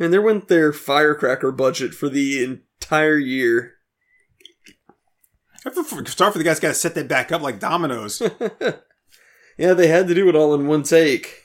[0.00, 3.74] And there went their firecracker budget for the entire year.
[5.68, 8.22] I feel for- sorry for the guys got to set that back up like dominoes.
[9.58, 11.42] Yeah, they had to do it all in one take.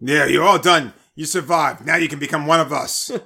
[0.00, 0.92] yeah, you're all done.
[1.14, 1.86] You survived.
[1.86, 3.12] Now you can become one of us.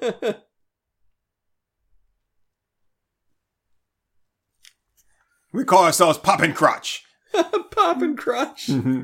[5.53, 7.05] we call ourselves Pop and Crotch.
[7.71, 8.67] Pop and crotch.
[8.69, 9.03] Mm-hmm.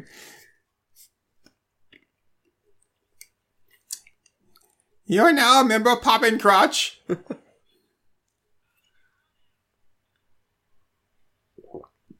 [5.10, 7.00] You're now a member of Pop and Crotch.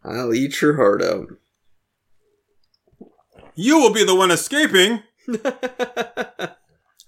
[0.05, 1.29] I'll eat your heart out.
[3.55, 5.03] You will be the one escaping.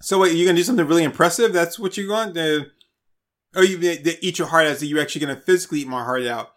[0.04, 1.52] So wait, you gonna do something really impressive?
[1.52, 2.34] That's what you want?
[2.34, 2.66] To,
[3.54, 4.78] oh, you they, they eat your heart out.
[4.78, 6.48] So you're actually gonna physically eat my heart out.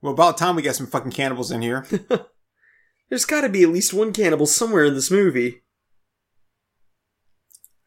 [0.00, 1.86] Well, about time we got some fucking cannibals in here.
[3.10, 5.63] There's gotta be at least one cannibal somewhere in this movie.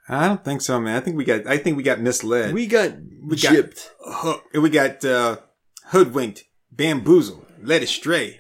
[0.10, 0.96] I don't think so, man.
[0.96, 1.46] I think we got.
[1.48, 2.54] I think we got misled.
[2.54, 3.90] We got We got- gypped.
[4.00, 5.38] Hook- we got uh,
[5.88, 8.40] hoodwinked, bamboozled, led astray.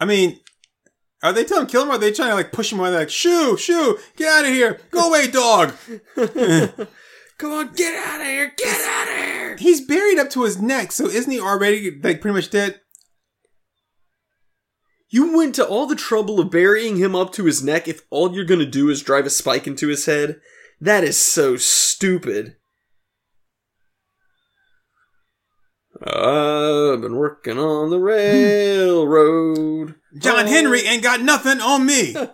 [0.00, 0.40] I mean,
[1.22, 1.90] are they telling him kill him?
[1.90, 2.90] Or are they trying to like push him away?
[2.90, 5.74] Like, shoo, shoo, get out of here, go away, dog.
[7.38, 8.52] Come on, get out of here!
[8.56, 9.56] Get out of here!
[9.58, 12.80] He's buried up to his neck, so isn't he already like pretty much dead?
[15.10, 18.34] You went to all the trouble of burying him up to his neck if all
[18.34, 20.40] you're gonna do is drive a spike into his head?
[20.80, 22.56] That is so stupid.
[26.00, 29.94] I've been working on the railroad.
[30.18, 30.48] John Oh.
[30.48, 32.14] Henry ain't got nothing on me.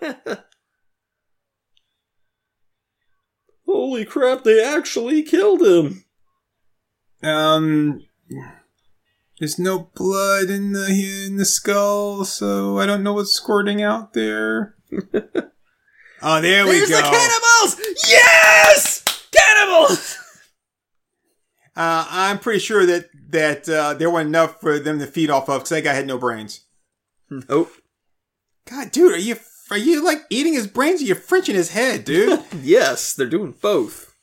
[3.67, 6.05] Holy crap, they actually killed him.
[7.23, 8.03] Um,
[9.39, 14.13] there's no blood in the in the skull, so I don't know what's squirting out
[14.13, 14.77] there.
[16.23, 16.97] oh, there we There's go.
[16.97, 17.81] the cannibals!
[18.09, 19.03] Yes!
[19.33, 20.19] Cannibals!
[21.77, 25.49] Uh, I'm pretty sure that that uh, there weren't enough for them to feed off
[25.49, 26.61] of because that guy had no brains.
[27.29, 27.73] Nope.
[28.71, 29.37] God, dude, are you
[29.73, 31.03] are you like eating his brains?
[31.03, 32.41] Or you're Frenching his head, dude.
[32.63, 34.14] Yes, they're doing both.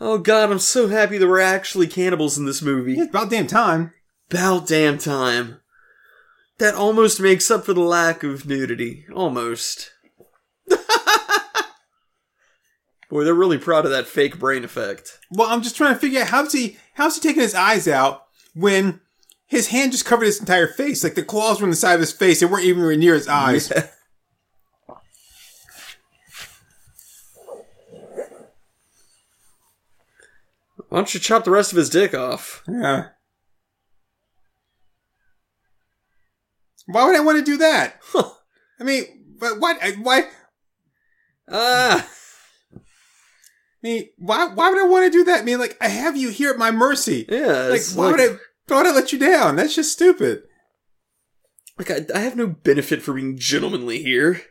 [0.00, 2.98] Oh god, I'm so happy there were actually cannibals in this movie.
[2.98, 3.92] it's about damn time.
[4.30, 5.60] About damn time.
[6.58, 9.04] That almost makes up for the lack of nudity.
[9.14, 9.92] Almost.
[13.10, 15.18] Boy, they're really proud of that fake brain effect.
[15.30, 18.24] Well, I'm just trying to figure out how's he how's he taking his eyes out
[18.54, 19.00] when
[19.46, 21.04] his hand just covered his entire face.
[21.04, 23.28] Like the claws were on the side of his face; they weren't even near his
[23.28, 23.72] eyes.
[30.94, 32.62] Why don't you chop the rest of his dick off?
[32.68, 33.06] Yeah.
[36.86, 37.98] Why would I want to do that?
[38.00, 38.30] Huh.
[38.78, 39.02] I mean,
[39.40, 39.76] but what?
[39.82, 40.18] I- Why?
[40.20, 40.26] I
[41.50, 42.08] Ah!
[43.82, 44.46] mean, why?
[44.54, 45.40] Why would I want to do that?
[45.40, 47.26] I mean, like, I have you here at my mercy.
[47.28, 48.28] Yeah, Like, why would I?
[48.68, 49.56] Why would I let you down?
[49.56, 50.44] That's just stupid.
[51.76, 54.42] Like, I, I have no benefit for being gentlemanly here.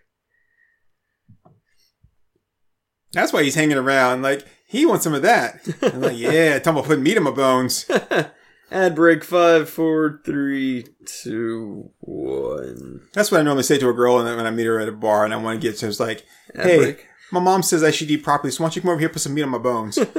[3.13, 4.23] That's why he's hanging around.
[4.23, 5.61] Like, he wants some of that.
[5.83, 7.85] I'm like, yeah, talking about putting meat in my bones.
[8.71, 13.01] Ad break five, four, three, two, one.
[13.13, 15.25] That's what I normally say to a girl when I meet her at a bar
[15.25, 15.87] and I want to get to.
[15.87, 16.25] It's like,
[16.55, 17.05] Ad hey, break.
[17.31, 19.13] my mom says I should eat properly, so why don't you come over here and
[19.13, 19.95] put some meat on my bones?
[19.97, 20.17] Zang,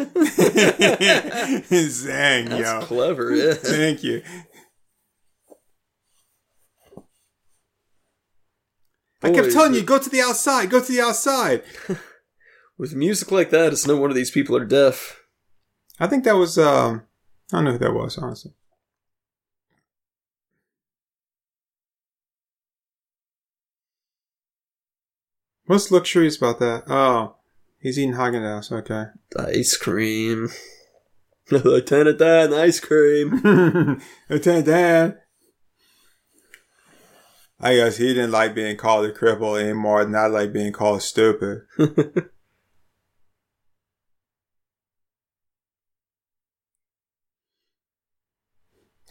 [2.48, 2.80] That's yo.
[2.82, 3.54] clever, yeah.
[3.54, 4.22] Thank you.
[9.20, 11.62] I kept telling you, go to the outside, go to the outside.
[12.76, 15.20] With music like that, it's no wonder these people are deaf.
[16.00, 17.02] I think that was, um,
[17.52, 18.52] I don't know who that was, honestly.
[25.66, 26.84] What's luxurious about that?
[26.88, 27.36] Oh,
[27.78, 29.04] he's eating Haagen-Dazs, okay.
[29.38, 30.48] Ice cream.
[31.50, 33.40] Lieutenant Dan, ice cream.
[34.28, 35.18] Lieutenant Dan.
[37.60, 40.72] I guess he didn't like being called a cripple any more than I like being
[40.72, 41.62] called stupid.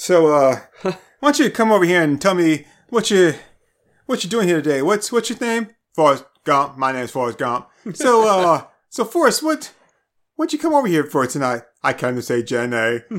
[0.03, 3.35] so, uh, why don't you come over here and tell me what you
[4.05, 4.81] what you doing here today?
[4.81, 5.69] What's what's your name?
[5.95, 6.77] Forrest Gump.
[6.77, 7.69] My name's Forrest Gump.
[7.93, 9.71] So, uh, so Forrest, what
[10.35, 11.61] what'd you come over here for tonight?
[11.81, 12.99] I came to say Jenny.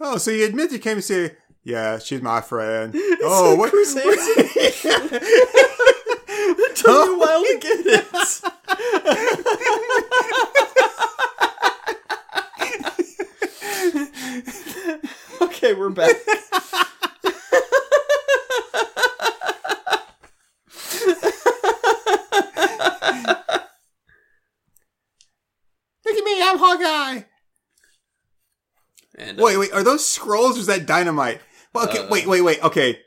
[0.00, 2.94] oh, so you admit you came to say, yeah, she's my friend.
[3.22, 3.70] oh, what?
[6.44, 8.06] It took me a while to get it.
[15.62, 16.14] Okay, we're back.
[26.04, 27.22] Look at me, I'm Hawkeye.
[29.18, 31.40] And, uh, Wait, wait, are those scrolls or is that dynamite?
[31.74, 32.62] Well, okay, Uh, wait, wait, wait.
[32.62, 32.98] Okay,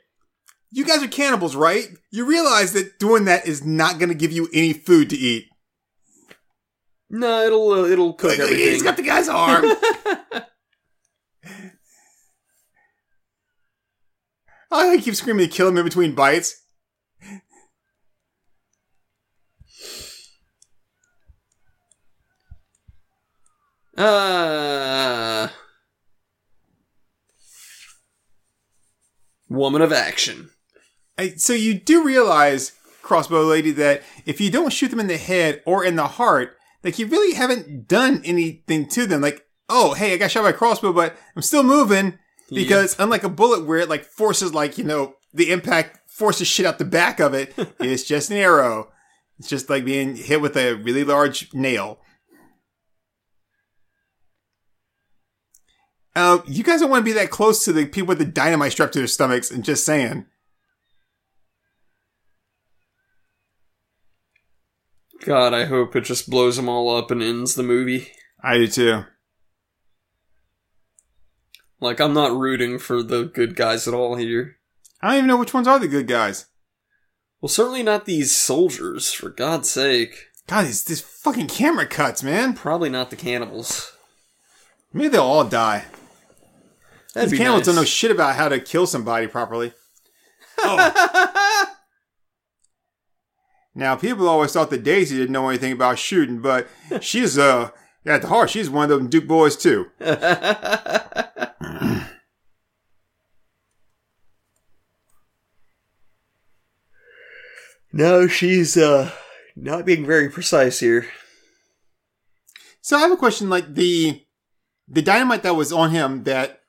[0.70, 1.88] you guys are cannibals, right?
[2.10, 5.46] You realize that doing that is not going to give you any food to eat.
[7.10, 8.64] no, it'll uh, it'll cook Like, everything.
[8.72, 9.64] he's got the guy's arm.
[14.70, 16.62] he keeps screaming to kill him in between bites.
[23.96, 25.48] Uh,
[29.48, 30.50] woman of action.
[31.16, 35.16] I, so you do realize, crossbow lady, that if you don't shoot them in the
[35.16, 39.22] head or in the heart, like you really haven't done anything to them.
[39.22, 42.18] Like, oh, hey, I got shot by a crossbow, but I'm still moving
[42.50, 46.66] because unlike a bullet where it like forces like you know the impact forces shit
[46.66, 48.90] out the back of it, it's just an arrow.
[49.38, 52.00] It's just like being hit with a really large nail.
[56.16, 58.72] Uh, you guys don't want to be that close to the people with the dynamite
[58.72, 59.50] strapped to their stomachs.
[59.50, 60.24] And just saying.
[65.26, 68.12] God, I hope it just blows them all up and ends the movie.
[68.42, 69.04] I do too.
[71.80, 74.56] Like, I'm not rooting for the good guys at all here.
[75.02, 76.46] I don't even know which ones are the good guys.
[77.40, 80.28] Well, certainly not these soldiers, for God's sake.
[80.46, 82.54] God, these, these fucking camera cuts, man.
[82.54, 83.92] Probably not the cannibals.
[84.92, 85.84] Maybe they'll all die.
[87.14, 87.66] That'd These cannibals nice.
[87.66, 89.72] don't know shit about how to kill somebody properly.
[90.58, 91.66] Oh.
[93.74, 96.66] now, people always thought that Daisy didn't know anything about shooting, but
[97.02, 97.70] she's, uh,
[98.06, 99.86] uh, at the heart, she's one of them Duke boys, too.
[107.92, 109.10] no, she's, uh,
[109.54, 111.06] not being very precise here.
[112.80, 114.22] So I have a question, like, the,
[114.88, 116.60] the dynamite that was on him that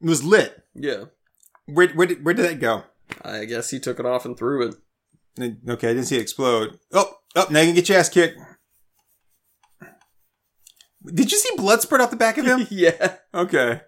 [0.00, 1.04] was lit, Yeah.
[1.66, 2.84] where, where, did, where did that go?
[3.22, 4.74] I guess he took it off and threw it.
[5.68, 6.78] Okay, I didn't see it explode.
[6.92, 8.38] Oh, oh, now you can get your ass kicked.
[11.06, 12.66] Did you see blood spurt out the back of him?
[12.70, 13.16] yeah.
[13.32, 13.82] okay.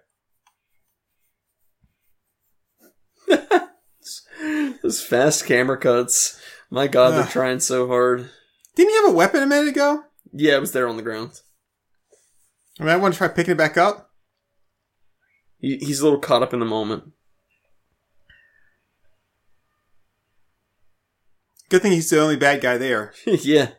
[4.83, 6.39] Those fast camera cuts.
[6.69, 7.29] My god, they're Ugh.
[7.29, 8.29] trying so hard.
[8.75, 10.03] Didn't he have a weapon a minute ago?
[10.31, 11.41] Yeah, it was there on the ground.
[12.79, 14.11] I mean, I want to try picking it back up.
[15.59, 17.11] He, he's a little caught up in the moment.
[21.69, 23.13] Good thing he's the only bad guy there.
[23.25, 23.71] yeah.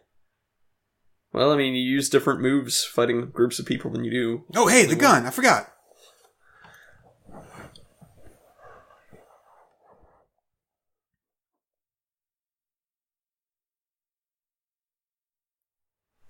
[1.38, 4.44] Well, I mean, you use different moves fighting groups of people than you do.
[4.56, 5.24] Oh, hey, the gun.
[5.24, 5.72] I forgot.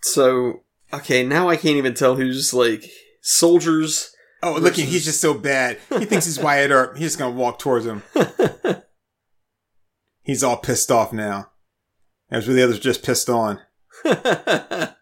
[0.02, 2.84] So, okay, now I can't even tell who's like
[3.22, 4.14] soldiers.
[4.42, 5.78] Oh, look, Versus- he's just so bad.
[5.88, 6.98] He thinks he's Wyatt Earp.
[6.98, 8.02] He's just going to walk towards him.
[10.22, 11.52] He's all pissed off now.
[12.30, 13.60] As were the others just pissed on.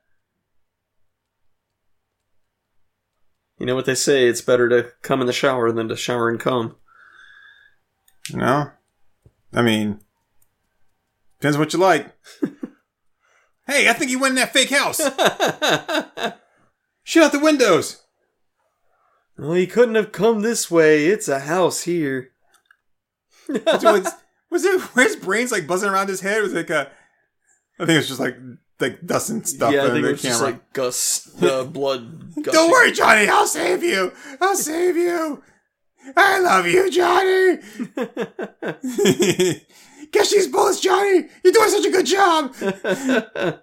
[3.67, 4.29] you know what they say?
[4.29, 6.77] It's better to come in the shower than to shower and come.
[8.31, 8.71] You know?
[9.53, 9.99] I mean,
[11.41, 12.17] depends what you like.
[13.67, 14.99] hey, I think he went in that fake house.
[17.03, 18.05] Shoot out the windows.
[19.37, 21.07] well, he couldn't have come this way.
[21.07, 22.31] It's a house here.
[23.49, 24.15] So it's-
[24.49, 26.41] was it were his brains like buzzing around his head?
[26.41, 26.89] Was it like a?
[27.81, 28.37] I think it was just like
[28.81, 30.53] like dust and stuff yeah, I in think the it was just camera.
[30.55, 32.43] like gus, uh, blood.
[32.43, 33.29] Don't worry, Johnny.
[33.29, 34.13] I'll save you.
[34.41, 35.43] I'll save you.
[36.17, 37.59] I love you, Johnny.
[40.13, 41.25] Catch these bullets, Johnny.
[41.43, 42.55] You're doing such a good job.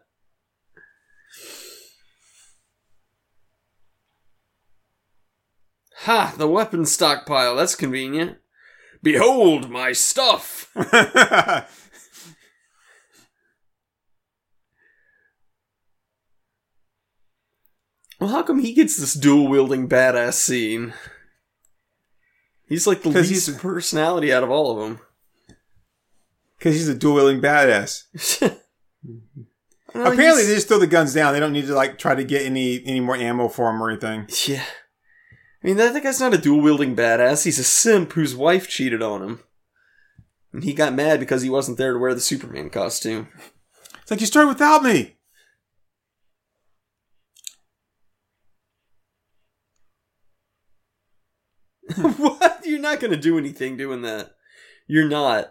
[5.99, 6.33] Ha!
[6.37, 7.55] The weapon stockpile.
[7.55, 8.37] That's convenient.
[9.01, 10.69] Behold my stuff.
[18.23, 20.93] Well, how come he gets this dual wielding badass scene?
[22.69, 25.01] He's like the least he's- personality out of all of them.
[26.57, 28.03] Because he's a dual wielding badass.
[29.05, 29.99] Mm-hmm.
[29.99, 31.33] Apparently, they just throw the guns down.
[31.33, 33.89] They don't need to like try to get any any more ammo for him or
[33.91, 34.29] anything.
[34.47, 34.63] Yeah.
[35.61, 37.43] I mean, that, that guy's not a dual wielding badass.
[37.43, 39.39] He's a simp whose wife cheated on him.
[40.53, 43.27] And he got mad because he wasn't there to wear the Superman costume.
[44.01, 45.17] It's like you started without me.
[52.17, 52.61] what?
[52.65, 54.31] You're not gonna do anything doing that.
[54.87, 55.49] You're not.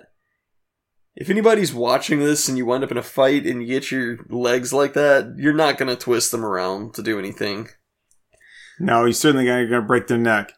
[1.15, 4.19] If anybody's watching this and you wind up in a fight and you get your
[4.29, 7.69] legs like that, you're not gonna twist them around to do anything.
[8.79, 10.53] No, you're certainly gonna, gonna break their neck.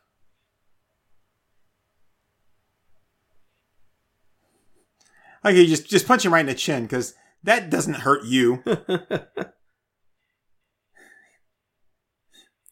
[5.44, 8.62] Okay, just just punch him right in the chin because that doesn't hurt you.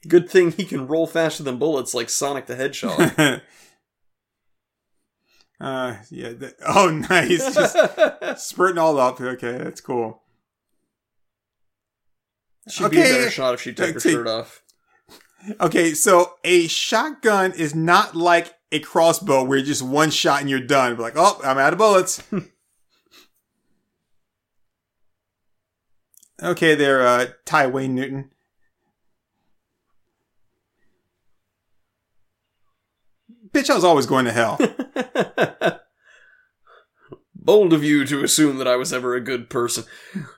[0.08, 3.12] Good thing he can roll faster than bullets like Sonic the Hedgehog.
[5.60, 6.32] uh, yeah.
[6.66, 7.54] Oh, nice.
[7.54, 7.76] Just
[8.44, 9.20] spurting all up.
[9.20, 10.22] Okay, that's cool.
[12.68, 14.62] She'd be a better shot if she took her take- shirt off.
[15.60, 20.48] Okay, so a shotgun is not like a crossbow where you just one shot and
[20.48, 20.96] you're done.
[20.96, 22.22] Like, oh, I'm out of bullets.
[26.40, 28.30] okay, there, uh, Ty Wayne Newton.
[33.52, 34.58] Bitch, I was always going to hell.
[37.34, 39.84] Bold of you to assume that I was ever a good person.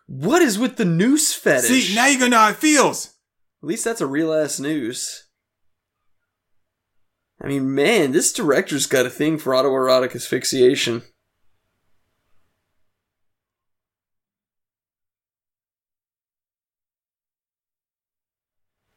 [0.07, 1.89] What is with the noose fetish?
[1.89, 3.15] See, now you're gonna know how it feels.
[3.63, 5.29] At least that's a real ass noose.
[7.43, 11.03] I mean, man, this director's got a thing for autoerotic asphyxiation.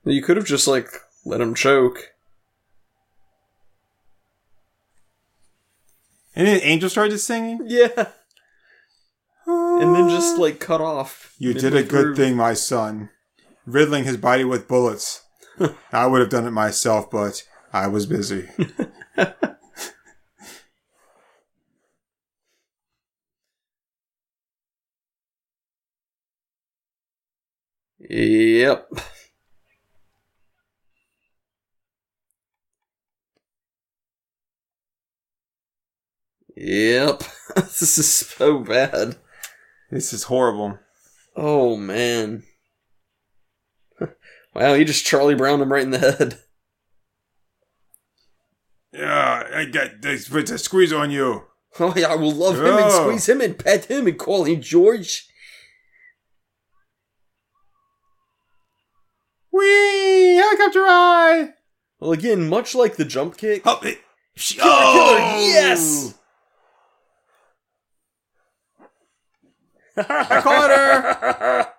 [0.05, 0.87] You could have just, like,
[1.25, 2.13] let him choke.
[6.37, 7.61] And then Angel started singing.
[7.65, 7.89] Yeah.
[9.47, 11.33] And then just, like, cut off.
[11.37, 12.15] You did a good through.
[12.15, 13.09] thing, my son.
[13.65, 15.21] Riddling his body with bullets.
[15.91, 18.49] I would have done it myself, but I was busy.
[28.09, 28.89] Yep.
[36.59, 37.23] Yep.
[37.55, 39.15] this is so bad.
[39.91, 40.79] This is horrible.
[41.35, 42.43] Oh man.
[44.55, 46.39] wow, you just Charlie Brown him right in the head.
[48.91, 51.43] Yeah, I got this with the squeeze on you.
[51.79, 54.61] Oh yeah, I will love him and squeeze him and pet him and call him
[54.61, 55.27] George.
[59.51, 60.37] Whee!
[60.37, 61.53] Helicopter ride!
[61.99, 63.61] Well, again, much like the jump kick.
[63.63, 63.99] Oh, it,
[64.35, 65.17] sh- Killer, oh!
[65.17, 66.16] killer, yes!
[69.97, 71.73] I caught her!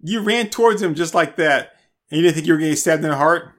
[0.00, 1.72] You ran towards him just like that,
[2.10, 3.52] and you didn't think you were getting stabbed in the heart?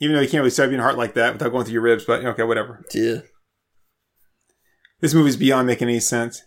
[0.00, 1.74] Even though you can't really stab you in the heart like that without going through
[1.74, 2.84] your ribs, but okay, whatever.
[2.94, 3.18] Yeah.
[5.00, 6.42] This movie's beyond making any sense.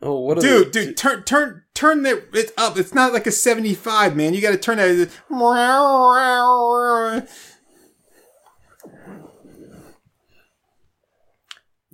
[0.00, 2.78] Oh, what a Dude, dude, turn, turn, turn that it up.
[2.78, 4.34] It's not like a seventy-five, man.
[4.34, 5.10] You got to turn that.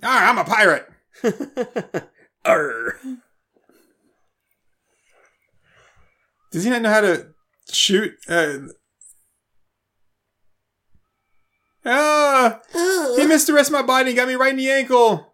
[0.03, 0.87] Ah, I'm a pirate.
[2.45, 2.99] Arr.
[6.51, 7.27] Does he not know how to
[7.71, 8.13] shoot?
[8.27, 8.59] Uh,
[11.85, 12.59] ah,
[13.17, 15.33] he missed the rest of my body and got me right in the ankle.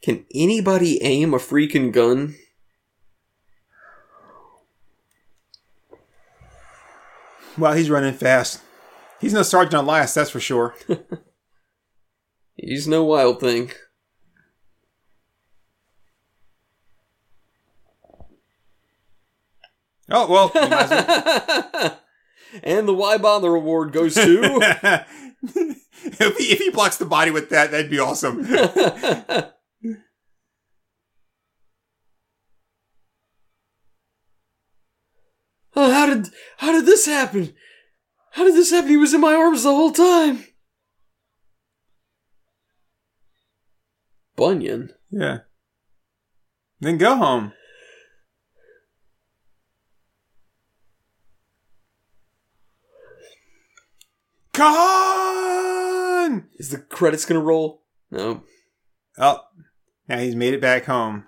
[0.00, 2.36] Can anybody aim a freaking gun?
[7.58, 8.62] Well, he's running fast.
[9.20, 10.74] He's no Sergeant on last, that's for sure.
[12.56, 13.72] He's no wild thing.
[20.10, 21.98] Oh well, well.
[22.62, 24.24] and the why bother award goes to.
[25.42, 28.46] if, he, if he blocks the body with that, that'd be awesome.
[35.76, 37.54] oh, how did how did this happen?
[38.32, 38.90] How did this happen?
[38.90, 40.44] He was in my arms the whole time.
[44.36, 44.90] Bunyan.
[45.10, 45.38] yeah.
[46.80, 47.52] Then go home.
[54.52, 56.48] Con!
[56.56, 57.82] Is the credits gonna roll?
[58.10, 58.44] No.
[59.16, 59.40] Oh,
[60.08, 61.26] now he's made it back home.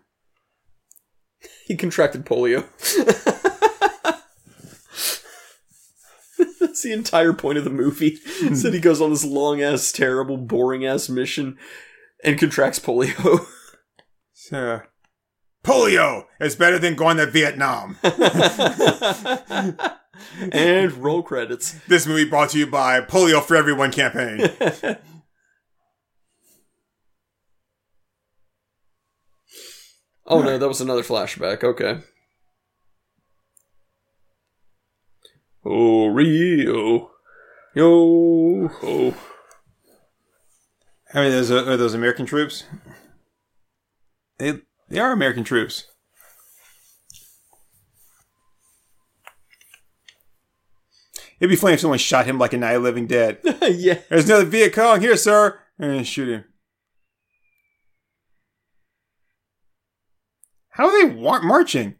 [1.67, 2.67] He contracted polio.
[6.81, 8.19] That's the entire point of the movie.
[8.40, 8.55] Hmm.
[8.55, 11.59] is that he goes on this long ass, terrible, boring ass mission
[12.24, 13.47] and contracts polio.
[14.32, 14.81] So,
[15.62, 17.98] polio is better than going to Vietnam.
[20.51, 21.73] and roll credits.
[21.89, 24.48] this movie brought to you by Polio for Everyone campaign.
[30.27, 31.62] Oh no, that was another flashback.
[31.62, 32.01] Okay.
[35.65, 37.11] Oh, Rio.
[37.74, 39.15] Yo ho.
[41.12, 42.65] I mean, those are, are those American troops?
[44.39, 45.87] They they are American troops.
[51.39, 53.39] It'd be funny if someone shot him like a Night of Living Dead.
[53.62, 53.99] yeah.
[54.11, 56.45] There's another Viet Cong here, sir, and shoot him.
[60.70, 61.97] How are they wa- marching?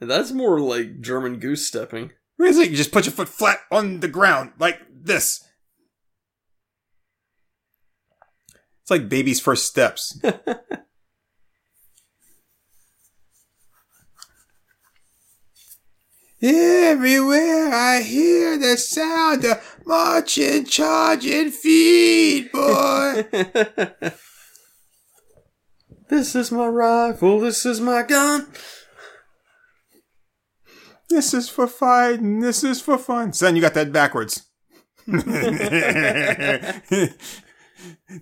[0.00, 2.12] That's more like German goose stepping.
[2.38, 2.70] It?
[2.70, 5.42] You just put your foot flat on the ground like this.
[8.82, 10.20] It's like baby's first steps.
[16.42, 23.26] Everywhere I hear the sound of marching, charging feet, boy.
[26.08, 28.46] this is my rifle, this is my gun.
[31.08, 33.32] This is for fighting, this is for fun.
[33.32, 34.42] Son, you got that backwards.
[35.06, 35.14] the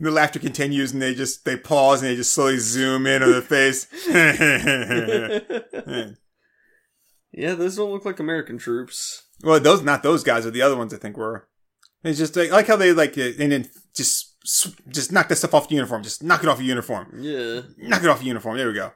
[0.00, 3.42] laughter continues and they just they pause and they just slowly zoom in on the
[3.42, 3.86] face.
[7.36, 9.24] Yeah, those don't look like American troops.
[9.42, 11.48] well, those not those guys, but the other ones I think were.
[12.04, 14.36] It's just like, I like how they like uh, and then just
[14.88, 16.02] just knock that stuff off the uniform.
[16.02, 17.12] Just knock it off your uniform.
[17.18, 17.62] Yeah.
[17.78, 18.56] Knock it off your uniform.
[18.56, 18.92] There we go.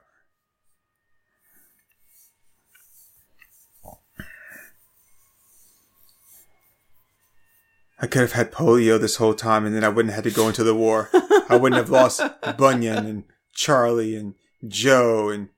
[8.01, 10.37] I could have had polio this whole time, and then I wouldn't have had to
[10.37, 11.11] go into the war.
[11.49, 12.21] I wouldn't have lost
[12.57, 14.35] Bunyan and Charlie and
[14.67, 15.49] Joe and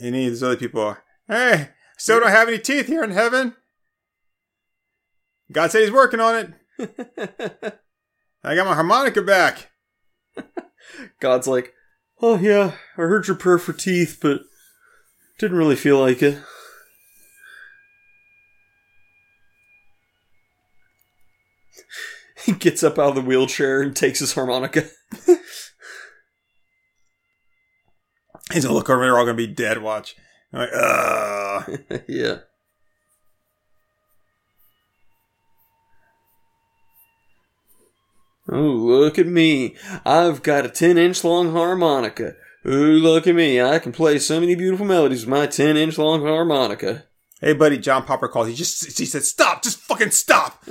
[0.00, 0.96] any of those other people.
[1.28, 3.54] Hey, still don't have any teeth here in heaven.
[5.52, 7.80] God said He's working on it.
[8.42, 9.70] I got my harmonica back.
[11.20, 11.72] God's like,
[12.20, 14.40] oh yeah, I heard your prayer for teeth, but
[15.38, 16.38] didn't really feel like it.
[22.46, 24.84] He gets up out of the wheelchair and takes his harmonica.
[28.52, 29.02] He's gonna look over.
[29.02, 29.82] They're all gonna be dead.
[29.82, 30.14] Watch.
[30.52, 31.80] I'm like, ugh.
[32.08, 32.36] yeah.
[38.48, 39.74] Oh, look at me.
[40.04, 42.36] I've got a 10 inch long harmonica.
[42.64, 43.60] Ooh, look at me.
[43.60, 47.06] I can play so many beautiful melodies with my 10 inch long harmonica.
[47.40, 48.46] Hey, buddy, John Popper called.
[48.48, 49.64] He just he said, "Stop!
[49.64, 50.64] Just fucking stop!"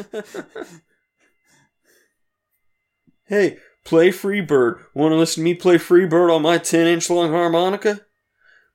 [3.27, 4.79] Hey, play Freebird.
[4.93, 8.01] Want to listen to me play Freebird on my 10 inch long harmonica?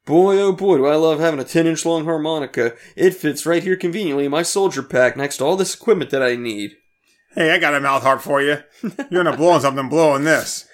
[0.07, 2.75] Boy, oh boy, do I love having a 10 inch long harmonica.
[2.97, 6.23] It fits right here conveniently in my soldier pack next to all this equipment that
[6.23, 6.73] I need.
[7.35, 8.59] hey, I got a mouth harp for you.
[8.83, 10.67] You're going not blowing something, blowing this.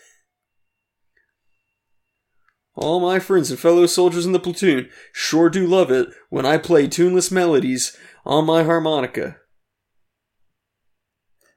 [2.74, 6.58] All my friends and fellow soldiers in the platoon sure do love it when I
[6.58, 9.38] play tuneless melodies on my harmonica.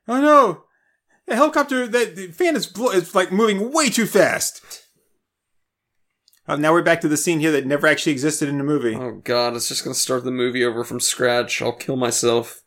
[0.07, 0.63] Oh no!
[1.29, 4.81] The helicopter, the, the fan is is like moving way too fast.
[6.47, 8.95] Oh, now we're back to the scene here that never actually existed in the movie.
[8.95, 11.61] Oh god, it's just gonna start the movie over from scratch.
[11.61, 12.63] I'll kill myself.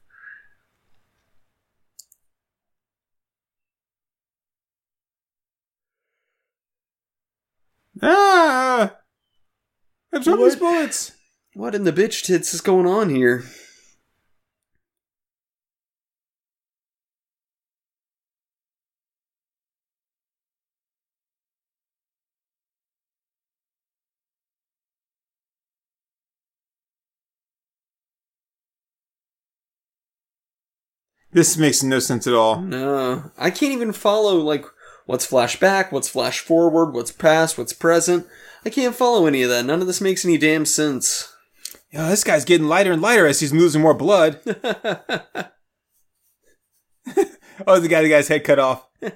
[8.00, 8.98] Ah!
[10.12, 11.12] Absorb these bullets.
[11.54, 13.44] What in the bitch tits is going on here?
[31.32, 32.60] This makes no sense at all.
[32.60, 34.66] No, I can't even follow like
[35.06, 38.26] what's flashback, what's flash forward, what's past, what's present.
[38.64, 39.64] I can't follow any of that.
[39.64, 41.34] None of this makes any damn sense.
[41.90, 44.40] Yo, this guy's getting lighter and lighter as he's losing more blood.
[47.66, 48.86] oh, the guy, the guy's head cut off.
[49.00, 49.12] and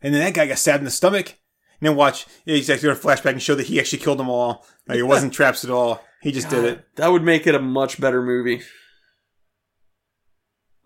[0.00, 1.38] then that guy got stabbed in the stomach.
[1.80, 4.18] And then watch, yeah, he's actually going to flashback and show that he actually killed
[4.18, 4.66] them all.
[4.86, 6.04] Like it wasn't traps at all.
[6.22, 6.86] He just did it.
[6.96, 8.62] That would make it a much better movie.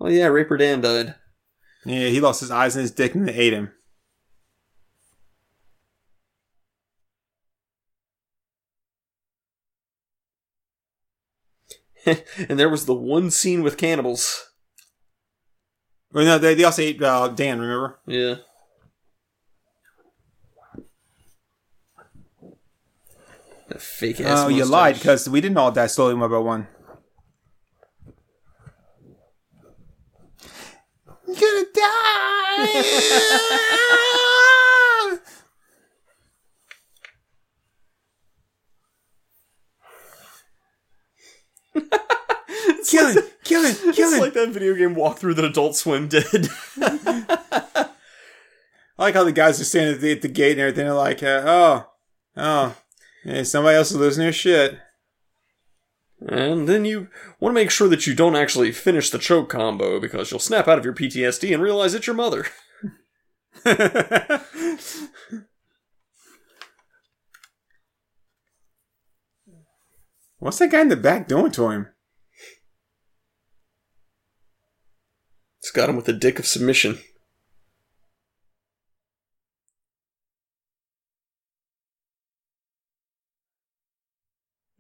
[0.00, 1.14] Oh yeah, Raper Dan died.
[1.84, 3.72] Yeah, he lost his eyes and his dick and they ate him.
[12.06, 14.50] and there was the one scene with cannibals.
[16.12, 17.98] Well, no, they, they also ate uh, Dan, remember?
[18.06, 18.36] Yeah.
[23.68, 24.46] That fake ass.
[24.46, 26.68] Oh, you lied because we didn't all die slowly one by one.
[31.28, 32.78] You're gonna die!
[43.44, 46.24] Kill it, kill like that video game walkthrough that Adult Swim did.
[46.80, 47.88] I
[48.98, 50.84] like how the guys are standing at the, at the gate and everything.
[50.84, 51.86] They're like, uh, oh,
[52.36, 52.76] oh,
[53.24, 54.78] hey, somebody else is losing their shit.
[56.26, 57.08] And then you
[57.38, 60.66] want to make sure that you don't actually finish the choke combo because you'll snap
[60.66, 62.46] out of your PTSD and realize it's your mother.
[70.40, 71.88] What's that guy in the back doing to him?
[75.60, 76.98] It's got him with a dick of submission.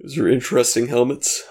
[0.08, 1.44] Those are interesting helmets.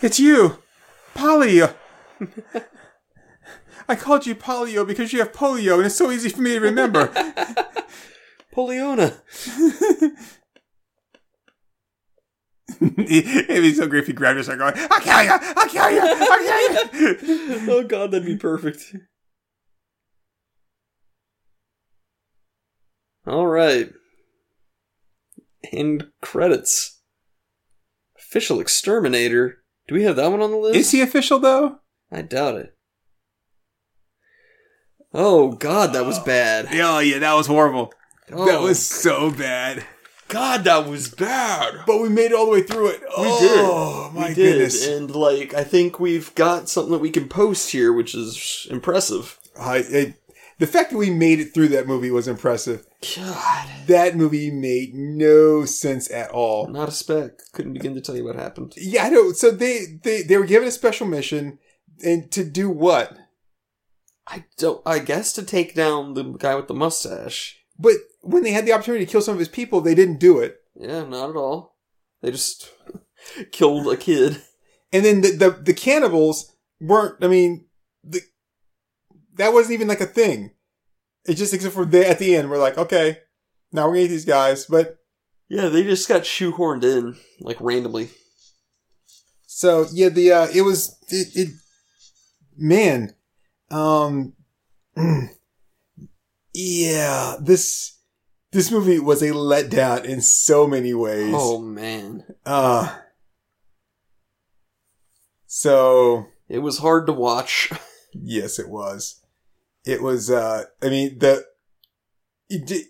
[0.00, 0.58] It's you,
[1.16, 1.74] Polio.
[3.88, 6.60] I called you Polio because you have polio, and it's so easy for me to
[6.60, 7.08] remember.
[8.54, 9.16] Poliona.
[12.80, 15.30] It'd be so great if he grabbed us and going, "I'll kill you!
[15.30, 16.00] I'll kill you!
[16.02, 18.94] I'll kill you!" oh god, that'd be perfect.
[23.26, 23.92] All right.
[25.72, 27.00] End credits.
[28.16, 29.58] Official exterminator.
[29.88, 30.76] Do we have that one on the list?
[30.76, 31.80] Is he official though?
[32.10, 32.76] I doubt it.
[35.12, 36.24] Oh god, that was oh.
[36.24, 36.68] bad.
[36.72, 37.92] Oh yeah, that was horrible.
[38.32, 39.84] Oh, That was so bad.
[40.28, 41.82] God, that was bad.
[41.86, 43.00] But we made it all the way through it.
[43.00, 43.58] We did.
[43.58, 44.86] oh my we did, goodness!
[44.86, 49.38] and like I think we've got something that we can post here, which is impressive.
[49.58, 50.14] I, it,
[50.58, 52.86] the fact that we made it through that movie was impressive.
[53.14, 56.66] God, That movie made no sense at all.
[56.68, 57.32] not a speck.
[57.52, 58.72] Couldn't begin to tell you what happened.
[58.76, 59.32] Yeah, I know.
[59.32, 61.58] So they they they were given a special mission,
[62.04, 63.16] and to do what?
[64.26, 64.82] I don't.
[64.84, 67.58] I guess to take down the guy with the mustache.
[67.78, 67.96] But
[68.26, 70.58] when they had the opportunity to kill some of his people, they didn't do it.
[70.74, 71.76] Yeah, not at all.
[72.22, 72.70] They just
[73.52, 74.42] killed a kid.
[74.92, 77.22] And then the the, the cannibals weren't.
[77.22, 77.66] I mean,
[78.04, 78.20] the
[79.34, 80.52] that wasn't even like a thing.
[81.26, 83.18] It just except for they at the end, we're like, okay,
[83.72, 84.66] now we're gonna eat these guys.
[84.66, 84.98] But
[85.48, 88.10] Yeah, they just got shoehorned in like randomly.
[89.46, 91.48] so yeah, the uh, it was it, it
[92.56, 93.14] man,
[93.70, 94.34] um,
[96.54, 97.95] yeah, this
[98.52, 101.34] this movie was a letdown in so many ways.
[101.36, 102.96] Oh man, Uh
[105.46, 107.70] so it was hard to watch.
[108.12, 109.22] yes, it was.
[109.84, 110.30] It was.
[110.30, 111.44] uh I mean, the
[112.48, 112.86] it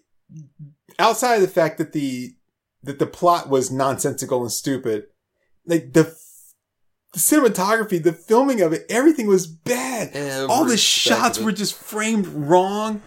[0.99, 2.35] outside of the fact that the
[2.83, 5.07] that the plot was nonsensical and stupid,
[5.66, 6.15] like the,
[7.12, 10.16] the cinematography, the filming of it, everything was bad.
[10.49, 13.03] All the shots were just framed wrong.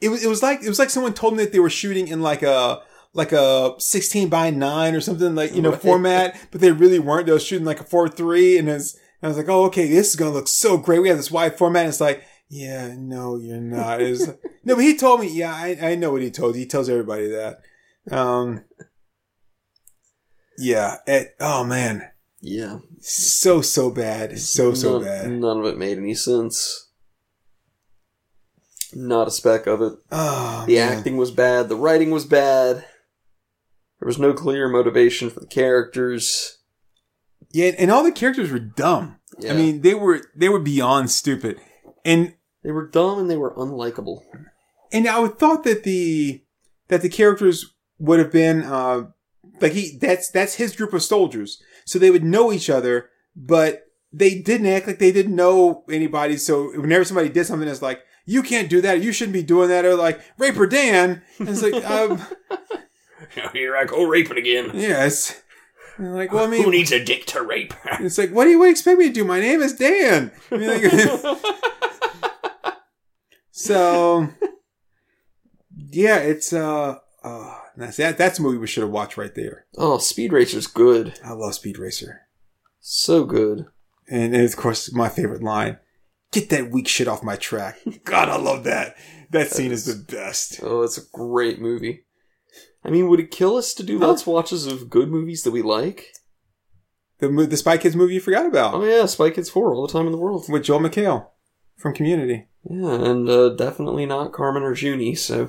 [0.00, 0.24] It was.
[0.24, 2.42] It was like it was like someone told me that they were shooting in like
[2.42, 2.82] a
[3.12, 5.80] like a 16 by 9 or something like you know Right.
[5.82, 8.80] format but they really weren't they were shooting like a 4 3 and, and
[9.20, 11.58] i was like oh okay this is gonna look so great we have this wide
[11.58, 14.28] format and it's like yeah no you're not it's,
[14.64, 17.26] no but he told me yeah I, I know what he told he tells everybody
[17.30, 17.58] that
[18.12, 18.62] um
[20.56, 22.10] yeah it, oh man
[22.40, 26.89] Yeah, so so bad so so none, bad None of it made any sense.
[28.94, 29.92] Not a speck of it.
[30.10, 30.98] oh The man.
[30.98, 31.68] acting was bad.
[31.68, 32.76] The writing was bad.
[34.00, 36.58] There was no clear motivation for the characters.
[37.52, 39.52] yeah and all the characters were dumb Yeah.
[39.52, 41.58] i mean they were they were beyond stupid
[42.04, 44.22] and they were dumb and they were unlikable.
[44.92, 46.42] and I would thought that the
[46.88, 49.08] that the characters would have been uh
[49.60, 53.82] like he that's that's his group of soldiers, so they would know each other, but
[54.12, 56.36] they didn't act like they didn't know anybody.
[56.38, 59.68] So whenever somebody did something, it's like you can't do that, you shouldn't be doing
[59.68, 62.20] that, or like Raper Dan, and it's like um,
[63.52, 64.70] Here I go raping again.
[64.74, 65.42] yes,
[65.98, 66.64] And like well I mean.
[66.64, 67.74] Who needs a dick to rape?
[68.00, 69.24] It's like, what do you what do you expect me to do?
[69.24, 70.32] My name is Dan.
[70.50, 71.38] I mean, like-
[73.50, 74.28] so,
[75.90, 79.66] yeah, it's uh, uh that's that, that's a movie we should have watched right there.
[79.78, 81.18] oh, Speed Racer's good.
[81.24, 82.22] I love Speed Racer,
[82.80, 83.66] So good.
[84.08, 85.78] and, and of course my favorite line:
[86.32, 88.96] "Get that weak shit off my track." God, I love that.
[89.30, 90.60] That scene is the best.
[90.62, 92.04] Oh, it's a great movie.
[92.84, 94.08] I mean, would it kill us to do Huh?
[94.08, 96.08] let's watches of good movies that we like?
[97.18, 99.92] The the Spy Kids movie you forgot about Oh yeah, Spy Kids 4 all the
[99.92, 100.46] time in the world.
[100.48, 101.26] with Joel McHale
[101.76, 102.46] from Community.
[102.68, 105.48] Yeah, and uh, definitely not Carmen or Junie, so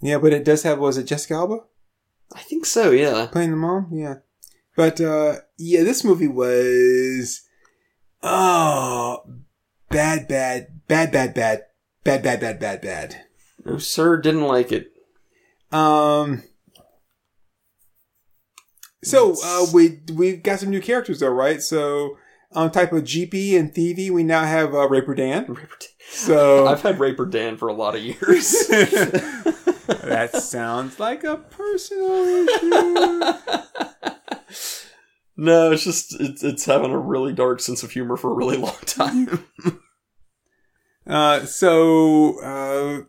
[0.00, 1.58] Yeah, but it does have was it Jessica Alba?
[2.32, 3.26] I think so, yeah.
[3.26, 4.14] Playing the mom, yeah.
[4.76, 7.42] But uh yeah, this movie was
[8.22, 9.18] oh
[9.90, 11.64] bad, bad, bad, bad, bad,
[12.04, 13.24] bad, bad, bad, bad, bad.
[13.64, 14.92] No, sir, didn't like it.
[15.70, 16.42] Um.
[19.02, 21.62] So uh, we we got some new characters though, right?
[21.62, 22.16] So
[22.52, 25.46] on type of GP and Thievy, we now have uh, Raper Dan.
[25.46, 25.90] Raper Dan.
[26.10, 28.66] So I've had Raper Dan for a lot of years.
[29.86, 34.10] that sounds like a personal issue.
[35.40, 38.58] no, it's just it's, it's having a really dark sense of humor for a really
[38.58, 39.44] long time.
[41.06, 43.00] Uh, so uh,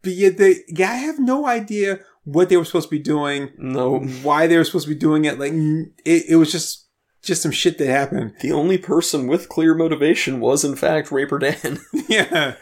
[0.00, 3.50] but yeah, they yeah, I have no idea what they were supposed to be doing,
[3.58, 5.38] no, why they were supposed to be doing it.
[5.38, 6.88] Like it, it was just
[7.22, 8.32] just some shit that happened.
[8.40, 11.78] the only person with clear motivation was in fact Raper Dan.
[12.08, 12.54] Yeah,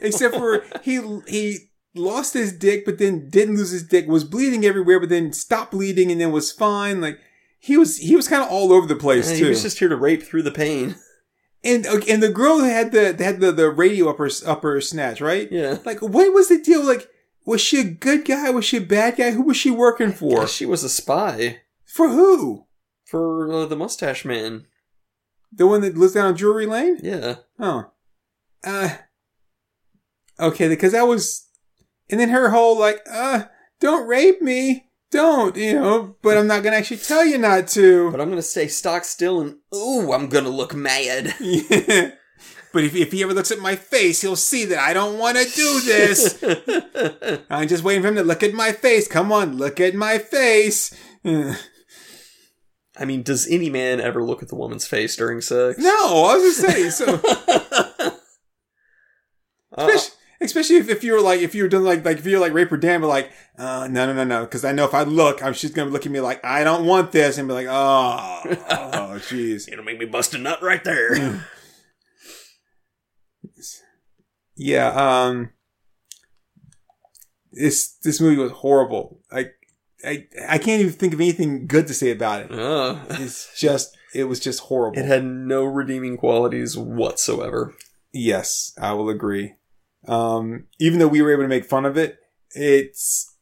[0.00, 1.58] except for he he
[1.94, 4.06] lost his dick, but then didn't lose his dick.
[4.06, 7.00] Was bleeding everywhere, but then stopped bleeding, and then was fine.
[7.00, 7.18] Like
[7.62, 9.44] he was he was kind of all over the place he too.
[9.44, 10.96] He was just here to rape through the pain.
[11.62, 15.50] and and the girl had the had the the radio upper upper snatch, right?
[15.50, 15.78] Yeah.
[15.84, 16.84] Like what was the deal?
[16.84, 17.08] Like
[17.44, 18.50] was she a good guy?
[18.50, 19.30] Was she a bad guy?
[19.30, 20.48] Who was she working for?
[20.48, 22.66] She was a spy For who?
[23.04, 24.66] for uh, the mustache man.
[25.52, 26.98] The one that lives down on Jewelry Lane?
[27.00, 27.36] Yeah.
[27.60, 27.92] Oh.
[28.64, 28.96] Uh.
[30.40, 31.46] Okay, because that was,
[32.10, 33.44] and then her whole like, uh,
[33.80, 38.10] don't rape me, don't, you know, but I'm not gonna actually tell you not to.
[38.10, 41.34] But I'm gonna stay stock still and ooh, I'm gonna look mad.
[41.38, 42.12] Yeah.
[42.72, 45.36] But if, if he ever looks at my face, he'll see that I don't want
[45.36, 46.42] to do this.
[47.50, 49.06] I'm just waiting for him to look at my face.
[49.06, 50.96] Come on, look at my face.
[51.22, 55.78] I mean, does any man ever look at the woman's face during sex?
[55.78, 56.90] No, I was just saying.
[56.92, 57.20] So,
[59.76, 60.14] Uh, especially,
[60.44, 62.52] especially if, if you were like, if you were doing like, like if you're like
[62.52, 65.42] Raper Dan, but like, uh, no, no, no, no, because I know if I look,
[65.42, 68.40] I'm she's gonna look at me like, I don't want this, and be like, oh,
[68.44, 68.48] oh,
[69.28, 69.70] jeez.
[69.70, 71.44] it'll make me bust a nut right there.
[74.54, 74.88] Yeah,
[75.24, 75.50] um,
[77.52, 79.20] this this movie was horrible.
[79.30, 79.46] I,
[80.04, 82.52] I, I can't even think of anything good to say about it.
[82.52, 84.98] Uh, It's just, it was just horrible.
[84.98, 87.74] it had no redeeming qualities whatsoever.
[88.12, 89.54] Yes, I will agree.
[90.08, 92.18] Um, even though we were able to make fun of it,
[92.50, 93.36] it's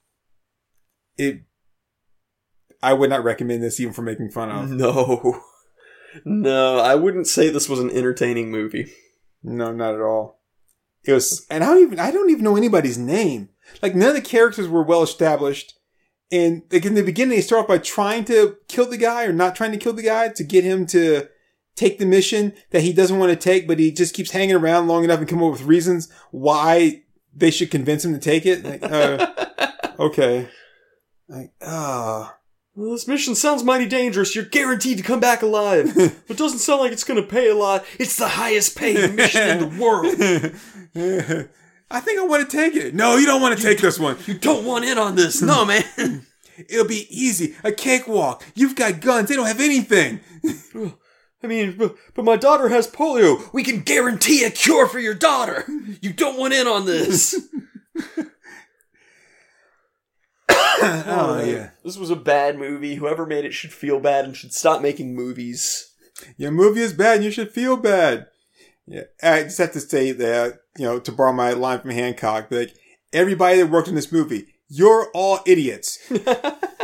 [1.16, 1.42] it.
[2.82, 4.70] I would not recommend this even for making fun of.
[4.70, 5.42] No.
[6.24, 8.92] No, I wouldn't say this was an entertaining movie.
[9.44, 10.40] No, not at all.
[11.04, 13.50] It was, and I don't even I don't even know anybody's name.
[13.80, 15.74] Like none of the characters were well established.
[16.32, 19.32] And like in the beginning, they start off by trying to kill the guy or
[19.32, 21.28] not trying to kill the guy to get him to
[21.80, 24.86] take the mission that he doesn't want to take, but he just keeps hanging around
[24.86, 27.02] long enough and come up with reasons why
[27.34, 28.62] they should convince him to take it.
[28.62, 30.48] Like, uh, okay.
[31.26, 32.36] Like, ah.
[32.76, 34.36] Well, this mission sounds mighty dangerous.
[34.36, 35.96] You're guaranteed to come back alive.
[35.96, 37.84] it doesn't sound like it's gonna pay a lot.
[37.98, 40.14] It's the highest paying mission in the world.
[41.90, 42.94] I think I want to take it.
[42.94, 44.16] No, you don't want to take this one.
[44.26, 45.42] You don't want in on this.
[45.42, 46.26] No, man.
[46.68, 47.56] It'll be easy.
[47.64, 48.44] A cakewalk.
[48.54, 49.28] You've got guns.
[49.28, 50.20] They don't have anything.
[51.42, 53.52] I mean, but, but my daughter has polio.
[53.52, 55.64] We can guarantee a cure for your daughter.
[56.00, 57.48] You don't want in on this.
[60.82, 61.70] oh, yeah.
[61.84, 62.94] This was a bad movie.
[62.94, 65.92] Whoever made it should feel bad and should stop making movies.
[66.36, 68.26] Your movie is bad and you should feel bad.
[68.86, 69.04] Yeah.
[69.22, 72.74] I just have to say that, you know, to borrow my line from Hancock, like,
[73.12, 75.98] everybody that worked in this movie, you're all idiots.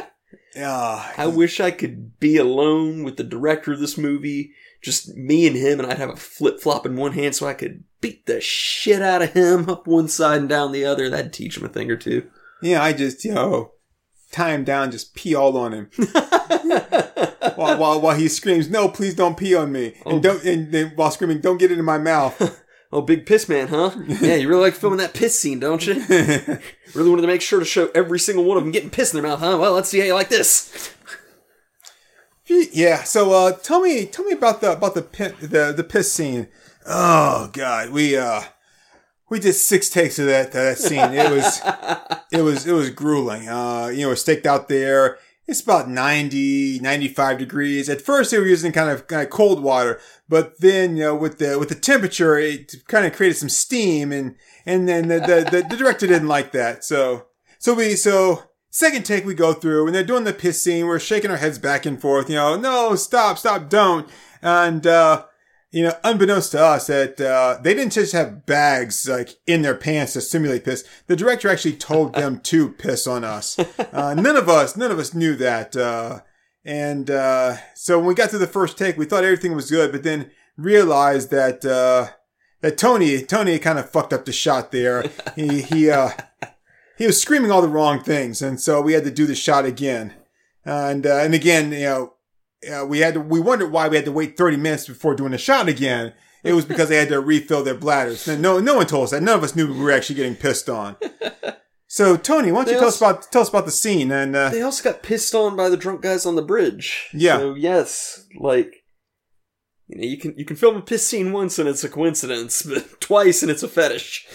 [0.58, 4.52] Ah, I wish I could be alone with the director of this movie,
[4.82, 7.54] just me and him, and I'd have a flip flop in one hand so I
[7.54, 11.10] could beat the shit out of him up one side and down the other.
[11.10, 12.28] That'd teach him a thing or two.
[12.62, 13.72] yeah, I just, you know,
[14.32, 15.90] tie him down, just pee all on him.
[17.56, 19.94] while, while, while he screams, no, please don't pee on me.
[20.04, 22.62] And don't, and then while screaming, don't get it in my mouth.
[22.92, 23.90] Oh, big piss man, huh?
[24.20, 25.94] Yeah, you really like filming that piss scene, don't you?
[26.94, 29.20] Really wanted to make sure to show every single one of them getting piss in
[29.20, 29.58] their mouth, huh?
[29.60, 30.94] Well, let's see how you like this.
[32.46, 33.02] Yeah.
[33.02, 35.02] So, uh, tell me, tell me about the about the
[35.40, 36.48] the the piss scene.
[36.86, 38.42] Oh God, we uh,
[39.28, 41.12] we did six takes of that that scene.
[41.12, 41.60] It was
[42.32, 43.48] it was it was grueling.
[43.48, 45.18] Uh, you know, we're staked out there.
[45.48, 47.88] It's about 90, 95 degrees.
[47.88, 51.14] At first, they were using kind of kind of cold water, but then you know,
[51.14, 55.20] with the with the temperature, it kind of created some steam, and and then the
[55.20, 56.84] the, the, the director didn't like that.
[56.84, 57.26] So
[57.58, 58.44] so we so
[58.76, 60.86] second take we go through and they're doing the piss scene.
[60.86, 64.06] We're shaking our heads back and forth, you know, no, stop, stop, don't.
[64.42, 65.24] And, uh,
[65.70, 69.74] you know, unbeknownst to us that, uh, they didn't just have bags like in their
[69.74, 70.84] pants to simulate piss.
[71.06, 73.58] The director actually told them to piss on us.
[73.58, 75.74] Uh, none of us, none of us knew that.
[75.74, 76.20] Uh,
[76.66, 79.92] and, uh, so when we got to the first take, we thought everything was good,
[79.92, 82.08] but then realized that, uh,
[82.60, 85.04] that Tony Tony kind of fucked up the shot there.
[85.36, 86.10] He he uh
[86.98, 89.64] he was screaming all the wrong things, and so we had to do the shot
[89.64, 90.14] again.
[90.64, 94.12] And uh, and again, you know, we had to, we wondered why we had to
[94.12, 96.12] wait 30 minutes before doing the shot again.
[96.42, 98.26] It was because they had to refill their bladders.
[98.26, 99.22] No, no one told us that.
[99.22, 100.96] None of us knew we were actually getting pissed on.
[101.88, 104.34] So Tony, why don't you They tell us about tell us about the scene and
[104.34, 107.08] uh, They also got pissed on by the drunk guys on the bridge.
[107.12, 107.38] Yeah.
[107.38, 108.84] So yes, like
[109.86, 112.62] you know, you can you can film a piss scene once and it's a coincidence,
[112.68, 114.26] but twice and it's a fetish.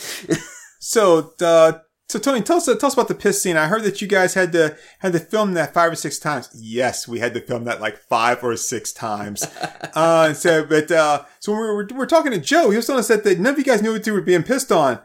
[0.79, 1.73] so uh,
[2.11, 3.55] so Tony, tell us tell us about the piss scene.
[3.55, 6.49] I heard that you guys had to had to film that five or six times.
[6.53, 9.43] Yes, we had to film that like five or six times.
[9.95, 12.87] uh, so but uh, so when we were, we were talking to Joe, he was
[12.87, 14.99] telling us that, that none of you guys knew what you were being pissed on.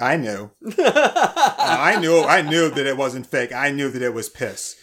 [0.00, 0.50] I knew.
[0.78, 2.22] I knew.
[2.22, 3.52] I knew that it wasn't fake.
[3.52, 4.76] I knew that it was piss.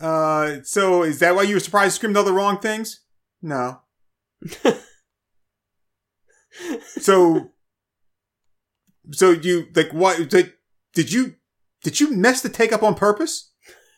[0.00, 1.96] Uh, so is that why you were surprised?
[1.96, 3.00] Screamed all the wrong things?
[3.40, 3.80] No.
[6.98, 7.52] so,
[9.12, 10.32] so you like what?
[10.32, 10.54] Like,
[10.92, 11.34] did you
[11.82, 13.52] did you mess the take up on purpose?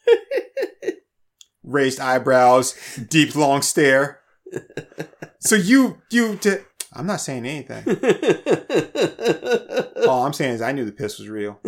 [1.63, 2.75] Raised eyebrows,
[3.09, 4.21] deep long stare.
[5.41, 6.65] So you you did.
[6.99, 7.85] I'm not saying anything.
[10.09, 11.61] All I'm saying is I knew the piss was real.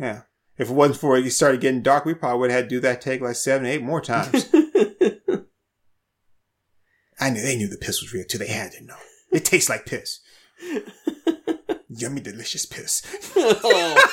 [0.00, 0.22] Yeah.
[0.56, 2.76] If it wasn't for it, you started getting dark, we probably would have had to
[2.76, 4.48] do that take like seven, eight more times.
[7.20, 8.38] I knew they knew the piss was real too.
[8.38, 8.94] They had to know.
[9.32, 10.20] It tastes like piss.
[11.88, 13.02] Yummy, delicious piss.
[13.36, 14.08] oh,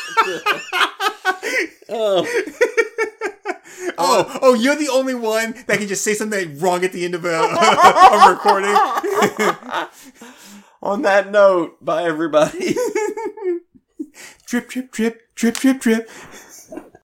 [1.88, 2.26] Oh,
[3.98, 7.06] oh, uh, oh, you're the only one that can just say something wrong at the
[7.06, 7.30] end of uh,
[8.10, 8.70] a, a recording.
[10.82, 12.76] on that note, bye everybody.
[14.46, 16.10] drip, drip, drip, drip, drip, drip.